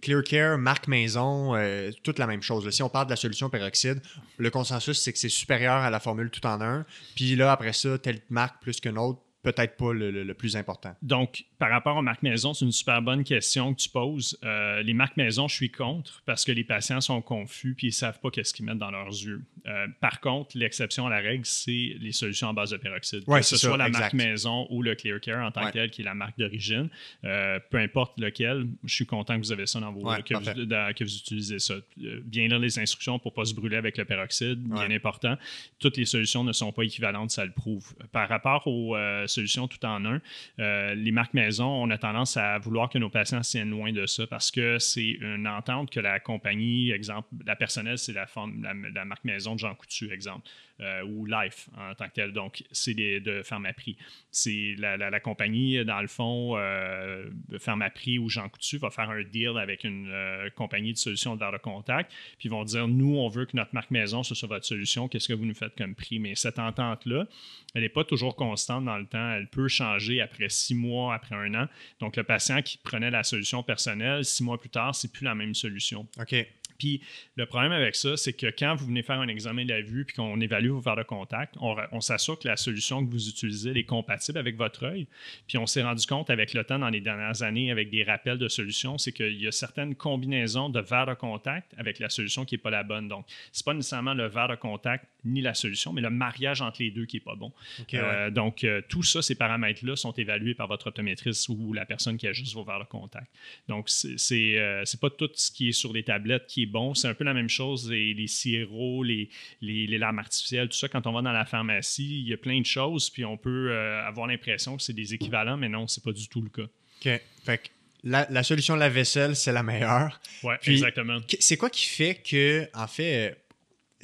[0.00, 2.68] Clear Care, marque maison, euh, toute la même chose.
[2.70, 4.00] Si on parle de la solution peroxyde,
[4.36, 6.84] le consensus, c'est que c'est supérieur à la formule tout en un.
[7.16, 9.20] Puis là, après ça, telle marque plus qu'une autre,
[9.52, 10.94] peut-être pas le, plus important.
[11.02, 14.38] Donc, par rapport aux marques maison, c'est une super bonne question que tu poses.
[14.44, 17.90] Euh, les marques maison, je suis contre parce que les patients sont confus puis ils
[17.90, 19.42] ne savent pas qu'est-ce qu'ils mettent dans leurs yeux.
[19.66, 23.24] Euh, par contre, l'exception à la règle, c'est les solutions en base de peroxyde.
[23.24, 26.02] que ce soit la marque maison ou le Clear Care en tant que tel, qui
[26.02, 26.88] est la marque d'origine.
[27.24, 30.00] Euh, peu importe lequel, je suis content que vous avez ça dans vos...
[30.00, 31.74] que, vous, que, vous, utilisez ça.
[31.96, 35.36] Bien lire les instructions pour ne pas se brûler avec le peroxyde, bien important.
[35.78, 37.94] Toutes les solutions ne sont pas équivalentes, ça le prouve.
[38.12, 38.96] Par rapport aux
[39.38, 40.20] solution tout en un.
[40.58, 44.06] Euh, les marques maison, on a tendance à vouloir que nos patients tiennent loin de
[44.06, 48.26] ça parce que c'est une entente que la compagnie, exemple, la personnelle, c'est la,
[48.62, 50.48] la, la, marque maison de Jean Coutu, exemple.
[50.80, 52.32] Euh, ou Life en tant que tel.
[52.32, 53.96] Donc, c'est de Pharmaprix.
[54.30, 59.58] C'est la, compagnie, dans le fond, euh, Pharmaprix ou Jean Coutu va faire un deal
[59.58, 63.28] avec une euh, compagnie de solutions de de contact, puis ils vont dire nous, on
[63.28, 65.94] veut que notre marque maison, ce soit votre solution, qu'est-ce que vous nous faites comme
[65.94, 66.18] prix?
[66.18, 67.26] Mais cette entente-là,
[67.74, 69.32] elle n'est pas toujours constante dans le temps.
[69.32, 71.68] Elle peut changer après six mois, après un an.
[72.00, 75.34] Donc, le patient qui prenait la solution personnelle, six mois plus tard, c'est plus la
[75.34, 76.06] même solution.
[76.20, 76.34] OK.
[76.78, 77.02] Puis
[77.36, 80.04] le problème avec ça, c'est que quand vous venez faire un examen de la vue
[80.04, 83.76] puis qu'on évalue vos verres de contact, on, s'assure que la solution que vous utilisez
[83.76, 85.06] est compatible avec votre œil.
[85.48, 88.38] Puis on s'est rendu compte avec le temps dans les dernières années, avec des rappels
[88.38, 92.44] de solutions, c'est qu'il y a certaines combinaisons de verres de contact avec la solution
[92.44, 93.08] qui n'est pas la bonne.
[93.08, 96.62] Donc, ce n'est pas nécessairement le verre de contact ni la solution, mais le mariage
[96.62, 97.52] entre les deux qui n'est pas bon.
[97.94, 102.16] Euh, donc, euh, tout ça, ces paramètres-là sont évalués par votre optométriste ou la personne
[102.16, 103.26] qui ajuste vos verres de contact.
[103.68, 106.94] Donc, c'est n'est euh, pas tout ce qui est sur les tablettes qui est bon.
[106.94, 109.28] C'est un peu la même chose, les, les sirops, les,
[109.60, 110.88] les, larmes artificielles, tout ça.
[110.88, 113.76] Quand on va dans la pharmacie, il y a plein de choses, puis on peut
[113.76, 116.62] avoir l'impression que c'est des équivalents, mais non, c'est pas du tout le cas.
[117.00, 117.20] OK.
[117.44, 117.68] Fait que
[118.04, 120.20] la, solution de la vaisselle, c'est la meilleure.
[120.42, 121.18] Oui, exactement.
[121.40, 123.36] C'est quoi qui fait que, en fait,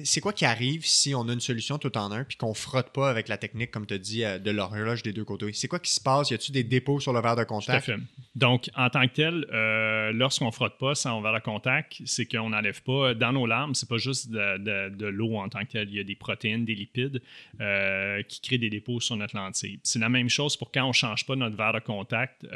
[0.02, 2.90] c'est quoi qui arrive si on a une solution tout en un puis qu'on frotte
[2.90, 5.52] pas avec la technique, comme tu as dit, euh, de l'horloge des deux côtés?
[5.52, 6.30] C'est quoi qui se passe?
[6.30, 7.92] Y a-tu des dépôts sur le verre de contact?
[8.34, 12.50] Donc, en tant que tel, euh, lorsqu'on frotte pas sans verre de contact, c'est qu'on
[12.50, 15.88] n'enlève pas dans nos larmes, c'est pas juste de, l'eau en tant que tel.
[15.88, 17.22] Il y a des protéines, des lipides
[17.60, 19.78] euh, qui créent des dépôts sur notre lentille.
[19.84, 22.46] C'est la même chose pour quand on change pas notre verre de contact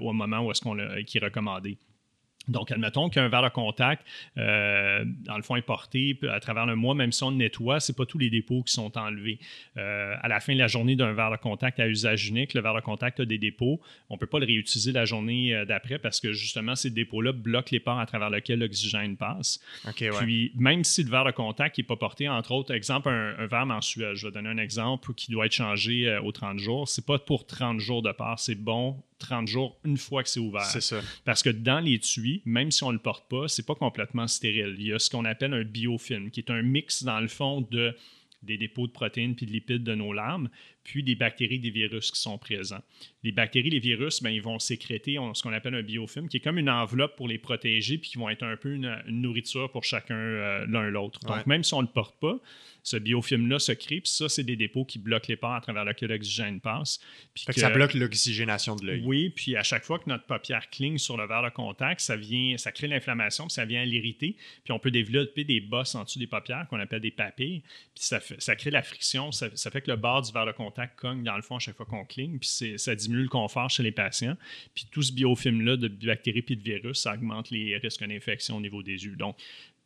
[0.00, 1.76] au moment où est-ce qu'on qui est recommandé.
[2.48, 4.06] Donc, admettons qu'un verre de contact,
[4.38, 7.80] euh, dans le fond, est porté à travers le mois, même si on le nettoie,
[7.80, 9.38] ce n'est pas tous les dépôts qui sont enlevés.
[9.76, 12.60] Euh, à la fin de la journée d'un verre de contact à usage unique, le
[12.60, 13.80] verre de contact a des dépôts.
[14.10, 17.32] On ne peut pas le réutiliser la journée euh, d'après parce que justement, ces dépôts-là
[17.32, 19.60] bloquent les ports à travers lesquels l'oxygène passe.
[20.20, 23.66] Puis, même si le verre de contact n'est pas porté, entre autres, exemple, un, verre
[23.66, 27.18] mensuel, je vais donner un exemple qui doit être changé aux 30 jours, c'est pas
[27.18, 30.64] pour 30 jours de part, c'est bon 30 jours une fois que c'est ouvert.
[30.64, 31.00] C'est ça.
[31.24, 34.76] Parce que dans l'étui, même si on ne le porte pas, c'est pas complètement stérile.
[34.78, 37.66] Il y a ce qu'on appelle un biofilm, qui est un mix, dans le fond,
[37.70, 37.94] de
[38.42, 40.48] des dépôts de protéines puis de lipides de nos larmes,
[40.84, 42.82] puis des bactéries, des virus qui sont présents.
[43.22, 46.40] Les bactéries, les virus, ben, ils vont sécréter ce qu'on appelle un biofilm, qui est
[46.40, 49.84] comme une enveloppe pour les protéger, puis qui vont être un peu une, nourriture pour
[49.84, 51.20] chacun euh, l'un l'autre.
[51.20, 52.38] Donc, même si on ne le porte pas,
[52.86, 55.84] ce biofilm-là se crée, puis ça, c'est des dépôts qui bloquent les pores à travers
[55.84, 57.00] lesquels l'oxygène passe.
[57.34, 59.02] Puis que, ça bloque l'oxygénation de l'œil.
[59.04, 62.14] Oui, puis à chaque fois que notre paupière cligne sur le verre de contact, ça
[62.14, 66.04] vient, ça crée l'inflammation, puis ça vient l'irriter, puis on peut développer des bosses en
[66.04, 69.80] dessous des paupières qu'on appelle des papilles, puis ça, ça crée la friction, ça, fait
[69.80, 72.04] que le bord du verre de contact cogne dans le fond à chaque fois qu'on
[72.04, 74.36] cligne, puis ça diminue le confort chez les patients.
[74.76, 78.60] Puis tout ce biofilm-là de bactéries puis de virus, ça augmente les risques d'infection au
[78.60, 79.16] niveau des yeux.
[79.16, 79.36] Donc,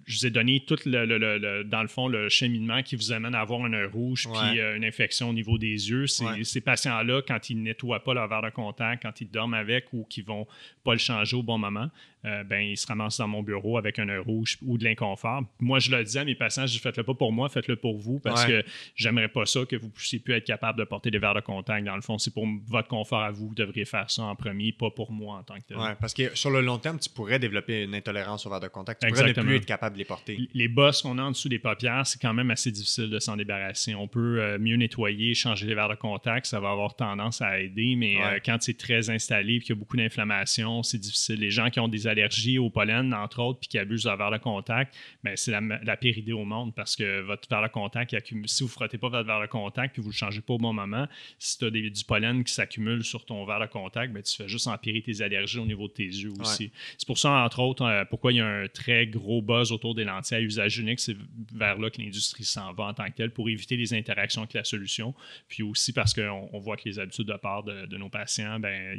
[0.06, 3.40] je vous ai donné tout le, dans le fond le cheminement qui vous amène à
[3.40, 6.06] avoir un œil rouge puis euh, une infection au niveau des yeux.
[6.06, 9.92] Ces patients-là, quand ils ne nettoient pas leur verre de contact, quand ils dorment avec
[9.92, 10.46] ou qu'ils ne vont
[10.84, 11.90] pas le changer au bon moment,
[12.24, 15.42] euh, ben, ils se ramassent dans mon bureau avec un œil rouge ou de l'inconfort.
[15.58, 17.98] Moi, je le dis à mes patients, je dis faites-le pas pour moi, faites-le pour
[17.98, 18.62] vous parce que
[18.94, 21.86] j'aimerais pas ça que vous puissiez plus être capable de porter des verres de contact.
[21.86, 23.48] Dans le fond, c'est pour votre confort à vous.
[23.48, 25.78] Vous devriez faire ça en premier, pas pour moi en tant que tel.
[25.78, 28.68] Oui, parce que sur le long terme, tu pourrais développer une intolérance au verre de
[28.68, 29.02] contact.
[29.02, 30.38] Tu pourrais ne plus être capable de les porter.
[30.54, 33.36] Les bosses qu'on a en dessous des paupières, c'est quand même assez difficile de s'en
[33.36, 33.94] débarrasser.
[33.94, 37.60] On peut euh, mieux nettoyer, changer les verres de contact, ça va avoir tendance à
[37.60, 41.40] aider, mais euh, quand c'est très installé et qu'il y a beaucoup d'inflammation, c'est difficile.
[41.40, 44.30] Les gens qui ont des allergies au pollen, entre autres, puis qui abusent de verre
[44.30, 44.94] de contact,
[45.24, 48.14] ben, c'est la, pire idée au monde parce que votre verre de contact,
[48.46, 50.54] si vous ne frottez pas votre verre de contact puis vous ne le changez pas
[50.54, 51.06] au bon moment,
[51.38, 54.48] si tu as du pollen qui s'accumule sur ton verre de contact, ben, tu fais
[54.48, 56.70] juste empirer tes allergies au niveau de tes yeux aussi.
[56.98, 59.94] C'est pour ça, entre autres, euh, pourquoi il y a un très gros buzz autour
[59.94, 61.00] des lentilles à usage unique.
[61.00, 61.16] C'est
[61.54, 64.54] vers là que l'industrie s'en va en tant que telle pour éviter les interactions avec
[64.54, 65.14] la solution.
[65.48, 68.98] Puis aussi parce qu'on on voit que les habitudes de part de, nos patients, ben,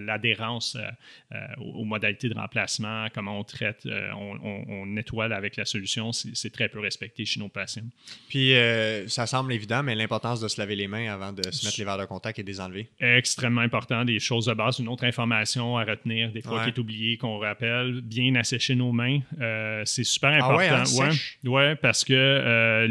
[0.00, 0.88] l'adhérence euh,
[1.32, 6.50] euh, aux modalités de remplacement, comment on traite, euh, on, nettoie avec la solution, c'est
[6.50, 7.84] très peu respecté chez nos patients.
[8.28, 11.64] Puis, euh, ça semble évident, mais l'importance de se laver les mains avant de se
[11.64, 12.88] mettre les verres de contact et de les enlever.
[13.00, 14.78] Extrêmement important, des choses de base.
[14.78, 18.92] Une autre information à retenir, des fois qui est oubliée, qu'on rappelle, bien assécher nos
[18.92, 20.56] mains, euh, c'est super important.
[20.56, 22.86] Ah ouais, hein, ouais, parce que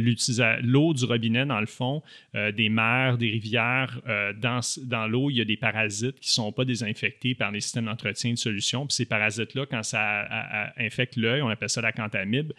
[0.62, 2.02] l'eau du robinet, dans le fond,
[2.34, 4.00] des mers, des rivières,
[4.38, 7.62] dans, dans l'eau, il y a des parasites qui ne sont pas désinfectés par les
[7.62, 8.86] systèmes d'entretien de solution.
[8.86, 12.54] Puis ces parasites-là, quand ça infecte l'œil, on appelle ça la cantamide.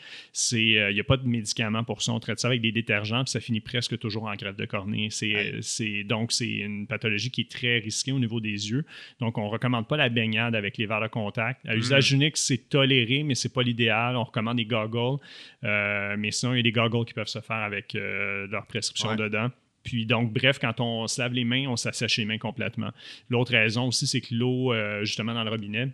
[0.52, 2.12] Il n'y euh, a pas de médicament pour ça.
[2.12, 5.08] On traite ça avec des détergents, puis ça finit presque toujours en greffe de cornée.
[5.10, 8.84] C'est, donc, c'est une pathologie qui est très risquée au niveau des yeux.
[9.20, 11.66] Donc, on ne recommande pas la baignade avec les verres de contact.
[11.66, 12.16] À usage mm.
[12.16, 14.16] unique, c'est toléré, mais ce n'est pas l'idéal.
[14.16, 15.20] On recommande des goggles.
[15.64, 18.66] Euh, mais sinon, il y a des goggles qui peuvent se faire avec euh, leur
[18.66, 19.50] prescription dedans.
[19.82, 22.90] Puis donc, bref, quand on se lave les mains, on s'assèche les mains complètement.
[23.30, 25.88] L'autre raison aussi, c'est que l'eau, justement, dans le robinet,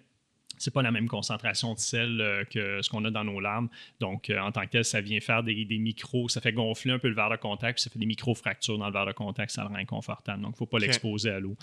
[0.59, 3.69] c'est pas la même concentration de sel euh, que ce qu'on a dans nos larmes.
[4.01, 6.93] Donc, euh, en tant que tel, ça vient faire des, des, micros, ça fait gonfler
[6.93, 9.13] un peu le verre de contact, puis ça fait des micro-fractures dans le verre de
[9.13, 10.43] contact, ça le rend inconfortable.
[10.43, 11.57] Donc, il ne faut pas l'exposer à l'eau.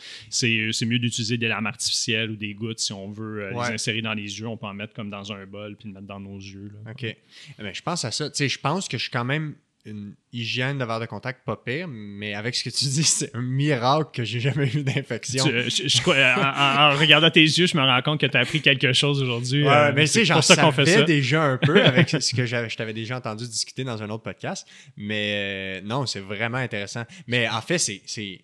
[0.43, 4.01] Euh, c'est mieux d'utiliser des lames artificielles ou des gouttes si on veut les insérer
[4.01, 4.47] dans les yeux.
[4.47, 6.71] On peut en mettre comme dans un bol puis le mettre dans nos yeux.
[6.89, 7.03] OK.
[7.03, 7.17] Eh
[7.57, 8.29] ben, je pense à ça.
[8.29, 9.55] Tu sais, je pense que je suis quand même
[9.85, 13.35] une hygiène de verre de contact pas pire, mais avec ce que tu dis, c'est
[13.35, 15.45] un miracle que j'ai jamais eu d'infection.
[15.45, 19.63] en, regardant tes yeux, je me rends compte que tu as appris quelque chose aujourd'hui.
[19.63, 23.17] Ouais, euh, mais sais, j'en savais déjà un peu avec ce que je t'avais déjà
[23.17, 24.67] entendu discuter dans un autre podcast.
[24.95, 27.03] Mais euh, non, c'est vraiment intéressant.
[27.27, 28.41] Mais en fait, c'est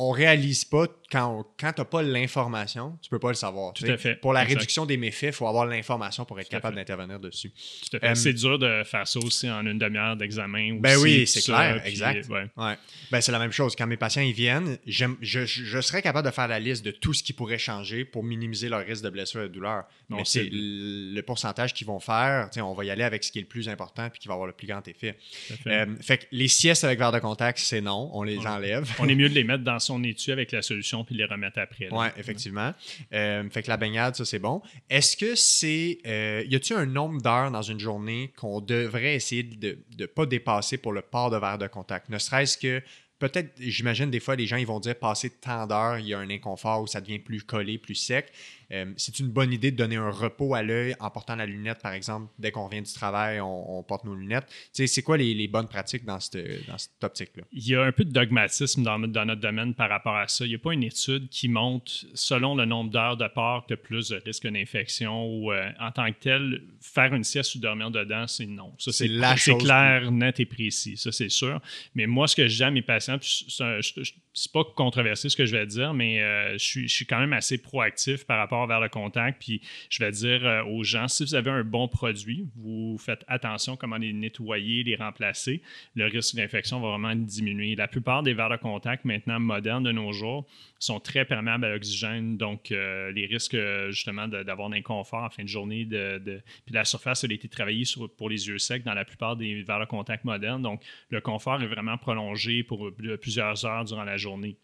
[0.00, 3.72] on réalise pas quand, quand tu n'as pas l'information, tu peux pas le savoir.
[3.72, 4.14] Tout à fait.
[4.14, 7.50] Pour la réduction des méfaits, il faut avoir l'information pour être capable d'intervenir dessus.
[7.90, 8.14] Tout à fait.
[8.14, 10.78] c'est dur de faire ça aussi en une demi-heure d'examen.
[10.78, 12.28] Ben oui, c'est clair, exact.
[12.28, 12.76] Ouais.
[13.10, 13.74] Ben, c'est la même chose.
[13.74, 17.12] Quand mes patients ils viennent, je, je, serais capable de faire la liste de tout
[17.12, 19.84] ce qui pourrait changer pour minimiser leur risque de blessure et de douleur.
[20.10, 22.50] Mais c'est le pourcentage qu'ils vont faire.
[22.58, 24.46] On va y aller avec ce qui est le plus important et qui va avoir
[24.46, 25.16] le plus grand effet.
[25.18, 25.70] Fait.
[25.70, 28.10] Euh, fait que les siestes avec verre de contact, c'est non.
[28.12, 28.88] On les enlève.
[29.00, 31.58] On est mieux de les mettre dans son étui avec la solution puis les remettre
[31.58, 31.88] après.
[31.90, 32.72] Oui, effectivement.
[33.12, 34.62] Euh, fait que la baignade, ça, c'est bon.
[34.88, 35.98] Est-ce que c'est.
[36.06, 40.26] Euh, y a-t-il un nombre d'heures dans une journée qu'on devrait essayer de ne pas
[40.26, 42.08] dépasser pour le port de verre de contact?
[42.08, 42.82] Ne serait-ce que
[43.18, 46.18] peut-être, j'imagine, des fois, les gens ils vont dire passer tant d'heures, il y a
[46.18, 48.32] un inconfort où ça devient plus collé, plus sec.
[48.70, 51.78] Euh, c'est une bonne idée de donner un repos à l'œil en portant la lunette,
[51.82, 52.30] par exemple.
[52.38, 54.46] Dès qu'on vient du travail, on, porte nos lunettes.
[54.72, 57.44] c'est quoi les, bonnes pratiques dans cette, dans cette optique-là?
[57.52, 60.44] Il y a un peu de dogmatisme dans, dans, notre domaine par rapport à ça.
[60.44, 63.74] Il n'y a pas une étude qui montre, selon le nombre d'heures de port, que
[63.74, 67.90] plus de risque d'infection ou euh, en tant que tel, faire une sieste ou dormir
[67.90, 68.74] dedans, c'est non.
[68.78, 69.08] Ça, c'est
[69.56, 70.98] clair, net et précis.
[70.98, 71.60] Ça, c'est sûr.
[71.94, 75.94] Mais moi, ce que à mes patients, c'est pas controversé ce que je vais dire,
[75.94, 79.40] mais euh, je, suis, quand même assez proactif par rapport vers le contact.
[79.40, 83.24] Puis je vais dire euh, aux gens, si vous avez un bon produit, vous faites
[83.28, 85.62] attention comment les nettoyer, les remplacer,
[85.94, 87.74] le risque d'infection va vraiment diminuer.
[87.74, 90.46] La plupart des verres de contact maintenant modernes de nos jours
[90.78, 93.56] sont très perméables à l'oxygène, donc euh, les risques
[93.90, 96.20] justement d'avoir un inconfort en fin de journée, de,
[96.64, 97.84] puis la surface a été travaillée
[98.16, 101.60] pour les yeux secs dans la plupart des verres de contact modernes, donc le confort
[101.62, 102.90] est vraiment prolongé pour
[103.20, 104.58] plusieurs heures durant la journée.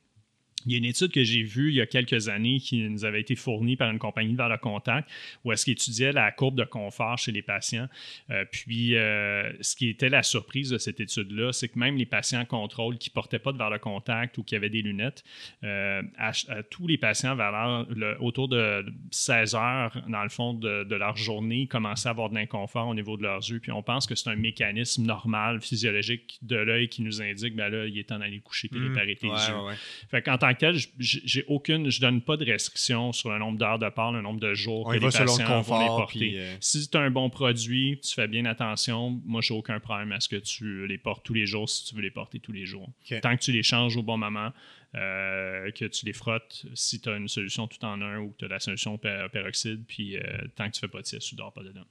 [0.66, 3.04] Il y a une étude que j'ai vue il y a quelques années qui nous
[3.04, 5.08] avait été fournie par une compagnie de le contact
[5.44, 7.88] où est-ce qu'il étudiait la courbe de confort chez les patients.
[8.30, 12.06] Euh, puis, euh, ce qui était la surprise de cette étude-là, c'est que même les
[12.06, 15.24] patients contrôle qui ne portaient pas de de contact ou qui avaient des lunettes,
[15.62, 16.32] euh, à,
[16.70, 17.86] tous les patients vers
[18.20, 22.88] autour de 16 heures, dans le fond, de, leur journée, commençaient à avoir de l'inconfort
[22.88, 23.58] au niveau de leurs yeux.
[23.58, 27.70] Puis, on pense que c'est un mécanisme normal, physiologique de l'œil qui nous indique, ben
[27.70, 29.76] là, il est temps d'aller coucher et réparer tes yeux.
[30.10, 34.12] Fait tant j'ai aucune, je donne pas de restriction sur le nombre d'heures de part,
[34.12, 36.34] le nombre de jours que les patients vont les porter.
[36.36, 40.12] Euh, si tu as un bon produit, tu fais bien attention, moi, j'ai aucun problème
[40.12, 42.52] à ce que tu les portes tous les jours si tu veux les porter tous
[42.52, 42.88] les jours.
[43.22, 44.52] Tant que tu les changes au bon moment,
[44.94, 48.38] euh, que tu les frottes si tu as une solution tout en un ou que
[48.38, 50.22] tu as la solution peroxyde, puis euh,
[50.54, 51.84] tant que tu fais pas de sieste, tu dors pas dedans.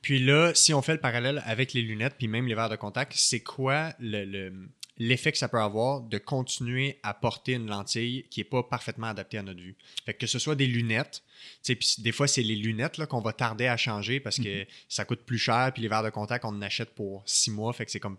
[0.00, 2.76] Puis là, si on fait le parallèle avec les lunettes, puis même les verres de
[2.76, 4.52] contact, c'est quoi le
[4.98, 9.08] l'effet que ça peut avoir de continuer à porter une lentille qui n'est pas parfaitement
[9.08, 9.76] adaptée à notre vue.
[10.04, 11.22] Fait que, ce soit des lunettes,
[11.64, 14.66] puis des fois, c'est les lunettes qu'on va tarder à changer parce que mm-hmm.
[14.88, 17.72] ça coûte plus cher, puis les verres de contact, on en achète pour six mois,
[17.72, 18.16] fait que c'est comme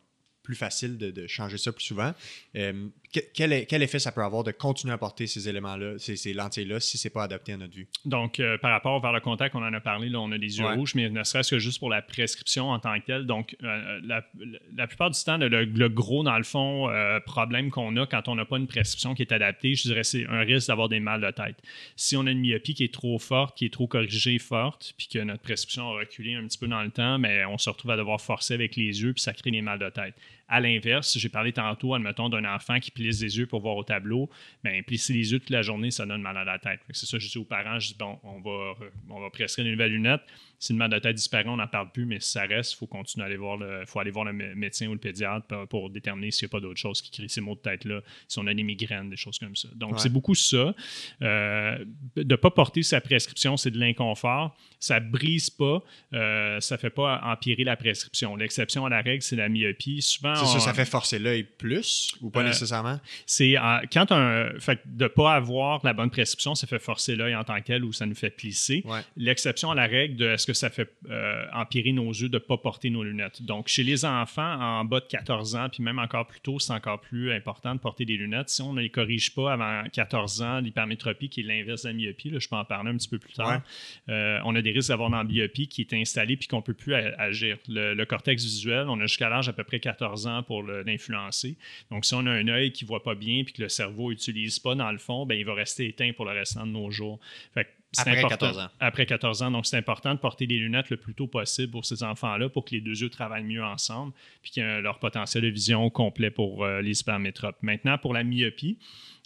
[0.48, 2.14] plus facile de, changer ça plus souvent.
[2.56, 6.98] Euh, quel, effet ça peut avoir de continuer à porter ces éléments-là, ces, lentilles-là, si
[6.98, 7.88] ce n'est pas adapté à notre vue?
[8.06, 10.60] Donc, euh, par rapport vers le contact, on en a parlé, là, on a des
[10.60, 13.26] yeux rouges, mais ne serait-ce que juste pour la prescription en tant que telle.
[13.26, 16.90] Donc, euh, la, plupart du temps, le, gros, dans le fond,
[17.26, 20.26] problème qu'on a quand on n'a pas une prescription qui est adaptée, je dirais, c'est
[20.28, 21.62] un risque d'avoir des mal de tête.
[21.96, 25.08] Si on a une myopie qui est trop forte, qui est trop corrigée, forte, puis
[25.08, 27.92] que notre prescription a reculé un petit peu dans le temps, mais on se retrouve
[27.92, 30.16] à devoir forcer avec les yeux, puis ça crée des mal de tête.
[30.50, 33.84] À l'inverse, j'ai parlé tantôt, admettons, d'un enfant qui plisse les yeux pour voir au
[33.84, 34.30] tableau.
[34.64, 36.80] Bien, plisser les yeux toute la journée, ça donne mal à la tête.
[36.92, 38.74] C'est ça, je dis aux parents, je dis, bon, on va,
[39.10, 40.22] on va prescrire une nouvelle lunette.
[40.60, 42.78] Si le mal de tête disparaît, on n'en parle plus, mais si ça reste, il
[42.78, 45.90] faut continuer à aller voir le, faut aller voir le médecin ou le pédiatre pour,
[45.90, 48.48] déterminer s'il n'y a pas d'autres choses qui créent ces maux de tête-là, si on
[48.48, 49.68] a des migraines, des choses comme ça.
[49.76, 50.74] Donc, c'est beaucoup ça.
[51.22, 51.78] Euh,
[52.16, 54.58] de ne pas porter sa prescription, c'est de l'inconfort.
[54.80, 55.84] Ça brise pas,
[56.14, 58.36] euh, ça ne fait pas empirer la prescription.
[58.36, 60.02] L'exception à la règle, c'est la myopie.
[60.02, 63.00] Souvent, ça, ça fait forcer l'œil plus ou pas euh, nécessairement?
[63.26, 63.56] C'est
[63.92, 64.50] quand un.
[64.60, 67.66] Fait de ne pas avoir la bonne prescription, ça fait forcer l'œil en tant que
[67.66, 68.84] tel ou ça nous fait plisser.
[69.16, 72.58] L'exception à la règle de que ça fait euh, empirer nos yeux de ne pas
[72.58, 73.44] porter nos lunettes.
[73.44, 76.72] Donc, chez les enfants en bas de 14 ans, puis même encore plus tôt, c'est
[76.72, 78.50] encore plus important de porter des lunettes.
[78.50, 81.94] Si on ne les corrige pas avant 14 ans, l'hypermétropie, qui est l'inverse de la
[81.94, 83.62] myopie, je peux en parler un petit peu plus tard,
[84.08, 86.74] euh, on a des risques d'avoir une myopie qui est installée puis qu'on ne peut
[86.74, 87.58] plus agir.
[87.68, 91.58] Le, cortex visuel, on a jusqu'à l'âge à peu près 14 ans pour l'influencer.
[91.92, 94.12] Donc, si on a un œil qui ne voit pas bien puis que le cerveau
[94.12, 96.90] n'utilise pas, dans le fond, ben, il va rester éteint pour le restant de nos
[96.90, 97.20] jours.
[97.54, 98.68] Fait après 14 ans.
[98.80, 99.52] Après 14 ans.
[99.52, 102.66] Donc, c'est important de porter des lunettes le plus tôt possible pour ces enfants-là pour
[102.66, 106.30] que les deux yeux travaillent mieux ensemble puis qu'ils aient leur potentiel de vision complet
[106.30, 107.58] pour euh, les hypermétropes.
[107.62, 108.78] Maintenant, pour la myopie,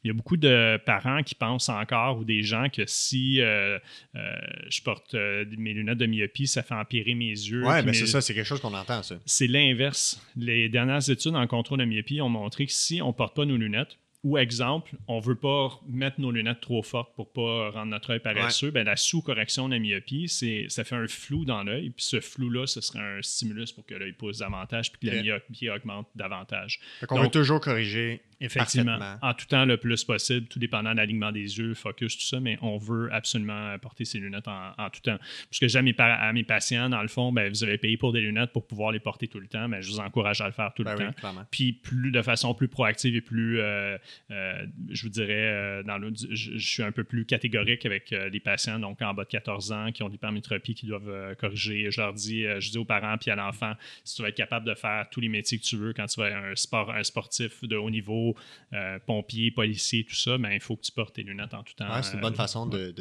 [0.03, 3.77] il y a beaucoup de parents qui pensent encore ou des gens que si euh,
[4.15, 4.35] euh,
[4.69, 7.63] je porte mes lunettes de myopie, ça fait empirer mes yeux.
[7.65, 9.15] Oui, mais c'est ça, c'est quelque chose qu'on entend, ça.
[9.25, 10.21] C'est l'inverse.
[10.35, 13.45] Les dernières études en contrôle de myopie ont montré que si on ne porte pas
[13.45, 17.33] nos lunettes, ou exemple, on ne veut pas mettre nos lunettes trop fortes pour ne
[17.33, 21.43] pas rendre notre œil paresseux, ben, la sous-correction de la myopie, ça fait un flou
[21.43, 21.89] dans l'œil.
[21.89, 25.21] Puis ce flou-là, ce serait un stimulus pour que l'œil pousse davantage puis que la
[25.21, 26.79] myopie augmente davantage.
[27.09, 28.97] on veut toujours corriger Effectivement.
[29.21, 32.39] En tout temps, le plus possible, tout dépendant de l'alignement des yeux, focus, tout ça,
[32.39, 35.17] mais on veut absolument porter ces lunettes en, tout temps.
[35.49, 38.11] Puisque j'ai à mes, à mes patients, dans le fond, ben, vous avez payé pour
[38.11, 40.47] des lunettes pour pouvoir les porter tout le temps, mais ben, je vous encourage à
[40.47, 41.45] le faire tout le ben temps.
[41.51, 43.97] Puis plus de façon plus proactive et plus, euh,
[44.31, 48.39] euh, je vous dirais, euh, dans le, je, suis un peu plus catégorique avec les
[48.39, 51.91] patients, donc en bas de 14 ans, qui ont l'hypermétropie, qui doivent corriger.
[51.91, 53.73] Je leur dis, je dis aux parents puis à l'enfant,
[54.03, 56.19] si tu vas être capable de faire tous les métiers que tu veux quand tu
[56.19, 58.30] vas être un, sport, un sportif de haut niveau,
[58.71, 61.73] médicaux, pompiers, policiers, tout ça, ben, il faut que tu portes tes lunettes en tout
[61.73, 62.01] temps.
[62.01, 62.93] c'est une bonne façon de,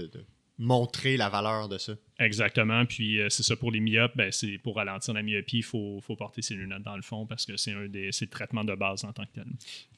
[0.59, 1.95] montrer la valeur de ça.
[2.19, 2.85] Exactement.
[2.85, 6.43] Puis c'est ça pour les myopes, ben, c'est pour ralentir la myopie, il faut, porter
[6.43, 9.25] ses lunettes dans le fond parce que c'est un des traitements de base en tant
[9.25, 9.47] que tel.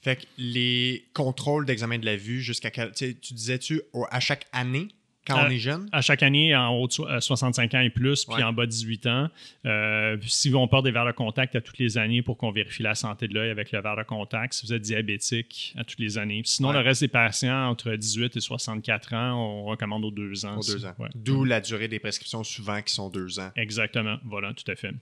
[0.01, 4.89] Fait que les contrôles d'examen de la vue jusqu'à tu disais-tu à chaque année
[5.27, 5.89] quand on est jeune?
[5.93, 9.07] À chaque année, en haut de 65 ans et plus, puis en bas de 18
[9.07, 9.29] ans.
[9.67, 12.83] Euh, si on porte des verres de contact à toutes les années pour qu'on vérifie
[12.83, 16.01] la santé de l'œil avec le verre de contact, si vous êtes diabétique à toutes
[16.01, 16.43] les années.
[16.45, 20.59] sinon, le reste des patients entre 18 et 64 ans, on recommande aux deux ans.
[20.59, 20.95] Aux deux ans.
[21.15, 23.51] D'où la durée des prescriptions souvent qui sont deux ans.
[23.57, 24.19] Exactement.
[24.25, 24.93] Voilà, tout à fait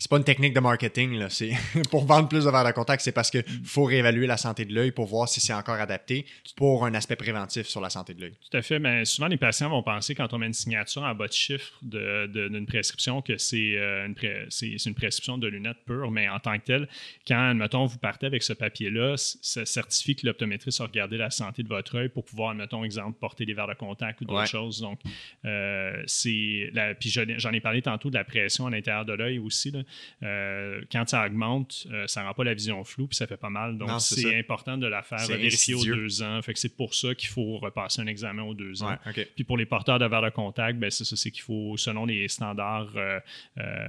[0.00, 1.18] c'est pas une technique de marketing.
[1.18, 1.28] Là.
[1.28, 1.52] C'est
[1.90, 4.74] pour vendre plus de verres de contact, c'est parce qu'il faut réévaluer la santé de
[4.74, 6.24] l'œil pour voir si c'est encore adapté
[6.56, 8.32] pour un aspect préventif sur la santé de l'œil.
[8.50, 8.78] Tout à fait.
[8.78, 11.72] Mais souvent, les patients vont penser, quand on met une signature en bas de chiffre
[11.82, 16.10] d'une prescription, que euh, c'est une, prescription de lunettes pures.
[16.10, 16.88] Mais en tant que tel,
[17.28, 21.62] quand, admettons, vous partez avec ce papier-là, ça certifie que l'optométriste a regardé la santé
[21.62, 24.80] de votre œil pour pouvoir, admettons, exemple, porter des verres de contact ou d'autres choses.
[24.80, 25.00] Donc,
[25.44, 26.72] euh, c'est.
[26.98, 29.69] Puis j'en ai parlé tantôt de la pression à l'intérieur de l'œil aussi.
[29.70, 29.82] Là.
[30.22, 33.50] Euh, quand ça augmente, euh, ça rend pas la vision floue, puis ça fait pas
[33.50, 33.78] mal.
[33.78, 36.40] Donc, c'est important de la faire vérifier aux deux ans.
[36.42, 38.96] Fait que c'est pour ça qu'il faut repasser un examen aux deux ans.
[39.34, 42.06] Puis pour les porteurs de verre de contact, ben, c'est ça, c'est qu'il faut, selon
[42.06, 43.20] les standards, euh,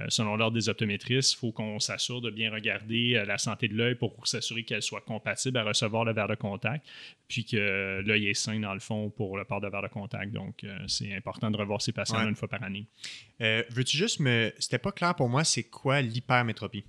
[0.08, 3.94] selon l'ordre des optométristes, il faut qu'on s'assure de bien regarder la santé de l'œil
[3.94, 6.86] pour s'assurer qu'elle soit compatible à recevoir le verre de contact,
[7.28, 10.32] puis que l'œil est sain, dans le fond, pour le port de verre de contact.
[10.32, 12.86] Donc, c'est important de revoir ces patients une fois par année.
[13.40, 14.52] Veux-tu juste me.
[14.58, 16.84] C'était pas clair pour moi, c'est quoi l'hypermétropie?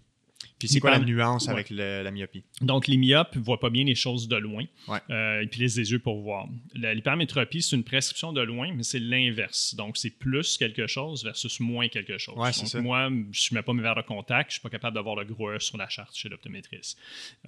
[0.63, 2.43] Puis c'est quoi la nuance avec la myopie?
[2.61, 4.63] Donc, les myopes ne voient pas bien les choses de loin.
[5.09, 6.47] Euh, ils les yeux pour voir.
[6.73, 9.75] L'hypermétropie, c'est une prescription de loin, mais c'est l'inverse.
[9.75, 12.35] Donc, c'est plus quelque chose versus moins quelque chose.
[12.35, 14.95] Donc, moi, je ne mets pas mes verres de contact, je ne suis pas capable
[14.95, 16.97] d'avoir le gros sur la charte chez l'optométriste.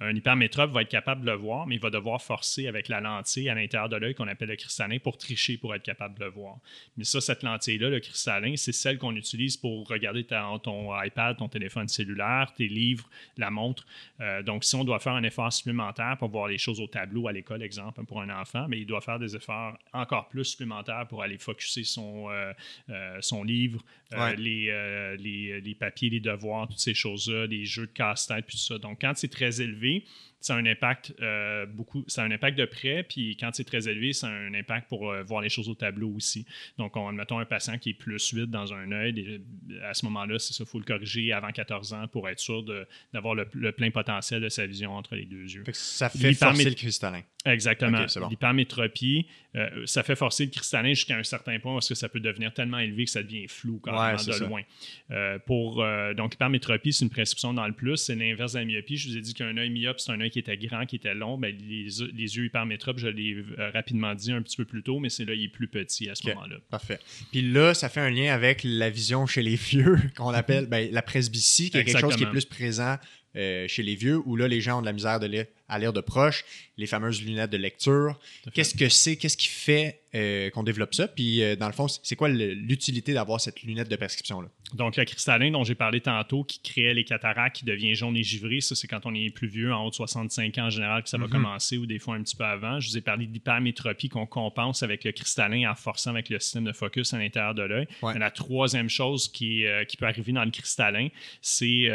[0.00, 3.00] Un hypermétrope va être capable de le voir, mais il va devoir forcer avec la
[3.00, 6.24] lentille à l'intérieur de l'œil qu'on appelle le cristallin pour tricher pour être capable de
[6.24, 6.58] le voir.
[6.96, 11.48] Mais ça, cette lentille-là, le cristallin, c'est celle qu'on utilise pour regarder ton iPad, ton
[11.48, 13.05] téléphone cellulaire, tes livres,
[13.36, 13.86] la montre.
[14.20, 17.28] Euh, donc, si on doit faire un effort supplémentaire pour voir les choses au tableau
[17.28, 21.06] à l'école, exemple, pour un enfant, mais il doit faire des efforts encore plus supplémentaires
[21.08, 22.52] pour aller focuser son, euh,
[22.90, 23.82] euh, son livre,
[24.36, 28.62] les, les, les, papiers, les devoirs, toutes ces choses-là, les jeux de casse-tête, puis tout
[28.62, 28.78] ça.
[28.78, 30.04] Donc, quand c'est très élevé,
[30.46, 33.64] ça a un impact euh, beaucoup, ça a un impact de près, puis quand c'est
[33.64, 36.46] très élevé, ça a un impact pour euh, voir les choses au tableau aussi.
[36.78, 39.40] Donc, on, admettons un patient qui est plus vite dans un œil,
[39.82, 42.64] à ce moment-là, c'est ça, il faut le corriger avant 14 ans pour être sûr
[43.12, 45.64] d'avoir le, plein potentiel de sa vision entre les deux yeux.
[45.72, 47.22] ça fait forcer le cristallin.
[47.44, 48.06] Exactement.
[48.28, 52.18] L'hypermétropie, euh, ça fait forcer le cristallin jusqu'à un certain point parce que ça peut
[52.18, 54.62] devenir tellement élevé que ça devient flou quand même de loin.
[55.46, 55.84] pour,
[56.16, 57.96] donc, l'hypermétropie, c'est une prescription dans le plus.
[57.96, 58.96] C'est l'inverse de la myopie.
[58.96, 61.14] Je vous ai dit qu'un œil myope, c'est un œil qui était grand, qui était
[61.14, 64.82] long, ben, les, les, yeux hypermétropes, je l'ai euh, rapidement dit un petit peu plus
[64.82, 66.56] tôt, mais c'est là, il est plus petit à ce moment-là.
[66.68, 66.98] Parfait.
[67.32, 70.90] Puis là, ça fait un lien avec la vision chez les vieux, qu'on appelle ben,
[70.92, 72.96] la presbytie, qui est quelque chose qui est plus présent
[73.34, 75.78] euh, chez les vieux, où là, les gens ont de la misère de lire, à
[75.78, 76.44] lire de proche,
[76.76, 78.18] les fameuses lunettes de lecture.
[78.54, 79.16] Qu'est-ce que c'est?
[79.16, 81.08] Qu'est-ce qui fait euh, qu'on développe ça?
[81.08, 84.48] Puis, euh, dans le fond, c'est quoi l'utilité d'avoir cette lunette de prescription-là?
[84.74, 88.22] Donc, le cristallin dont j'ai parlé tantôt, qui crée les cataractes, qui devient jaune et
[88.22, 91.02] givré, ça, c'est quand on est plus vieux, en haut de 65 ans en général,
[91.02, 91.30] que ça va mm-hmm.
[91.30, 92.80] commencer, ou des fois un petit peu avant.
[92.80, 96.64] Je vous ai parlé d'hypermétropie qu'on compense avec le cristallin en forçant avec le système
[96.64, 97.88] de focus à l'intérieur de l'œil.
[98.02, 101.08] La troisième chose qui, qui, peut arriver dans le cristallin,
[101.40, 101.90] c'est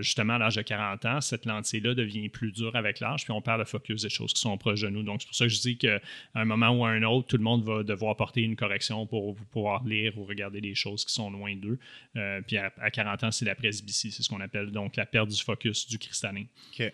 [0.00, 3.40] justement à l'âge de 40 ans, cette lentille-là devient plus dure avec l'âge, puis on
[3.40, 5.02] perd le focus des choses qui sont proches de nous.
[5.02, 6.00] Donc, c'est pour ça que je dis qu'à
[6.34, 9.36] un moment ou à un autre, tout le monde va devoir porter une correction pour
[9.52, 11.78] pouvoir lire ou regarder des choses qui sont loin d'eux.
[12.16, 15.28] Euh, puis à, 40 ans, c'est la presbytie, c'est ce qu'on appelle donc la perte
[15.28, 16.44] du focus du cristallin.
[16.72, 16.92] OK.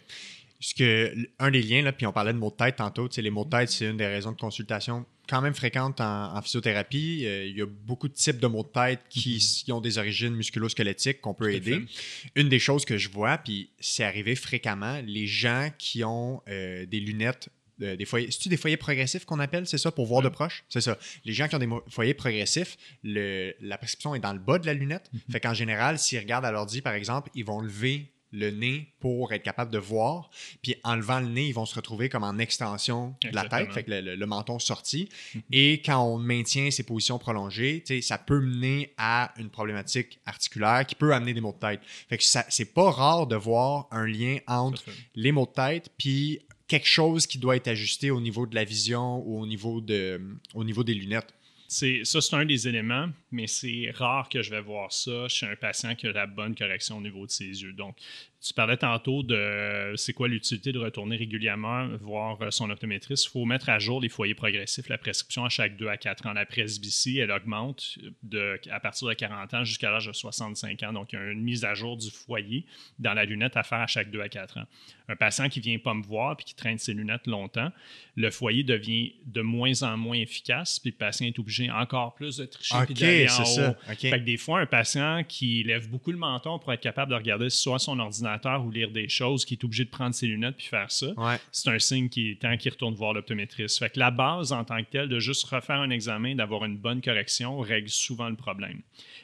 [0.76, 3.44] que, un des liens, là, puis on parlait de mots de tête tantôt, les mots
[3.44, 7.24] de tête, c'est une des raisons de consultation quand même fréquente en, physiothérapie.
[7.24, 9.72] Euh, il y a beaucoup de types de maux de tête qui, mm-hmm.
[9.72, 11.86] ont des origines musculo-squelettiques qu'on peut aider.
[12.34, 16.84] Une des choses que je vois, puis c'est arrivé fréquemment, les gens qui ont euh,
[16.86, 18.30] des lunettes des foyers.
[18.30, 20.64] C'est-tu des foyers progressifs qu'on appelle, c'est ça, pour voir de proche?
[20.68, 20.98] C'est ça.
[21.24, 24.66] Les gens qui ont des foyers progressifs, le, la prescription est dans le bas de
[24.66, 25.10] la lunette.
[25.14, 25.32] Mm-hmm.
[25.32, 29.32] Fait qu'en général, s'ils regardent à l'ordi, par exemple, ils vont lever le nez pour
[29.32, 30.30] être capable de voir.
[30.62, 33.72] Puis en levant le nez, ils vont se retrouver comme en extension de la tête,
[33.72, 35.08] fait que le, menton sorti.
[35.34, 35.42] Mhm.
[35.52, 40.94] Et quand on maintient ces positions prolongées, ça peut mener à une problématique articulaire qui
[40.94, 41.80] peut amener des maux de tête.
[42.08, 46.40] Fait que c'est pas rare de voir un lien entre les maux de tête puis
[46.70, 50.20] quelque chose qui doit être ajusté au niveau de la vision ou au niveau, de,
[50.54, 51.34] au niveau des lunettes
[51.70, 55.54] ça, c'est un des éléments, mais c'est rare que je vais voir ça chez un
[55.54, 57.72] patient qui a la bonne correction au niveau de ses yeux.
[57.72, 57.96] Donc,
[58.42, 63.26] Tu parlais tantôt de c'est quoi l'utilité de retourner régulièrement voir son optométriste.
[63.26, 64.88] Il faut mettre à jour les foyers progressifs.
[64.88, 66.32] La prescription à chaque 2 à 4 ans.
[66.32, 70.92] La presbytie, elle augmente de, à partir de 40 ans jusqu'à l'âge de 65 ans.
[70.94, 72.64] Donc, il y a une mise à jour du foyer
[72.98, 74.66] dans la lunette à faire à chaque 2 à 4 ans.
[75.08, 77.70] Un patient qui ne vient pas me voir puis qui traîne ses lunettes longtemps,
[78.16, 82.38] le foyer devient de moins en moins efficace, puis le patient est obligé encore plus
[82.38, 83.70] de tricher OK, puis d'aller en c'est ça.
[83.70, 83.94] haut.
[83.96, 87.16] Fait que des fois, un patient qui lève beaucoup le menton pour être capable de
[87.16, 88.29] regarder soit son ordinateur
[88.64, 91.36] ou lire des choses, qui est obligé de prendre ses lunettes puis faire ça, Ouais.
[91.52, 93.78] c'est un signe qu'il est temps qu'il retourne voir l'optométriste.
[93.78, 96.76] Fait que la base en tant que telle, de juste refaire un examen, d'avoir une
[96.76, 98.80] bonne correction, règle souvent le problème.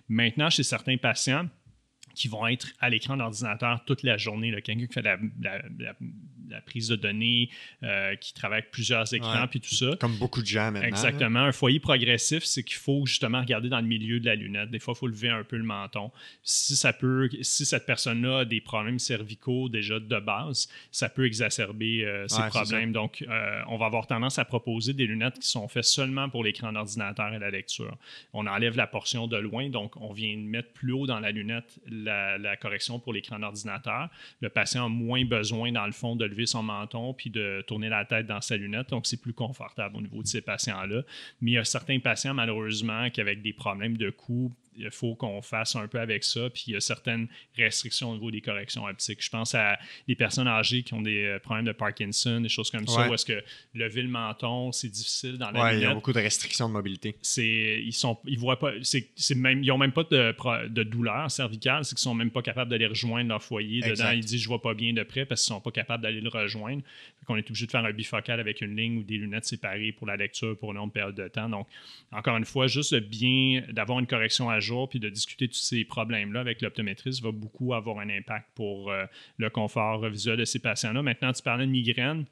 [0.09, 1.49] Maintenant, chez certains patients,
[2.15, 4.51] qui vont être à l'écran d'ordinateur toute la journée.
[4.63, 5.95] Quelqu'un qui fait la, la- la-
[6.51, 7.51] la prise de données,
[7.83, 9.97] euh, qui travaille avec plusieurs écrans, puis tout ça.
[10.01, 10.89] Comme beaucoup de gens maintenant.
[10.89, 11.41] Exactement.
[11.41, 14.71] Un foyer progressif, c'est qu'il faut justement regarder dans le milieu de la lunette.
[14.71, 16.11] Des fois, il faut lever un peu le menton.
[16.43, 21.27] Si ça peut, si cette personne-là a des problèmes cervicaux déjà de base, ça peut
[21.27, 22.93] exacerber euh, Ouais, c'est problèmes.
[22.93, 26.45] Donc, euh, on va avoir tendance à proposer des lunettes qui sont faites seulement pour
[26.45, 27.97] l'écran d'ordinateur et la lecture.
[28.33, 31.79] On enlève la portion de loin, donc on vient mettre plus haut dans la lunette
[31.89, 34.09] la, la correction pour l'écran d'ordinateur.
[34.41, 38.05] Le patient a moins besoin, dans le fond, de son menton puis de tourner la
[38.05, 41.03] tête dans sa lunette, donc c'est plus confortable au niveau de ces patients-là.
[41.41, 45.15] Mais il y a certains patients, malheureusement, qui avec des problèmes de cou, il faut
[45.15, 46.49] qu'on fasse un peu avec ça.
[46.51, 49.23] Puis il y a certaines restrictions au niveau des corrections optiques.
[49.23, 49.79] Je pense à
[50.09, 53.15] des personnes âgées qui ont des euh, problèmes de Parkinson, des choses comme ça, où
[53.15, 53.43] est-ce que
[53.75, 56.69] lever le menton, c'est difficile dans la Ouais, il y a lunette beaucoup de restrictions
[56.69, 57.17] de mobilité.
[57.23, 61.31] c'est ils sont ils voient pas c'est même ils ont même pas de, de douleur
[61.31, 63.91] cervicale c'est qu'ils sont même pas capables d'aller rejoindre leur foyer Exact.
[63.97, 66.21] dedans ils disent je vois pas bien de près parce qu'ils sont pas capables d'aller
[66.21, 66.83] le rejoindre
[67.27, 70.07] qu'on est obligé de faire un bifocal avec une ligne ou des lunettes séparées pour
[70.07, 71.67] la lecture pour une longue période de temps donc
[72.13, 75.59] encore une fois juste bien d'avoir une correction à jour puis de discuter de tous
[75.59, 79.07] ces problèmes là avec l'optométriste va beaucoup avoir un impact pour euh,
[79.39, 82.27] le confort visuel de ces patients là maintenant tu parlais de migraine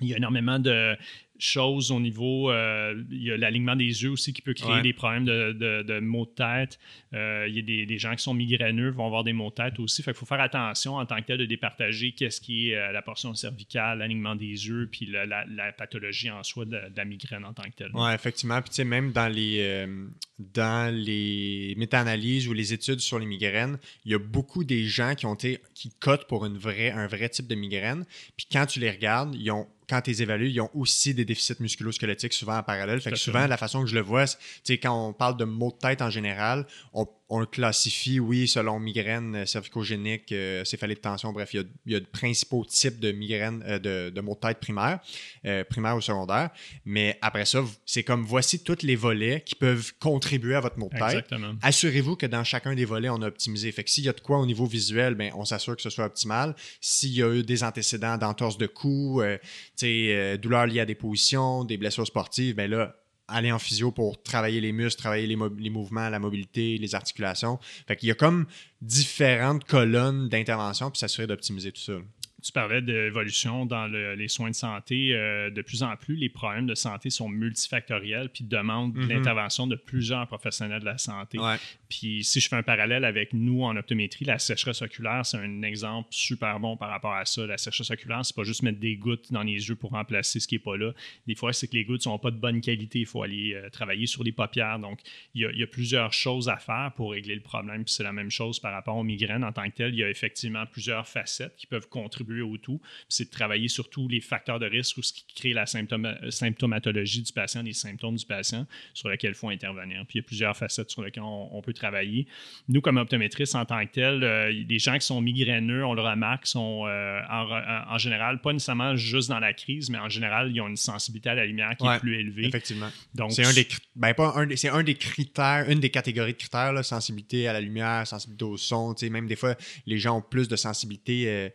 [0.00, 0.96] il y a énormément de
[1.38, 2.50] choses au niveau.
[2.50, 4.82] euh, il y a l'alignement des yeux aussi qui peut créer Ouais.
[4.82, 6.78] des problèmes de, de- de maux de tête.
[7.14, 9.54] Euh, il y a des, des gens qui sont migraineux vont avoir des maux de
[9.54, 10.02] tête aussi.
[10.02, 12.92] Fait qu'il faut faire attention en tant que tel de départager qu'est-ce qui est euh,
[12.92, 16.96] la portion cervicale, l'alignement des yeux, puis la, la- la pathologie en soi de, de
[16.96, 17.90] la migraine en tant que telle.
[17.94, 18.60] Ouais, effectivement.
[18.60, 20.06] Puis tu sais, même dans les, euh,
[20.38, 25.14] dans les méta-analyses ou les études sur les migraines, il y a beaucoup des gens
[25.14, 28.04] qui ont été, qui cotent pour une vraie, un vrai type de migraine.
[28.36, 31.24] Puis quand tu les regardes, ils ont, quand tu les évalues, ils ont aussi des
[31.26, 33.00] déficits musculo-squelettiques souvent en parallèle.
[33.00, 34.24] Fait que souvent, la façon que je le vois,
[34.64, 38.46] c'est, quand on parle de maux de tête en général, on, on le classifie, oui,
[38.46, 42.00] selon migraine euh, cervicogénique, euh, céphalée de tension, bref, il y a, il y a
[42.00, 45.00] de principaux types de migraines, euh, de, de maux de tête primaires,
[45.44, 46.50] euh, primaires ou secondaires.
[46.84, 50.88] Mais après ça, c'est comme voici tous les volets qui peuvent contribuer à votre mot
[50.88, 51.02] de tête.
[51.02, 51.54] Exactement.
[51.62, 53.72] Assurez-vous que dans chacun des volets, on a optimisé.
[53.72, 55.90] Fait que s'il y a de quoi au niveau visuel, ben, on s'assure que ce
[55.90, 56.54] soit optimal.
[56.80, 59.38] S'il y a eu des antécédents d'entorse de cou, euh,
[59.82, 62.94] euh, douleurs liées à des positions, des blessures sportives, ben là,
[63.28, 66.94] aller en physio pour travailler les muscles, travailler les, mo- les mouvements, la mobilité, les
[66.94, 67.58] articulations.
[67.86, 68.46] Fait qu'il y a comme
[68.82, 71.94] différentes colonnes d'intervention puis s'assurer d'optimiser tout ça.
[72.42, 75.14] Tu parlais d'évolution dans le- les soins de santé.
[75.14, 79.08] Euh, de plus en plus, les problèmes de santé sont multifactoriels puis demandent Mhm.
[79.08, 81.38] l'intervention de plusieurs professionnels de la santé.
[81.38, 81.56] Ouais.
[81.88, 85.62] Puis si je fais un parallèle avec nous en optométrie, la sécheresse oculaire, c'est un
[85.62, 87.46] exemple super bon par rapport à ça.
[87.46, 90.46] La sécheresse oculaire, c'est pas juste mettre des gouttes dans les yeux pour remplacer ce
[90.46, 90.92] qui est pas là.
[91.26, 93.00] Des fois, c'est que les gouttes sont pas de bonne qualité.
[93.00, 94.78] Il faut aller euh, travailler sur les paupières.
[94.78, 95.00] Donc,
[95.34, 97.82] il y, y a plusieurs choses à faire pour régler le problème.
[97.84, 99.94] Puis c'est la même chose par rapport aux migraines en tant que tel.
[99.94, 102.80] Il y a effectivement plusieurs facettes qui peuvent contribuer au tout.
[103.08, 107.22] C'est de travailler sur tous les facteurs de risque ou ce qui crée la symptomatologie
[107.22, 110.04] du patient, les symptômes du patient sur lesquels il faut intervenir.
[110.08, 112.26] Puis il y a plusieurs facettes sur lesquelles on, on peut travailler.
[112.68, 116.02] Nous, comme optométristes en tant que tel, euh, les gens qui sont migraineux, on le
[116.02, 120.60] remarque, sont euh, en, général pas nécessairement juste dans la crise, mais en général, ils
[120.60, 122.46] ont une sensibilité à la lumière qui Ouais, est plus élevée.
[122.46, 122.88] Effectivement.
[123.14, 125.90] Donc, C'est un des cri- ben pas un des- c'est un des critères, une des
[125.90, 128.94] catégories de critères, là, sensibilité à la lumière, sensibilité au son.
[129.10, 129.54] Même des fois,
[129.86, 131.48] les gens ont plus de sensibilité, euh,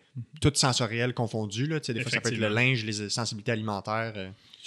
[0.62, 1.68] sensorielles confondues.
[1.68, 4.14] Là, tu sais, des fois, ça peut être le linge, les sensibilités alimentaires.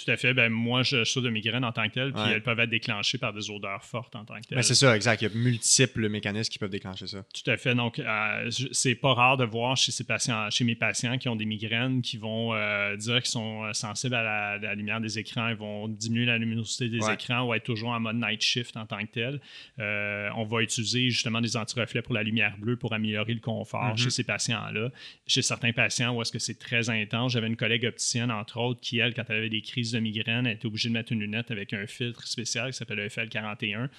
[0.05, 0.33] Tout à fait.
[0.35, 2.33] Ben, moi, je souffre de migraine en tant que tel, puis Ouais.
[2.33, 4.53] elles peuvent être déclenchées par des odeurs fortes en tant que.
[4.53, 5.21] Ben, c'est ça, exact.
[5.21, 7.23] Il y a multiples mécanismes qui peuvent déclencher ça.
[7.33, 7.73] Tout à fait.
[7.75, 11.35] Donc, euh, c'est pas rare de voir chez, ces patients, chez mes patients qui ont
[11.35, 15.17] des migraines, qui vont euh, dire qu'ils sont euh, sensibles à la, la lumière des
[15.19, 17.13] écrans, ils vont diminuer la luminosité des Ouais.
[17.15, 19.39] écrans ou être toujours en mode night shift en tant que tel.
[19.79, 23.89] Euh, on va utiliser justement des antireflets pour la lumière bleue pour améliorer le confort
[23.91, 23.97] Mhm.
[23.97, 24.89] chez ces patients-là.
[25.27, 28.79] Chez certains patients où est-ce que c'est très intense, j'avais une collègue opticienne, entre autres,
[28.81, 31.19] qui, elle, quand elle avait des crises crise migraine, elle était obligée de mettre une
[31.19, 33.89] lunette avec un filtre spécial qui s'appelle le FL41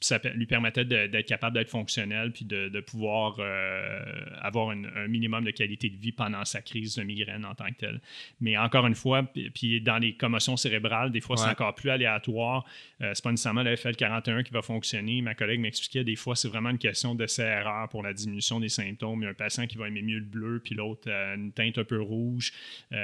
[0.00, 3.98] ça lui permettait d'être capable d'être fonctionnel puis de, pouvoir euh,
[4.40, 7.78] avoir un minimum de qualité de vie pendant sa crise de migraine en tant que
[7.78, 8.00] telle.
[8.40, 9.24] Mais encore une fois,
[9.54, 12.64] puis dans les commotions cérébrales, des fois, c'est encore plus aléatoire.
[13.00, 15.22] Euh, c'est pas nécessairement le FL41 qui va fonctionner.
[15.22, 18.68] Ma collègue m'expliquait, des fois, c'est vraiment une question de erreur pour la diminution des
[18.68, 19.22] symptômes.
[19.22, 21.52] Il y a un patient qui va aimer mieux le bleu, puis l'autre euh, une
[21.52, 22.52] teinte un peu rouge.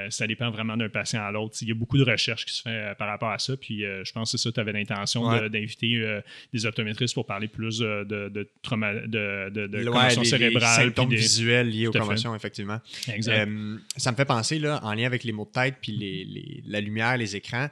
[0.09, 1.57] ça dépend vraiment d'un patient à l'autre.
[1.61, 3.57] Il y a beaucoup de recherches qui se font par rapport à ça.
[3.57, 6.21] Puis je pense que c'est ça, tu avais l'intention d'inviter
[6.51, 6.82] des optométristes
[7.13, 10.83] pour parler plus de, de, trauma, de, de, de commotion cérébrale.
[10.83, 12.79] symptômes visuels liés aux commotions, effectivement.
[13.27, 16.25] Euh, ça me fait penser, là, en lien avec les mots de tête puis les,
[16.25, 17.67] les, la lumière, les écrans,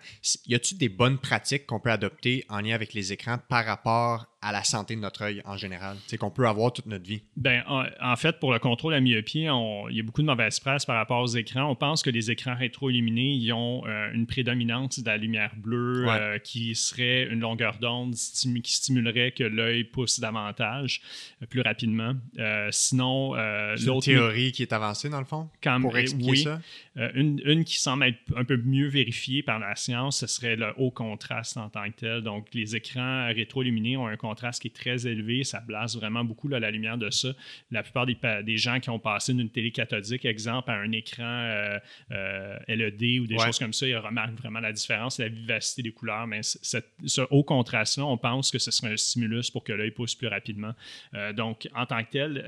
[0.47, 4.27] y a-t-il des bonnes pratiques qu'on peut adopter en lien avec les écrans par rapport
[4.41, 7.21] à la santé de notre œil en général, c'est qu'on peut avoir toute notre vie?
[7.35, 10.85] Ben, en, fait, pour le contrôle la myopie, il y a beaucoup de mauvaise presse
[10.85, 11.69] par rapport aux écrans.
[11.69, 16.05] On pense que les écrans rétro-illuminés ils ont euh, une prédominance de la lumière bleue
[16.07, 21.01] euh, qui serait une longueur d'onde qui stimulerait que l'œil pousse davantage,
[21.41, 22.15] euh, plus rapidement.
[22.71, 24.09] sinon, l'autre.
[24.09, 25.49] une théorie qui est avancée, dans le fond,
[25.81, 26.61] pour expliquer ça?
[26.95, 30.73] Une, une, qui semble être un peu mieux vérifiée par la science, ce serait le
[30.75, 32.21] haut contraste en tant que tel.
[32.21, 36.49] Donc, les écrans rétro-illuminés ont un contraste qui est très élevé, ça blase vraiment beaucoup
[36.49, 37.29] là, la lumière de ça.
[37.71, 41.23] La plupart des, des, gens qui ont passé d'une télé cathodique, exemple, à un écran
[41.23, 41.79] euh,
[42.11, 45.91] euh, LED ou des choses comme ça, ils remarquent vraiment la différence, la vivacité des
[45.91, 46.27] couleurs.
[46.27, 50.15] Mais ce haut contraste-là, on pense que ce serait un stimulus pour que l'œil pousse
[50.15, 50.73] plus rapidement.
[51.13, 52.43] Euh, donc, en tant que tel,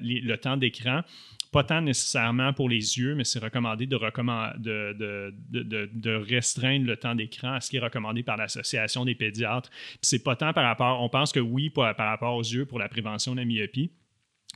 [0.00, 1.02] le temps d'écran,
[1.50, 3.96] pas tant nécessairement pour les yeux, mais c'est recommandé de,
[6.28, 9.70] restreindre le temps d'écran à ce qui est recommandé par l'Association des pédiatres.
[10.00, 12.88] c'est pas tant par rapport, on pense que oui, par rapport aux yeux pour la
[12.88, 13.90] prévention de la myopie,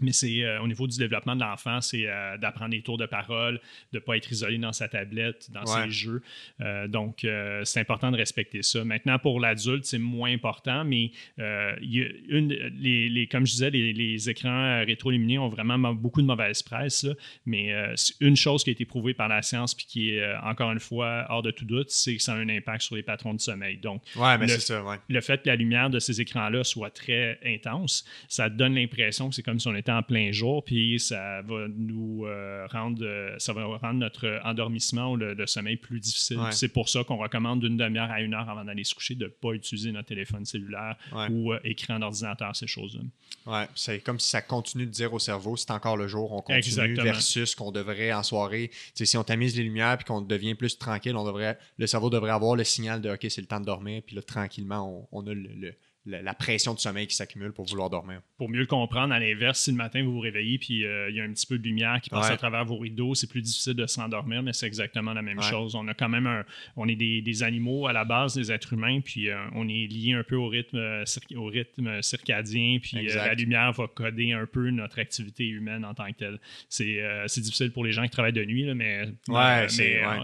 [0.01, 3.07] mais c'est euh, au niveau du développement de l'enfant, c'est euh, d'apprendre des tours de
[3.07, 3.61] parole,
[3.93, 6.23] de ne pas être isolé dans sa tablette, dans ses jeux.
[6.61, 7.27] Euh, donc,
[7.65, 8.85] c'est important de respecter ça.
[8.85, 12.49] Maintenant, pour l'adulte, c'est moins important, mais une,
[12.81, 17.07] les, comme je disais, les, écrans rétroilluminés ont vraiment beaucoup de mauvaise presse.
[17.45, 17.75] mais
[18.21, 21.27] une chose qui a été prouvée par la science, puis qui est encore une fois
[21.29, 23.77] hors de tout doute, c'est que ça a un impact sur les patrons de sommeil.
[23.77, 27.39] Donc, ouais, mais le, ça, le fait que la lumière de ces écrans-là soit très
[27.45, 31.43] intense, ça donne l'impression que c'est comme si on était en plein jour, puis ça
[31.43, 36.41] va nous euh, rendre, euh, ça va rendre notre endormissement ou le, sommeil plus difficile.
[36.51, 39.25] C'est pour ça qu'on recommande d'une demi-heure à une heure avant d'aller se coucher de
[39.25, 40.97] ne pas utiliser notre téléphone cellulaire
[41.31, 43.03] ou euh, écran d'ordinateur, ces choses-là.
[43.47, 46.41] Ouais, c'est comme si ça continue de dire au cerveau, c'est encore le jour, on
[46.41, 48.71] continue versus qu'on devrait en soirée.
[48.95, 52.31] si on tamise les lumières puis qu'on devient plus tranquille, on devrait, le cerveau devrait
[52.31, 55.35] avoir le signal de OK, c'est le temps de dormir, puis là, tranquillement, on, a
[55.35, 55.75] le
[56.07, 58.21] la, pression de sommeil qui s'accumule pour vouloir dormir.
[58.37, 61.17] Pour mieux le comprendre, à l'inverse, si le matin vous vous réveillez puis euh, il
[61.17, 63.41] y a un petit peu de lumière qui passe à travers vos rideaux, c'est plus
[63.41, 65.75] difficile de s'endormir, mais c'est exactement la même chose.
[65.75, 66.45] On a quand même un,
[66.77, 70.13] on est des, animaux à la base, des êtres humains, puis euh, on est lié
[70.13, 71.05] un peu au rythme, euh,
[71.37, 76.07] au rythme circadien, puis la lumière va coder un peu notre activité humaine en tant
[76.13, 76.39] que telle.
[76.69, 79.09] C'est difficile pour les gens qui travaillent de nuit, mais,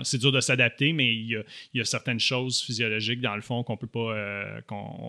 [0.05, 1.43] c'est dur de s'adapter, mais il
[1.75, 4.61] y, a, certaines choses physiologiques dans le fond qu'on peut pas,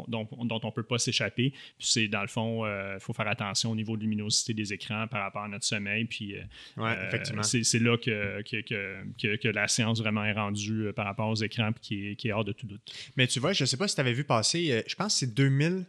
[0.07, 1.51] dont, dont on ne peut pas s'échapper.
[1.77, 4.73] Puis c'est dans le fond, il euh, faut faire attention au niveau de luminosité des
[4.73, 6.05] écrans par rapport à notre sommeil.
[6.05, 6.41] Puis euh,
[6.79, 11.71] euh, c'est là que, que, que, la science vraiment est rendue par rapport aux écrans
[11.71, 12.81] puis qui est, qui est hors de tout doute.
[13.17, 15.19] Mais tu vois, je ne sais pas si tu avais vu passer, je pense que
[15.19, 15.85] c'est 2000.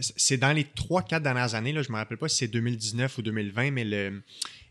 [0.00, 3.18] c'est dans les 3-4 dernières années, là, je ne me rappelle pas si c'est 2019
[3.18, 4.22] ou 2020, mais le,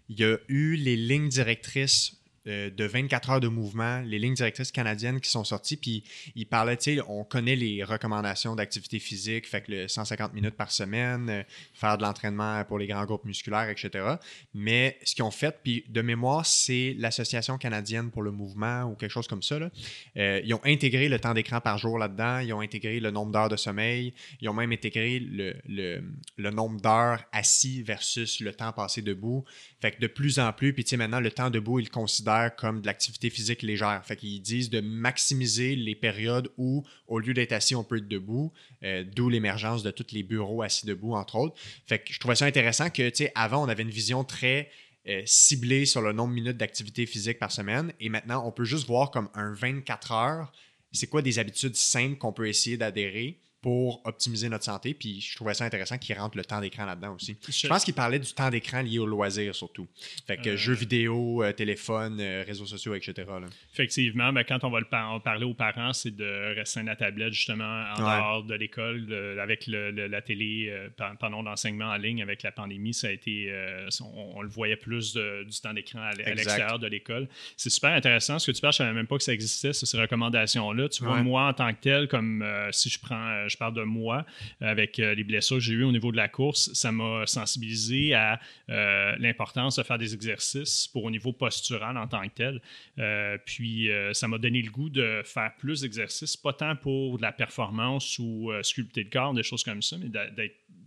[0.10, 2.18] il y a eu les lignes directrices
[2.48, 6.04] euh, de 24 heures de mouvement, les lignes directrices canadiennes qui sont sorties, puis
[6.36, 10.56] ils parlaient, tu sais, on connaît les recommandations d'activité physique, fait que le 150 minutes
[10.56, 11.44] par semaine, euh,
[11.74, 14.16] faire de l'entraînement pour les grands groupes musculaires, etc.
[14.54, 18.96] Mais ce qu'ils ont fait, puis de mémoire, c'est l'Association canadienne pour le mouvement ou
[18.96, 19.60] quelque chose comme ça.
[19.60, 19.70] Là.
[20.18, 23.32] Euh, ils ont intégré le temps d'écran par jour là-dedans, ils ont intégré le nombre
[23.32, 26.04] d'heures de sommeil, ils ont même intégré le, le,
[26.38, 29.44] le nombre d'heures assis versus le temps passé debout.
[29.82, 31.90] Fait que de plus en plus, puis tu sais, maintenant, le temps debout, ils le
[31.90, 34.02] considèrent comme de l'activité physique légère.
[34.06, 38.08] Fait qu'ils disent de maximiser les périodes où, au lieu d'être assis, on peut être
[38.08, 38.52] debout,
[38.84, 41.56] euh, d'où l'émergence de tous les bureaux assis debout, entre autres.
[41.86, 44.70] Fait que je trouvais ça intéressant que, tu avant, on avait une vision très
[45.08, 48.66] euh, ciblée sur le nombre de minutes d'activité physique par semaine, et maintenant, on peut
[48.66, 50.52] juste voir comme un 24 heures,
[50.92, 54.94] c'est quoi des habitudes simples qu'on peut essayer d'adhérer pour optimiser notre santé.
[54.94, 57.36] Puis je trouvais ça intéressant qu'il rentre le temps d'écran là-dedans aussi.
[57.50, 59.90] Je, pense qu'il parlait du temps d'écran lié au loisir surtout.
[60.26, 63.28] Fait que jeux vidéo, téléphone, réseaux sociaux, etc.
[63.74, 64.86] Effectivement, ben, quand on va le
[65.20, 69.68] parler aux parents, c'est de rester à la tablette justement en dehors de l'école, avec
[69.68, 70.74] la télé,
[71.20, 73.54] pendant l'enseignement en ligne avec la pandémie, ça a été,
[74.02, 77.28] on, le voyait plus du temps d'écran à, l'extérieur de l'école.
[77.58, 78.40] C'est super intéressant.
[78.40, 80.88] Ce que tu parles, je ne savais même pas que ça existait, ces recommandations-là.
[80.88, 84.26] Tu vois, moi, en tant que tel, comme si je prends, je parle de moi,
[84.62, 88.40] avec les blessures que j'ai eues au niveau de la course, ça m'a sensibilisé à
[88.68, 92.62] l'importance de faire des exercices pour au niveau postural en tant que tel.
[93.00, 97.18] Euh, puis euh, ça m'a donné le goût de faire plus d'exercices, pas tant pour
[97.18, 100.10] de la performance ou euh, sculpter le corps, des choses comme ça, mais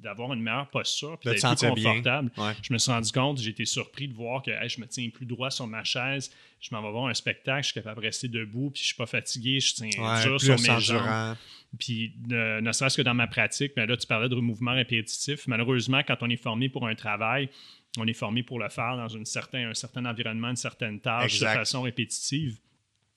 [0.02, 2.30] d'avoir une meilleure posture puis d'être plus confortable.
[2.62, 5.26] Je me suis rendu compte, j'ai été surpris de voir que je me tiens plus
[5.26, 8.28] droit sur ma chaise, je m'en vais voir un spectacle, je suis capable de rester
[8.28, 11.36] debout, puis je suis pas fatigué, je tiens dur sur mes jambes.
[11.78, 15.46] Puis ne, serait-ce que dans ma pratique, mais là tu parlais de mouvement répétitif.
[15.46, 17.48] Malheureusement, quand on est formé pour un travail,
[17.98, 21.38] on est formé pour le faire dans une certain, un certain environnement, une certaine tâche
[21.40, 22.58] de façon répétitive.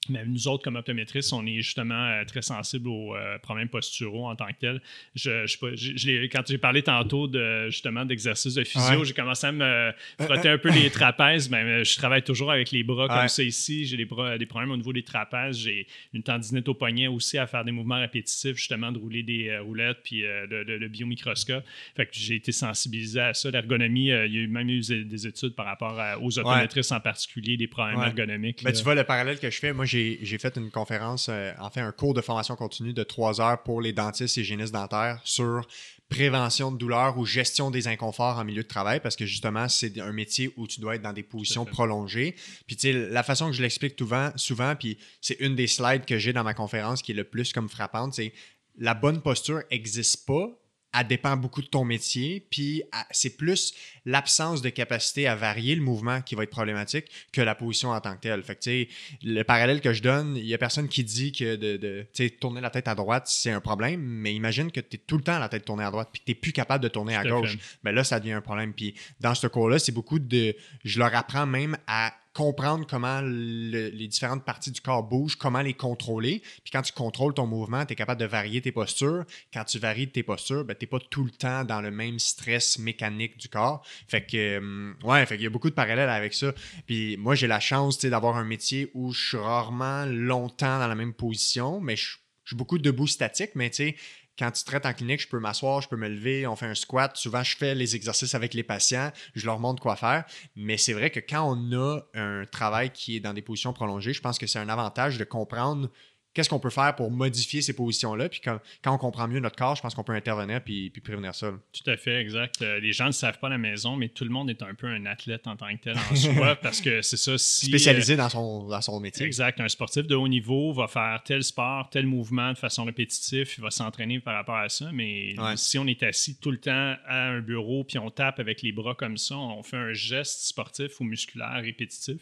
[0.08, 4.28] Mais nous autres, comme optométristes, on est justement euh, très sensibles aux euh, problèmes posturaux
[4.28, 4.82] en tant que tel.
[5.14, 9.92] Je, quand j'ai parlé tantôt de justement d'exercices de physio, j'ai commencé à me euh,
[10.20, 11.48] frotter un peu les trapèzes.
[11.48, 13.86] Ben, je travaille toujours avec les bras comme ça ici.
[13.86, 14.08] J'ai des,
[14.38, 15.58] des problèmes au niveau des trapèzes.
[15.58, 19.58] J'ai une tendinite au poignet aussi à faire des mouvements répétitifs, justement de rouler des
[19.58, 21.64] roulettes puis le, biomicroscope.
[21.96, 23.50] Fait que j'ai été sensibilisé à ça.
[23.50, 27.66] L'ergonomie, il y a même eu des études par rapport aux optométristes en particulier, des
[27.66, 28.62] problèmes ergonomiques.
[28.62, 29.72] Ben, tu vois le parallèle que je fais.
[29.72, 33.40] Moi, j'ai fait une conférence, euh, en fait, un cours de formation continue de trois
[33.40, 35.66] heures pour les dentistes et hygiénistes dentaires sur
[36.08, 39.98] prévention de douleur ou gestion des inconforts en milieu de travail parce que justement, c'est
[40.00, 42.34] un métier où tu dois être dans des positions prolongées.
[42.66, 46.04] Puis tu sais, la façon que je l'explique souvent, souvent, puis c'est une des slides
[46.04, 48.32] que j'ai dans ma conférence qui est le plus comme frappante, c'est
[48.78, 50.48] la bonne posture n'existe pas
[50.94, 53.74] elle dépend beaucoup de ton métier, puis c'est plus
[54.06, 58.00] l'absence de capacité à varier le mouvement qui va être problématique que la position en
[58.00, 58.42] tant que telle.
[58.42, 58.86] Fait que,
[59.24, 62.60] le parallèle que je donne, il n'y a personne qui dit que de, de tourner
[62.60, 65.38] la tête à droite, c'est un problème, mais imagine que tu es tout le temps
[65.38, 67.56] la tête tournée à droite, puis tu n'es plus capable de tourner à gauche.
[67.82, 68.72] Mais ben là, ça devient un problème.
[68.72, 70.54] Puis dans ce cours-là, c'est beaucoup de...
[70.84, 75.72] Je leur apprends même à comprendre comment les différentes parties du corps bougent, comment les
[75.72, 76.42] contrôler.
[76.64, 79.24] Puis quand tu contrôles ton mouvement, tu es capable de varier tes postures.
[79.52, 82.18] Quand tu varies tes postures, ben, tu n'es pas tout le temps dans le même
[82.18, 83.86] stress mécanique du corps.
[84.08, 86.52] Fait que, euh, ouais, fait y a beaucoup de parallèles avec ça.
[86.86, 90.94] Puis moi, j'ai la chance d'avoir un métier où je suis rarement longtemps dans la
[90.96, 93.96] même position, mais je, je suis beaucoup debout statique, mais tu sais,
[94.38, 96.74] quand tu traites en clinique, je peux m'asseoir, je peux me lever, on fait un
[96.74, 97.16] squat.
[97.16, 100.24] Souvent, je fais les exercices avec les patients, je leur montre quoi faire.
[100.56, 104.12] Mais c'est vrai que quand on a un travail qui est dans des positions prolongées,
[104.12, 105.88] je pense que c'est un avantage de comprendre
[106.34, 108.28] qu'est-ce qu'on peut faire pour modifier ces positions-là?
[108.28, 111.34] Puis quand, on comprend mieux notre corps, je pense qu'on peut intervenir puis, puis prévenir
[111.34, 111.52] ça.
[111.72, 112.60] Tout à fait, exact.
[112.60, 114.74] Euh, les gens ne savent pas à la maison, mais tout le monde est un
[114.74, 117.38] peu un athlète en tant que tel en soi parce que c'est ça.
[117.38, 119.24] Si, Spécialisé dans, son, dans son métier.
[119.24, 119.60] Exact.
[119.60, 123.62] Un sportif de haut niveau va faire tel sport, tel mouvement de façon répétitive, il
[123.62, 124.90] va s'entraîner par rapport à ça.
[124.92, 128.62] Mais si on est assis tout le temps à un bureau puis on tape avec
[128.62, 132.20] les bras comme ça, on fait un geste sportif ou musculaire répétitif.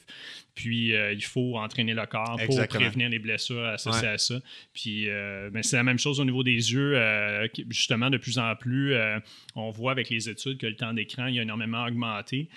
[0.55, 4.41] Puis euh, il faut entraîner le corps pour prévenir les blessures associées à ça.
[4.73, 6.97] Puis euh, ben, c'est la même chose au niveau des yeux.
[6.97, 8.95] Euh, justement, de plus en plus,
[9.55, 12.49] on voit avec les études que le temps d'écran a énormément augmenté.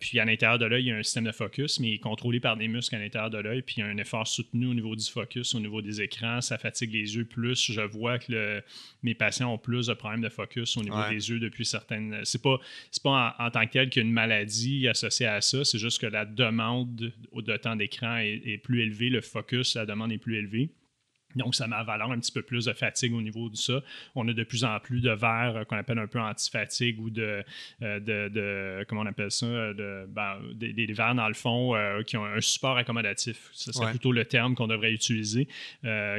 [0.00, 1.98] puis à l'intérieur de l'œil, il y a un système de focus, mais il est
[1.98, 3.62] contrôlé par des muscles à l'intérieur de l'œil.
[3.62, 6.40] Puis il y a un effort soutenu au niveau du focus, au niveau des écrans.
[6.40, 7.72] Ça fatigue les yeux plus.
[7.72, 8.62] Je vois que
[9.02, 12.20] mes patients ont plus de problèmes de focus au niveau des yeux depuis certaines.
[12.24, 12.58] C'est pas,
[13.02, 15.64] pas en, tant que tel qu'il y a une maladie associée à ça.
[15.64, 20.12] C'est juste que la demande de temps d'écran est, plus élevé, le focus, la demande
[20.12, 20.70] est plus élevée.
[21.34, 23.80] Donc, ça met à valeur un petit peu plus de fatigue au niveau de ça.
[24.14, 27.10] On a de plus en plus de verres euh, qu'on appelle un peu anti-fatigue ou
[27.10, 27.44] de,
[27.82, 32.16] euh, de, comment on appelle ça, de, ben, des, verres dans le fond euh, qui
[32.16, 33.50] ont un support accommodatif.
[33.52, 35.48] Ce serait plutôt le terme qu'on devrait utiliser,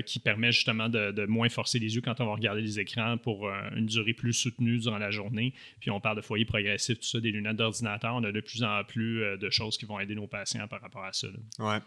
[0.05, 3.49] qui permet justement de, moins forcer les yeux quand on va regarder les écrans pour
[3.75, 5.53] une durée plus soutenue durant la journée.
[5.79, 8.15] Puis on parle de foyer progressif, tout ça, des lunettes d'ordinateur.
[8.15, 11.03] On a de plus en plus de choses qui vont aider nos patients par rapport
[11.03, 11.27] à ça.
[11.59, 11.79] Ouais.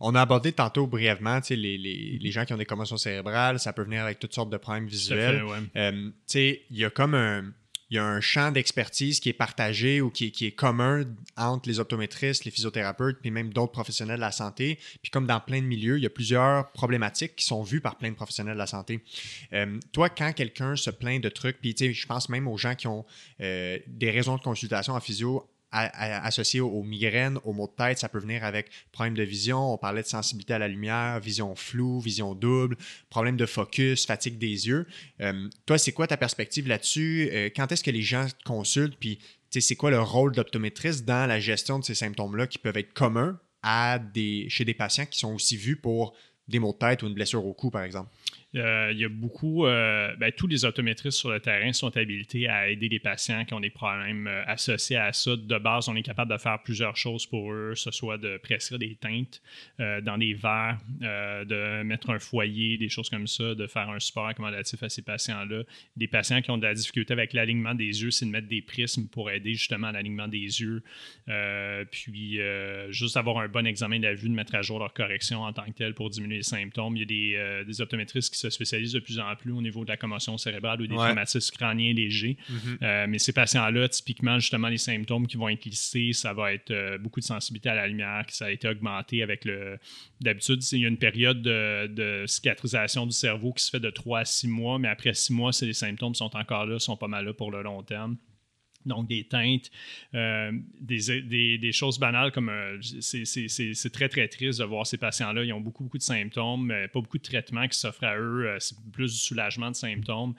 [0.00, 3.72] On a abordé tantôt brièvement les, les, les gens qui ont des commotion cérébrale, ça
[3.72, 5.42] peut venir avec toutes sortes de problèmes visuels.
[5.76, 7.52] Euh, il y a comme un,
[7.90, 11.04] y a un champ d'expertise qui est partagé ou qui, est commun
[11.36, 14.78] entre les optométristes, les physiothérapeutes, puis même d'autres professionnels de la santé.
[15.02, 17.98] Puis comme dans plein de milieux, il y a plusieurs problématiques qui sont vues par
[17.98, 19.02] plein de professionnels de la santé.
[19.52, 22.86] Euh, toi, quand quelqu'un se plaint de trucs, puis je pense même aux gens qui
[22.86, 23.04] ont
[23.40, 27.98] euh, des raisons de consultation en physio associé aux, migraines, aux maux de tête.
[27.98, 29.74] Ça peut venir avec problème de vision.
[29.74, 32.76] On parlait de sensibilité à la lumière, vision floue, vision double,
[33.08, 34.86] problème de focus, fatigue des yeux.
[35.20, 37.28] Euh, toi, c'est quoi ta perspective là-dessus?
[37.32, 38.96] Euh, quand est-ce que les gens te consultent?
[38.98, 39.18] Puis,
[39.50, 43.38] c'est quoi le rôle d'optométriste dans la gestion de ces symptômes-là qui peuvent être communs
[43.62, 46.14] à des, chez des patients qui sont aussi vus pour
[46.48, 48.10] des maux de tête ou une blessure au cou, par exemple?
[48.56, 52.48] Euh, il y a beaucoup, euh, ben, tous les optométristes sur le terrain sont habilités
[52.48, 55.36] à aider les patients qui ont des problèmes euh, associés à ça.
[55.36, 58.78] De base, on est capable de faire plusieurs choses pour eux, ce soit de prescrire
[58.78, 59.40] des teintes
[59.78, 64.26] dans des verres, de mettre un foyer, des choses comme ça, de faire un support
[64.26, 65.62] accommodatif à ces patients-là.
[65.96, 68.62] Des patients qui ont de la difficulté avec l'alignement des yeux, c'est de mettre des
[68.62, 70.82] prismes pour aider justement à l'alignement des yeux.
[71.90, 72.40] puis,
[72.90, 75.52] juste avoir un bon examen de la vue, de mettre à jour leur correction en
[75.52, 76.96] tant que tel pour diminuer les symptômes.
[76.96, 79.84] Il y a des, des optométristes qui se spécialisent de plus en plus au niveau
[79.84, 82.36] de la commotion cérébrale ou des traumatismes crâniens légers.
[82.48, 82.78] Mhm.
[82.82, 86.70] Euh, mais ces patients-là, typiquement, justement, les symptômes qui vont être listés, ça va être
[86.70, 89.78] euh, beaucoup de sensibilité à la lumière, qui ça a été augmenté avec le.
[90.20, 94.20] D'habitude, il y a une période de, cicatrisation du cerveau qui se fait de 3
[94.20, 97.08] à 6 mois, mais après 6 mois, si les symptômes sont encore là, sont pas
[97.08, 98.16] mal là pour le long terme.
[98.86, 99.70] Donc, des teintes,
[100.14, 105.44] euh, des, choses banales comme euh, c'est très, très triste de voir ces patients-là.
[105.44, 108.46] Ils ont beaucoup, beaucoup de symptômes, mais pas beaucoup de traitements qui s'offrent à eux.
[108.46, 110.34] Euh, c'est plus du soulagement de symptômes.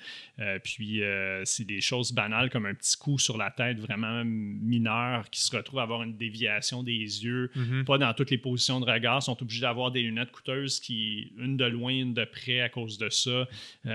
[0.64, 1.02] puis,
[1.44, 5.56] c'est des choses banales comme un petit coup sur la tête vraiment mineur qui se
[5.56, 7.84] retrouve à avoir une déviation des yeux, mm-hmm.
[7.84, 9.22] pas dans toutes les positions de regard.
[9.22, 12.98] sont obligés d'avoir des lunettes coûteuses qui, une de loin, une de près à cause
[12.98, 13.48] de ça.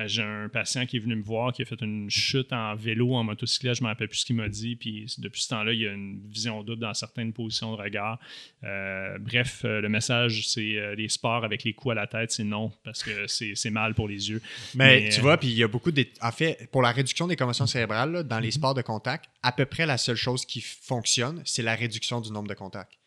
[0.07, 3.15] J'ai un patient qui est venu me voir qui a fait une chute en vélo,
[3.15, 4.77] en motocyclette, je ne me rappelle plus ce qu'il m'a dit.
[4.77, 8.19] Puis depuis ce temps-là, il y a une vision double dans certaines positions de regard.
[8.65, 12.33] Euh, bref, euh, le message, c'est euh, les sports avec les coups à la tête,
[12.33, 14.41] c'est non, parce que c'est mal pour les yeux.
[14.75, 16.07] Mais, tu vois, puis il y a beaucoup de.
[16.21, 18.53] En fait, pour la réduction des commotions cérébrales, dans les mhm.
[18.53, 22.31] sports de contact, à peu près la seule chose qui fonctionne, c'est la réduction du
[22.31, 22.99] nombre de contacts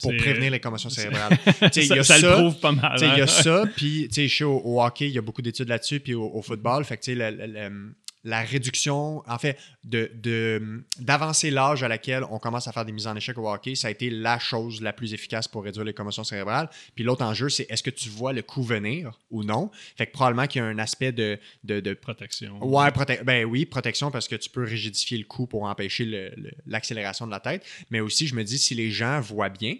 [0.00, 1.38] pour prévenir les commotions cérébrales.
[1.72, 2.96] ça, y a ça, le prouve pas mal.
[3.00, 3.26] Il y a hein.
[3.26, 6.84] ça, puis chez au, au, hockey, il y a beaucoup d'études là-dessus, puis au, football.
[6.84, 7.94] Fait que le,
[8.24, 13.06] la réduction, en fait, de, d'avancer l'âge à laquelle on commence à faire des mises
[13.06, 15.92] en échec au hockey, ça a été la chose la plus efficace pour réduire les
[15.92, 16.70] commotions cérébrales.
[16.94, 19.70] Puis l'autre enjeu, c'est est-ce que tu vois le coup venir ou non?
[19.96, 21.38] Fait que probablement qu'il y a un aspect de...
[21.64, 22.58] de, protection.
[22.64, 22.90] Ouais,
[23.24, 26.32] ben oui, protection parce que tu peux rigidifier le coup pour empêcher
[26.66, 27.64] l'accélération de la tête.
[27.90, 29.76] Mais aussi, je me dis, si les gens voient bien,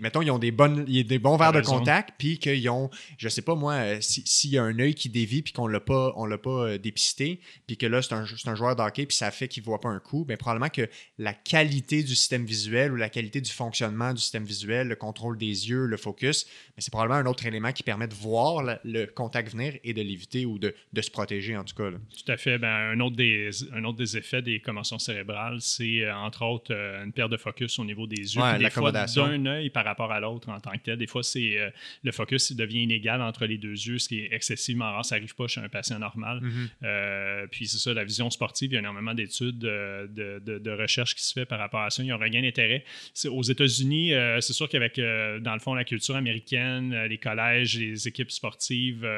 [0.00, 3.42] mettons, ils ont des, bonnes, des bons verres de contact, puis qu'ils ont, je sais
[3.42, 6.26] pas moi, euh, s'il y a un œil qui dévie, puis qu'on l'a pas, on
[6.26, 9.48] l'a pas euh, dépisté, puis que là, c'est un, un, joueur d'hockey, puis ça fait
[9.48, 10.88] qu'il voit pas un coup, bien, probablement que
[11.18, 15.38] la qualité du système visuel ou la qualité du fonctionnement du système visuel, le contrôle
[15.38, 16.46] des yeux, le focus,
[16.78, 20.46] c'est probablement un autre élément qui permet de voir le, contact venir et de l'éviter
[20.46, 21.90] ou de, de, se protéger, en tout cas.
[21.90, 22.58] Tout à fait.
[22.58, 26.72] Ben, un, autre des, un autre des effets des commotions cérébrales, c'est euh, entre autres
[26.72, 28.42] une perte de focus au niveau des yeux.
[28.42, 29.26] Ouais, l'accommodation.
[29.26, 30.98] D'un œil par rapport à l'autre en tant que tel.
[30.98, 31.70] Des fois, c'est euh,
[32.02, 35.04] le focus devient inégal entre les deux yeux, ce qui est excessivement rare.
[35.04, 36.40] Ça n'arrive pas chez un patient normal.
[36.40, 36.68] Mm-hmm.
[36.84, 41.14] Euh, puis c'est ça, la vision sportive, il y a énormément d'études de, de, recherche
[41.14, 42.02] qui se fait par rapport à ça.
[42.02, 42.84] Il n'y a rien d'intérêt.
[43.26, 48.08] Aux États-Unis, euh, c'est sûr qu'avec, dans le fond, la culture américaine, les collèges, les
[48.08, 49.08] équipes sportives,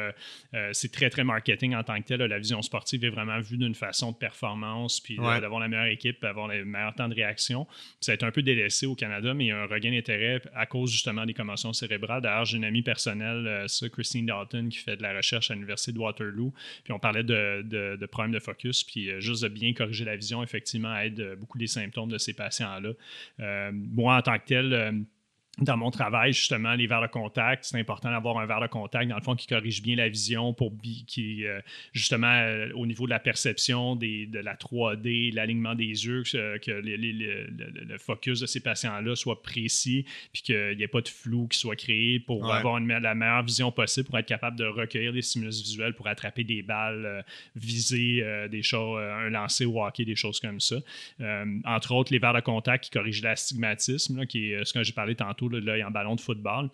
[0.72, 2.20] c'est très, très marketing en tant que tel.
[2.20, 6.20] La vision sportive est vraiment vue d'une façon de performance, puis d'avoir la meilleure équipe,
[6.22, 7.66] d'avoir le meilleur temps de réaction.
[8.00, 10.37] ça a été un peu délaissé au Canada, mais il y a un regain d'intérêt
[10.54, 12.22] à cause justement des commotions cérébrales.
[12.22, 15.92] D'ailleurs, j'ai une amie personnelle, euh, Christine Dalton, qui fait de la recherche à l'Université
[15.92, 16.52] de Waterloo.
[16.84, 20.42] Puis on parlait de, problèmes de focus, puis euh, juste de bien corriger la vision,
[20.42, 22.90] effectivement, aide euh, beaucoup les symptômes de ces patients-là.
[23.72, 25.04] moi, en tant que tel,
[25.60, 29.08] dans mon travail, justement, les verres de contact, c'est important d'avoir un verre de contact,
[29.08, 30.72] dans le fond, qui corrige bien la vision pour
[31.06, 31.60] qui, euh,
[31.92, 36.70] justement, euh, au niveau de la perception des, de la 3D, l'alignement des yeux, que,
[36.70, 41.58] le, focus de ces patients-là soit précis, puis qu'il n'y ait pas de flou qui
[41.58, 45.22] soit créé pour avoir une, la meilleure vision possible, pour être capable de recueillir des
[45.22, 47.22] stimulus visuels, pour attraper des balles, euh,
[47.56, 50.76] viser des choses, un lancer ou hockey, des choses comme ça.
[51.64, 55.14] entre autres, les verres de contact qui corrigent l'astigmatisme, qui est ce que j'ai parlé
[55.14, 56.68] tantôt l'œil en ballon de football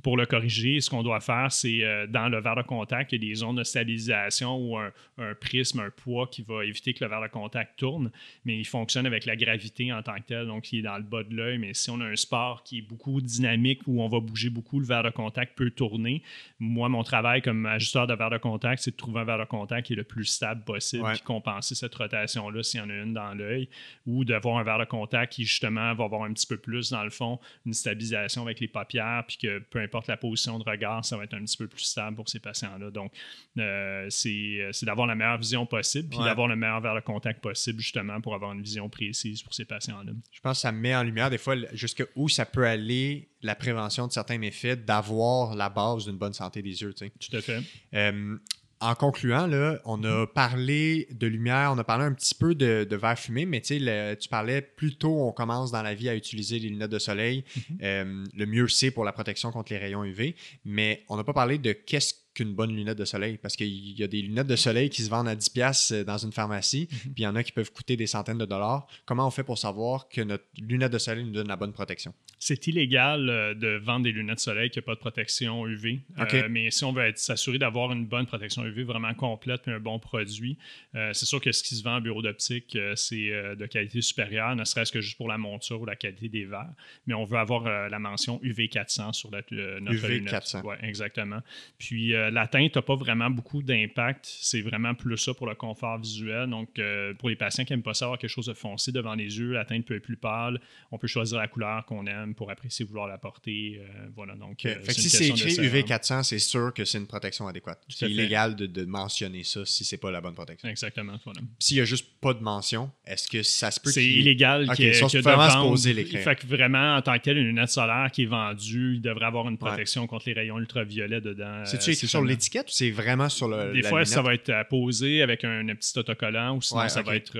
[0.00, 3.22] pour le corriger, ce qu'on doit faire, c'est euh, dans le verre de contact, il
[3.22, 4.90] y a des zones de stabilisation ou un,
[5.38, 8.10] prisme, un poids qui va éviter que le verre de contact tourne,
[8.46, 11.02] mais il fonctionne avec la gravité en tant que tel, donc il est dans le
[11.02, 11.58] bas de l'œil.
[11.58, 14.80] Mais si on a un sport qui est beaucoup dynamique, où on va bouger beaucoup,
[14.80, 16.22] le verre de contact peut tourner.
[16.58, 19.44] Moi, mon travail comme ajusteur de verre de contact, c'est de trouver un verre de
[19.44, 22.94] contact qui est le plus stable possible, et compenser cette rotation-là s'il y en a
[22.94, 23.68] une dans l'œil,
[24.06, 27.04] ou d'avoir un verre de contact qui justement va avoir un petit peu plus, dans
[27.04, 31.04] le fond, une stabilisation avec les paupières, puis que peu importe la position de regard,
[31.04, 32.90] ça va être un petit peu plus stable pour ces patients-là.
[32.90, 33.12] Donc,
[33.58, 37.80] euh, c'est d'avoir la meilleure vision possible, puis d'avoir le meilleur vers le contact possible,
[37.80, 40.12] justement, pour avoir une vision précise pour ces patients-là.
[40.30, 44.06] Je pense que ça met en lumière, des fois, jusqu'où ça peut aller la prévention
[44.06, 46.94] de certains méfaits, d'avoir la base d'une bonne santé des yeux.
[46.94, 47.60] Tout à fait.
[47.94, 48.36] Euh,
[48.82, 52.84] en concluant, là, on a parlé de lumière, on a parlé un petit peu de,
[52.88, 56.58] de verre fumé, mais tu parlais plus tôt on commence dans la vie à utiliser
[56.58, 57.44] les lunettes de soleil.
[57.56, 57.76] Mm-hmm.
[57.82, 60.34] Euh, le mieux c'est pour la protection contre les rayons UV,
[60.64, 64.02] mais on n'a pas parlé de qu'est-ce qu'une bonne lunette de soleil parce qu'il y
[64.02, 67.00] a des lunettes de soleil qui se vendent à 10$ euh, dans une pharmacie, mm-hmm.
[67.02, 68.86] puis il y en a qui peuvent coûter des centaines de dollars.
[69.04, 72.14] Comment on fait pour savoir que notre lunette de soleil nous donne la bonne protection?
[72.44, 76.00] c'est illégal euh, de vendre des lunettes de soleil qui n'ont pas de protection UV.
[76.18, 79.78] Euh, mais si on veut s'assurer d'avoir une bonne protection UV vraiment complète et un
[79.78, 80.58] bon produit,
[80.96, 84.56] euh, c'est sûr que ce qui se vend en bureau d'optique, c'est de qualité supérieure,
[84.56, 86.74] ne serait-ce que juste pour la monture ou la qualité des verres.
[87.06, 90.62] Mais on veut avoir la mention UV 400 sur notre UV 400.
[90.64, 91.42] Oui, exactement.
[91.78, 94.26] Puis la teinte n'a pas vraiment beaucoup d'impact.
[94.26, 96.48] C'est vraiment plus ça pour le confort visuel.
[96.50, 96.80] Donc,
[97.18, 99.64] pour les patients qui n'aiment pas savoir quelque chose de foncé devant les yeux, la
[99.64, 100.60] teinte peut être plus pâle.
[100.90, 103.80] On peut choisir la couleur qu'on aime pour apprécier vouloir la porter.
[103.80, 107.82] Euh, voilà, donc, euh, si c'est écrit UV400, c'est sûr que c'est une protection adéquate.
[107.88, 110.68] C'est illégal de, mentionner ça si c'est pas la bonne protection.
[110.68, 111.18] Exactement.
[111.24, 111.40] Voilà.
[111.58, 114.90] S'il y a juste pas de mention, est-ce que ça se peut C'est illégal okay,
[115.20, 118.24] vraiment se poser les Fait que vraiment, en tant que tel, une lunette solaire qui
[118.24, 121.64] est vendue, il devrait avoir une protection contre les rayons ultraviolets dedans.
[121.64, 124.52] C'est-tu euh, écrit sur l'étiquette ou c'est vraiment sur le Des fois, ça va être
[124.68, 127.38] posé avec un, petit autocollant ou sinon ça va être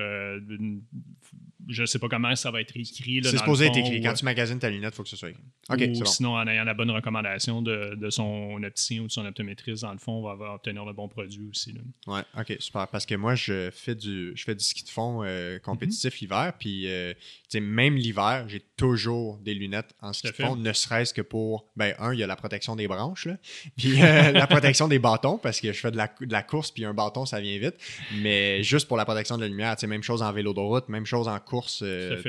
[1.68, 3.20] je ne sais pas comment ça va être écrit.
[3.22, 4.00] C'est supposé être écrit.
[4.02, 6.00] Quand tu magasines ta lunette, il faut que ce soit écrit.
[6.00, 9.82] ou sinon, en ayant la bonne recommandation de, de, son opticien ou de son optométriste,
[9.82, 11.74] dans le fond, on va obtenir le bon produit aussi.
[12.06, 12.88] Oui, OK, super.
[12.88, 16.20] Parce que moi, je fais du, je fais du ski de fond euh, compétitif mm-hmm.
[16.20, 16.52] l'hiver.
[16.58, 17.12] Puis, euh,
[17.54, 21.94] même l'hiver, j'ai toujours des lunettes en ski de fond, ne serait-ce que pour, ben,
[21.98, 23.28] un, il y a la protection des branches,
[23.76, 26.70] puis euh, la protection des bâtons, parce que je fais de la, de la course,
[26.70, 27.74] puis un bâton, ça vient vite.
[28.20, 31.06] Mais juste pour la protection de la lumière, même chose en vélo de route, même
[31.06, 32.20] chose en course, euh,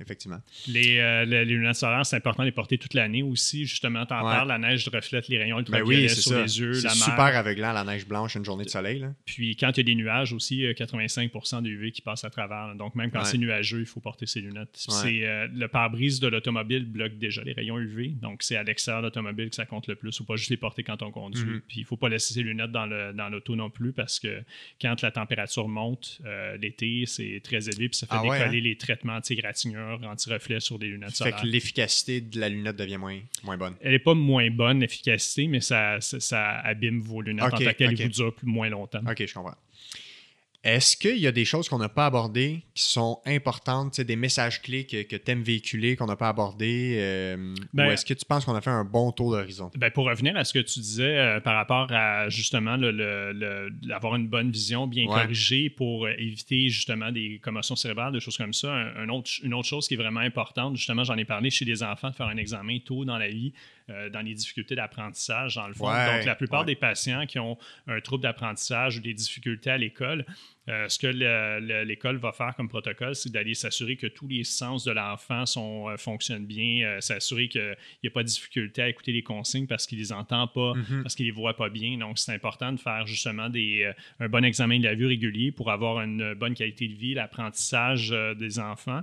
[0.00, 0.40] effectivement.
[0.68, 3.64] Euh, les, lunettes solaires, c'est important de les porter toute l'année aussi.
[3.64, 6.74] Justement, tu en parles, la neige reflète les rayons ultraviolets ben sur les yeux.
[6.74, 9.04] C'est super aveuglant, la neige blanche, une journée de soleil.
[9.24, 12.74] Puis quand il y a des nuages aussi, 85% de UV qui passent à travers.
[12.74, 14.70] Donc même quand c'est nuageux, il faut porter ses lunettes.
[14.72, 18.08] C'est euh, le pare-brise de l'automobile bloque déjà les rayons UV.
[18.20, 20.10] Donc c'est à l'extérieur de l'automobile que ça compte le plus.
[20.10, 21.42] Il ne faut pas juste les porter quand on conduit.
[21.42, 21.60] Mm-hmm.
[21.68, 24.42] Puis il ne faut pas laisser ses lunettes dans l'auto non plus parce que
[24.80, 26.20] quand la température monte
[26.60, 28.62] l'été, c'est très élevé puis ça fait ah décoller hein?
[28.62, 31.38] les traitements anti-gratignure, anti-reflet sur des lunettes solaires.
[31.38, 33.74] Fait que l'efficacité de la lunette devient moins, moins bonne.
[33.80, 37.96] Elle n'est pas moins bonne, l'efficacité, mais ça, ça, abîme vos lunettes en tant qu'elles
[37.96, 39.02] vous durent moins longtemps.
[39.08, 39.56] OK, je comprends.
[40.62, 44.60] Est-ce qu'il y a des choses qu'on n'a pas abordées qui sont importantes, des messages
[44.60, 46.96] clés que, que tu aimes véhiculer, qu'on n'a pas abordés?
[46.98, 49.70] Euh, ben, ou est-ce que tu penses qu'on a fait un bon tour d'horizon?
[49.76, 54.16] Ben pour revenir à ce que tu disais euh, par rapport à justement le, avoir
[54.16, 58.70] une bonne vision bien corrigée pour éviter justement des commotions cérébrales, des choses comme ça,
[58.70, 61.82] un, autre, une autre chose qui est vraiment importante, justement, j'en ai parlé chez les
[61.82, 63.54] enfants, de faire un examen tôt dans la vie.
[63.90, 65.86] Euh, dans les difficultés d'apprentissage, dans le fond.
[65.86, 70.24] Donc, la plupart des patients qui ont un trouble d'apprentissage ou des difficultés à l'école,
[70.68, 71.06] euh, ce que
[71.84, 75.96] l'école va faire comme protocole, c'est d'aller s'assurer que tous les sens de l'enfant euh,
[75.96, 79.98] fonctionnent bien, s'assurer qu'il n'y a pas de difficulté à écouter les consignes parce qu'il
[79.98, 81.02] ne les entend pas, mm-hmm.
[81.02, 81.98] parce qu'il ne les voit pas bien.
[81.98, 85.70] Donc, c'est important de faire justement des, un bon examen de la vue régulier pour
[85.70, 89.02] avoir une bonne qualité de vie, l'apprentissage des enfants.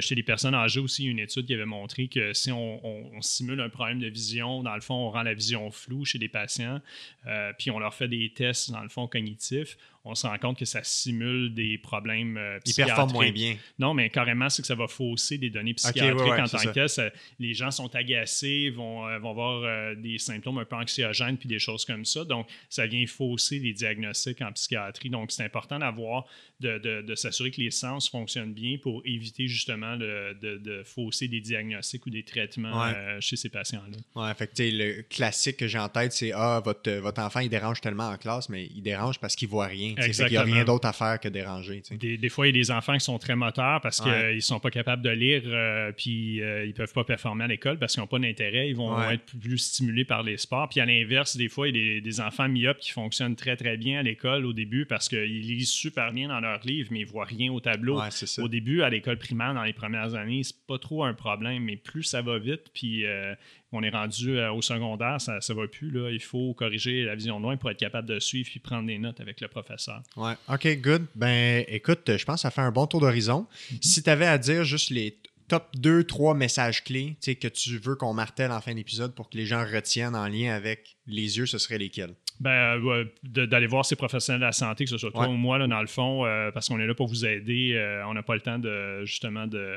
[0.00, 3.68] chez les personnes âgées aussi, une étude qui avait montré que si on simule un
[3.68, 4.62] problème de vision.
[4.62, 6.80] Dans le fond, on rend la vision floue chez des patients,
[7.26, 9.76] euh, puis on leur fait des tests, dans le fond, cognitifs
[10.08, 13.56] on se rend compte que ça simule des problèmes euh, Ils performent moins bien.
[13.78, 17.52] Non, mais carrément, c'est que ça va fausser des données psychiatriques en tant que les
[17.52, 21.58] gens sont agacés, vont, euh, vont avoir euh, des symptômes un peu anxiogènes puis des
[21.58, 22.24] choses comme ça.
[22.24, 25.10] Donc, ça vient fausser les diagnostics en psychiatrie.
[25.10, 26.26] Donc, c'est important d'avoir,
[26.60, 32.10] de, s'assurer que les sens fonctionnent bien pour éviter justement de, fausser des diagnostics ou
[32.10, 33.98] des traitements chez ces patients-là.
[34.14, 37.80] Oui, fait le classique que j'ai en tête, c'est Ah, votre, votre enfant, il dérange
[37.80, 39.94] tellement en classe, mais il dérange parce qu'il voit rien.
[39.98, 41.82] Il n'y a rien d'autre à faire que déranger.
[41.90, 44.60] Des, fois, il y a des enfants qui sont très moteurs parce qu'ils ne sont
[44.60, 47.94] pas capables de lire euh, puis euh, ils ne peuvent pas performer à l'école parce
[47.94, 48.68] qu'ils n'ont pas d'intérêt.
[48.68, 50.68] Ils vont être plus stimulés par les sports.
[50.68, 53.76] Puis à l'inverse, des fois, il y a des, enfants myopes qui fonctionnent très, très
[53.76, 57.06] bien à l'école au début parce qu'ils lisent super bien dans leurs livres, mais ils
[57.06, 58.00] ne voient rien au tableau.
[58.38, 61.76] Au début, à l'école primaire, dans les premières années, c'est pas trop un problème, mais
[61.76, 63.34] plus ça va vite, puis euh,
[63.72, 65.90] on est rendu euh, au secondaire, ça ne va plus.
[65.90, 66.10] Là.
[66.10, 68.98] Il faut corriger la vision de loin pour être capable de suivre et prendre des
[68.98, 70.02] notes avec le professeur.
[70.16, 70.34] Ouais.
[70.48, 71.06] OK, good.
[71.14, 73.46] Ben, écoute, je pense que ça fait un bon tour d'horizon.
[73.72, 73.78] Mm-hmm.
[73.82, 75.16] Si tu avais à dire juste les
[75.48, 79.36] top 2, 3 messages clés que tu veux qu'on martèle en fin d'épisode pour que
[79.36, 82.14] les gens retiennent en lien avec les yeux, ce serait lesquels?
[82.40, 85.58] Ben, euh, d'aller voir ces professionnels de la santé, que ce soit toi ou moi,
[85.58, 87.72] là, dans le fond, euh, parce qu'on est là pour vous aider.
[87.74, 89.76] Euh, on n'a pas le temps de, justement, de,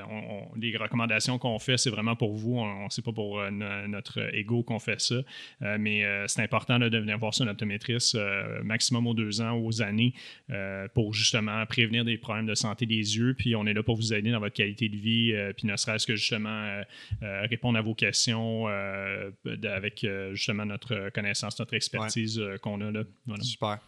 [0.60, 2.60] les recommandations qu'on fait, c'est vraiment pour vous.
[2.60, 5.16] On sait pas pour notre ego qu'on fait ça.
[5.80, 7.66] mais c'est important de venir voir ça, notre
[8.64, 10.14] maximum aux deux ans, aux années,
[10.94, 13.34] pour justement prévenir des problèmes de santé des yeux.
[13.38, 16.06] Puis on est là pour vous aider dans votre qualité de vie, puis ne serait-ce
[16.06, 16.82] que justement
[17.22, 18.68] répondre à vos questions
[19.64, 22.42] avec justement notre connaissance, notre expertise.
[22.52, 23.04] Euh, qu'on a là.
[23.42, 23.80] Super.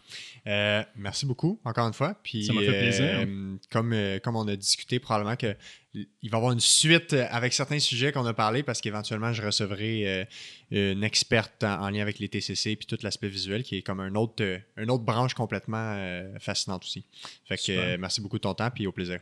[0.46, 2.14] Euh, merci beaucoup, encore une fois.
[2.22, 3.04] Puis, Ça m'a fait plaisir.
[3.04, 5.56] Euh, comme, comme on a discuté, probablement que
[5.96, 9.42] il va y avoir une suite avec certains sujets qu'on a parlé parce qu'éventuellement, je
[9.42, 10.26] recevrai
[10.72, 14.16] une experte en, lien avec les TCC puis tout l'aspect visuel qui est comme un
[14.16, 14.42] autre,
[14.76, 15.96] une autre branche complètement
[16.40, 17.06] fascinante aussi.
[17.44, 19.12] Fait que merci beaucoup de ton temps puis au plaisir.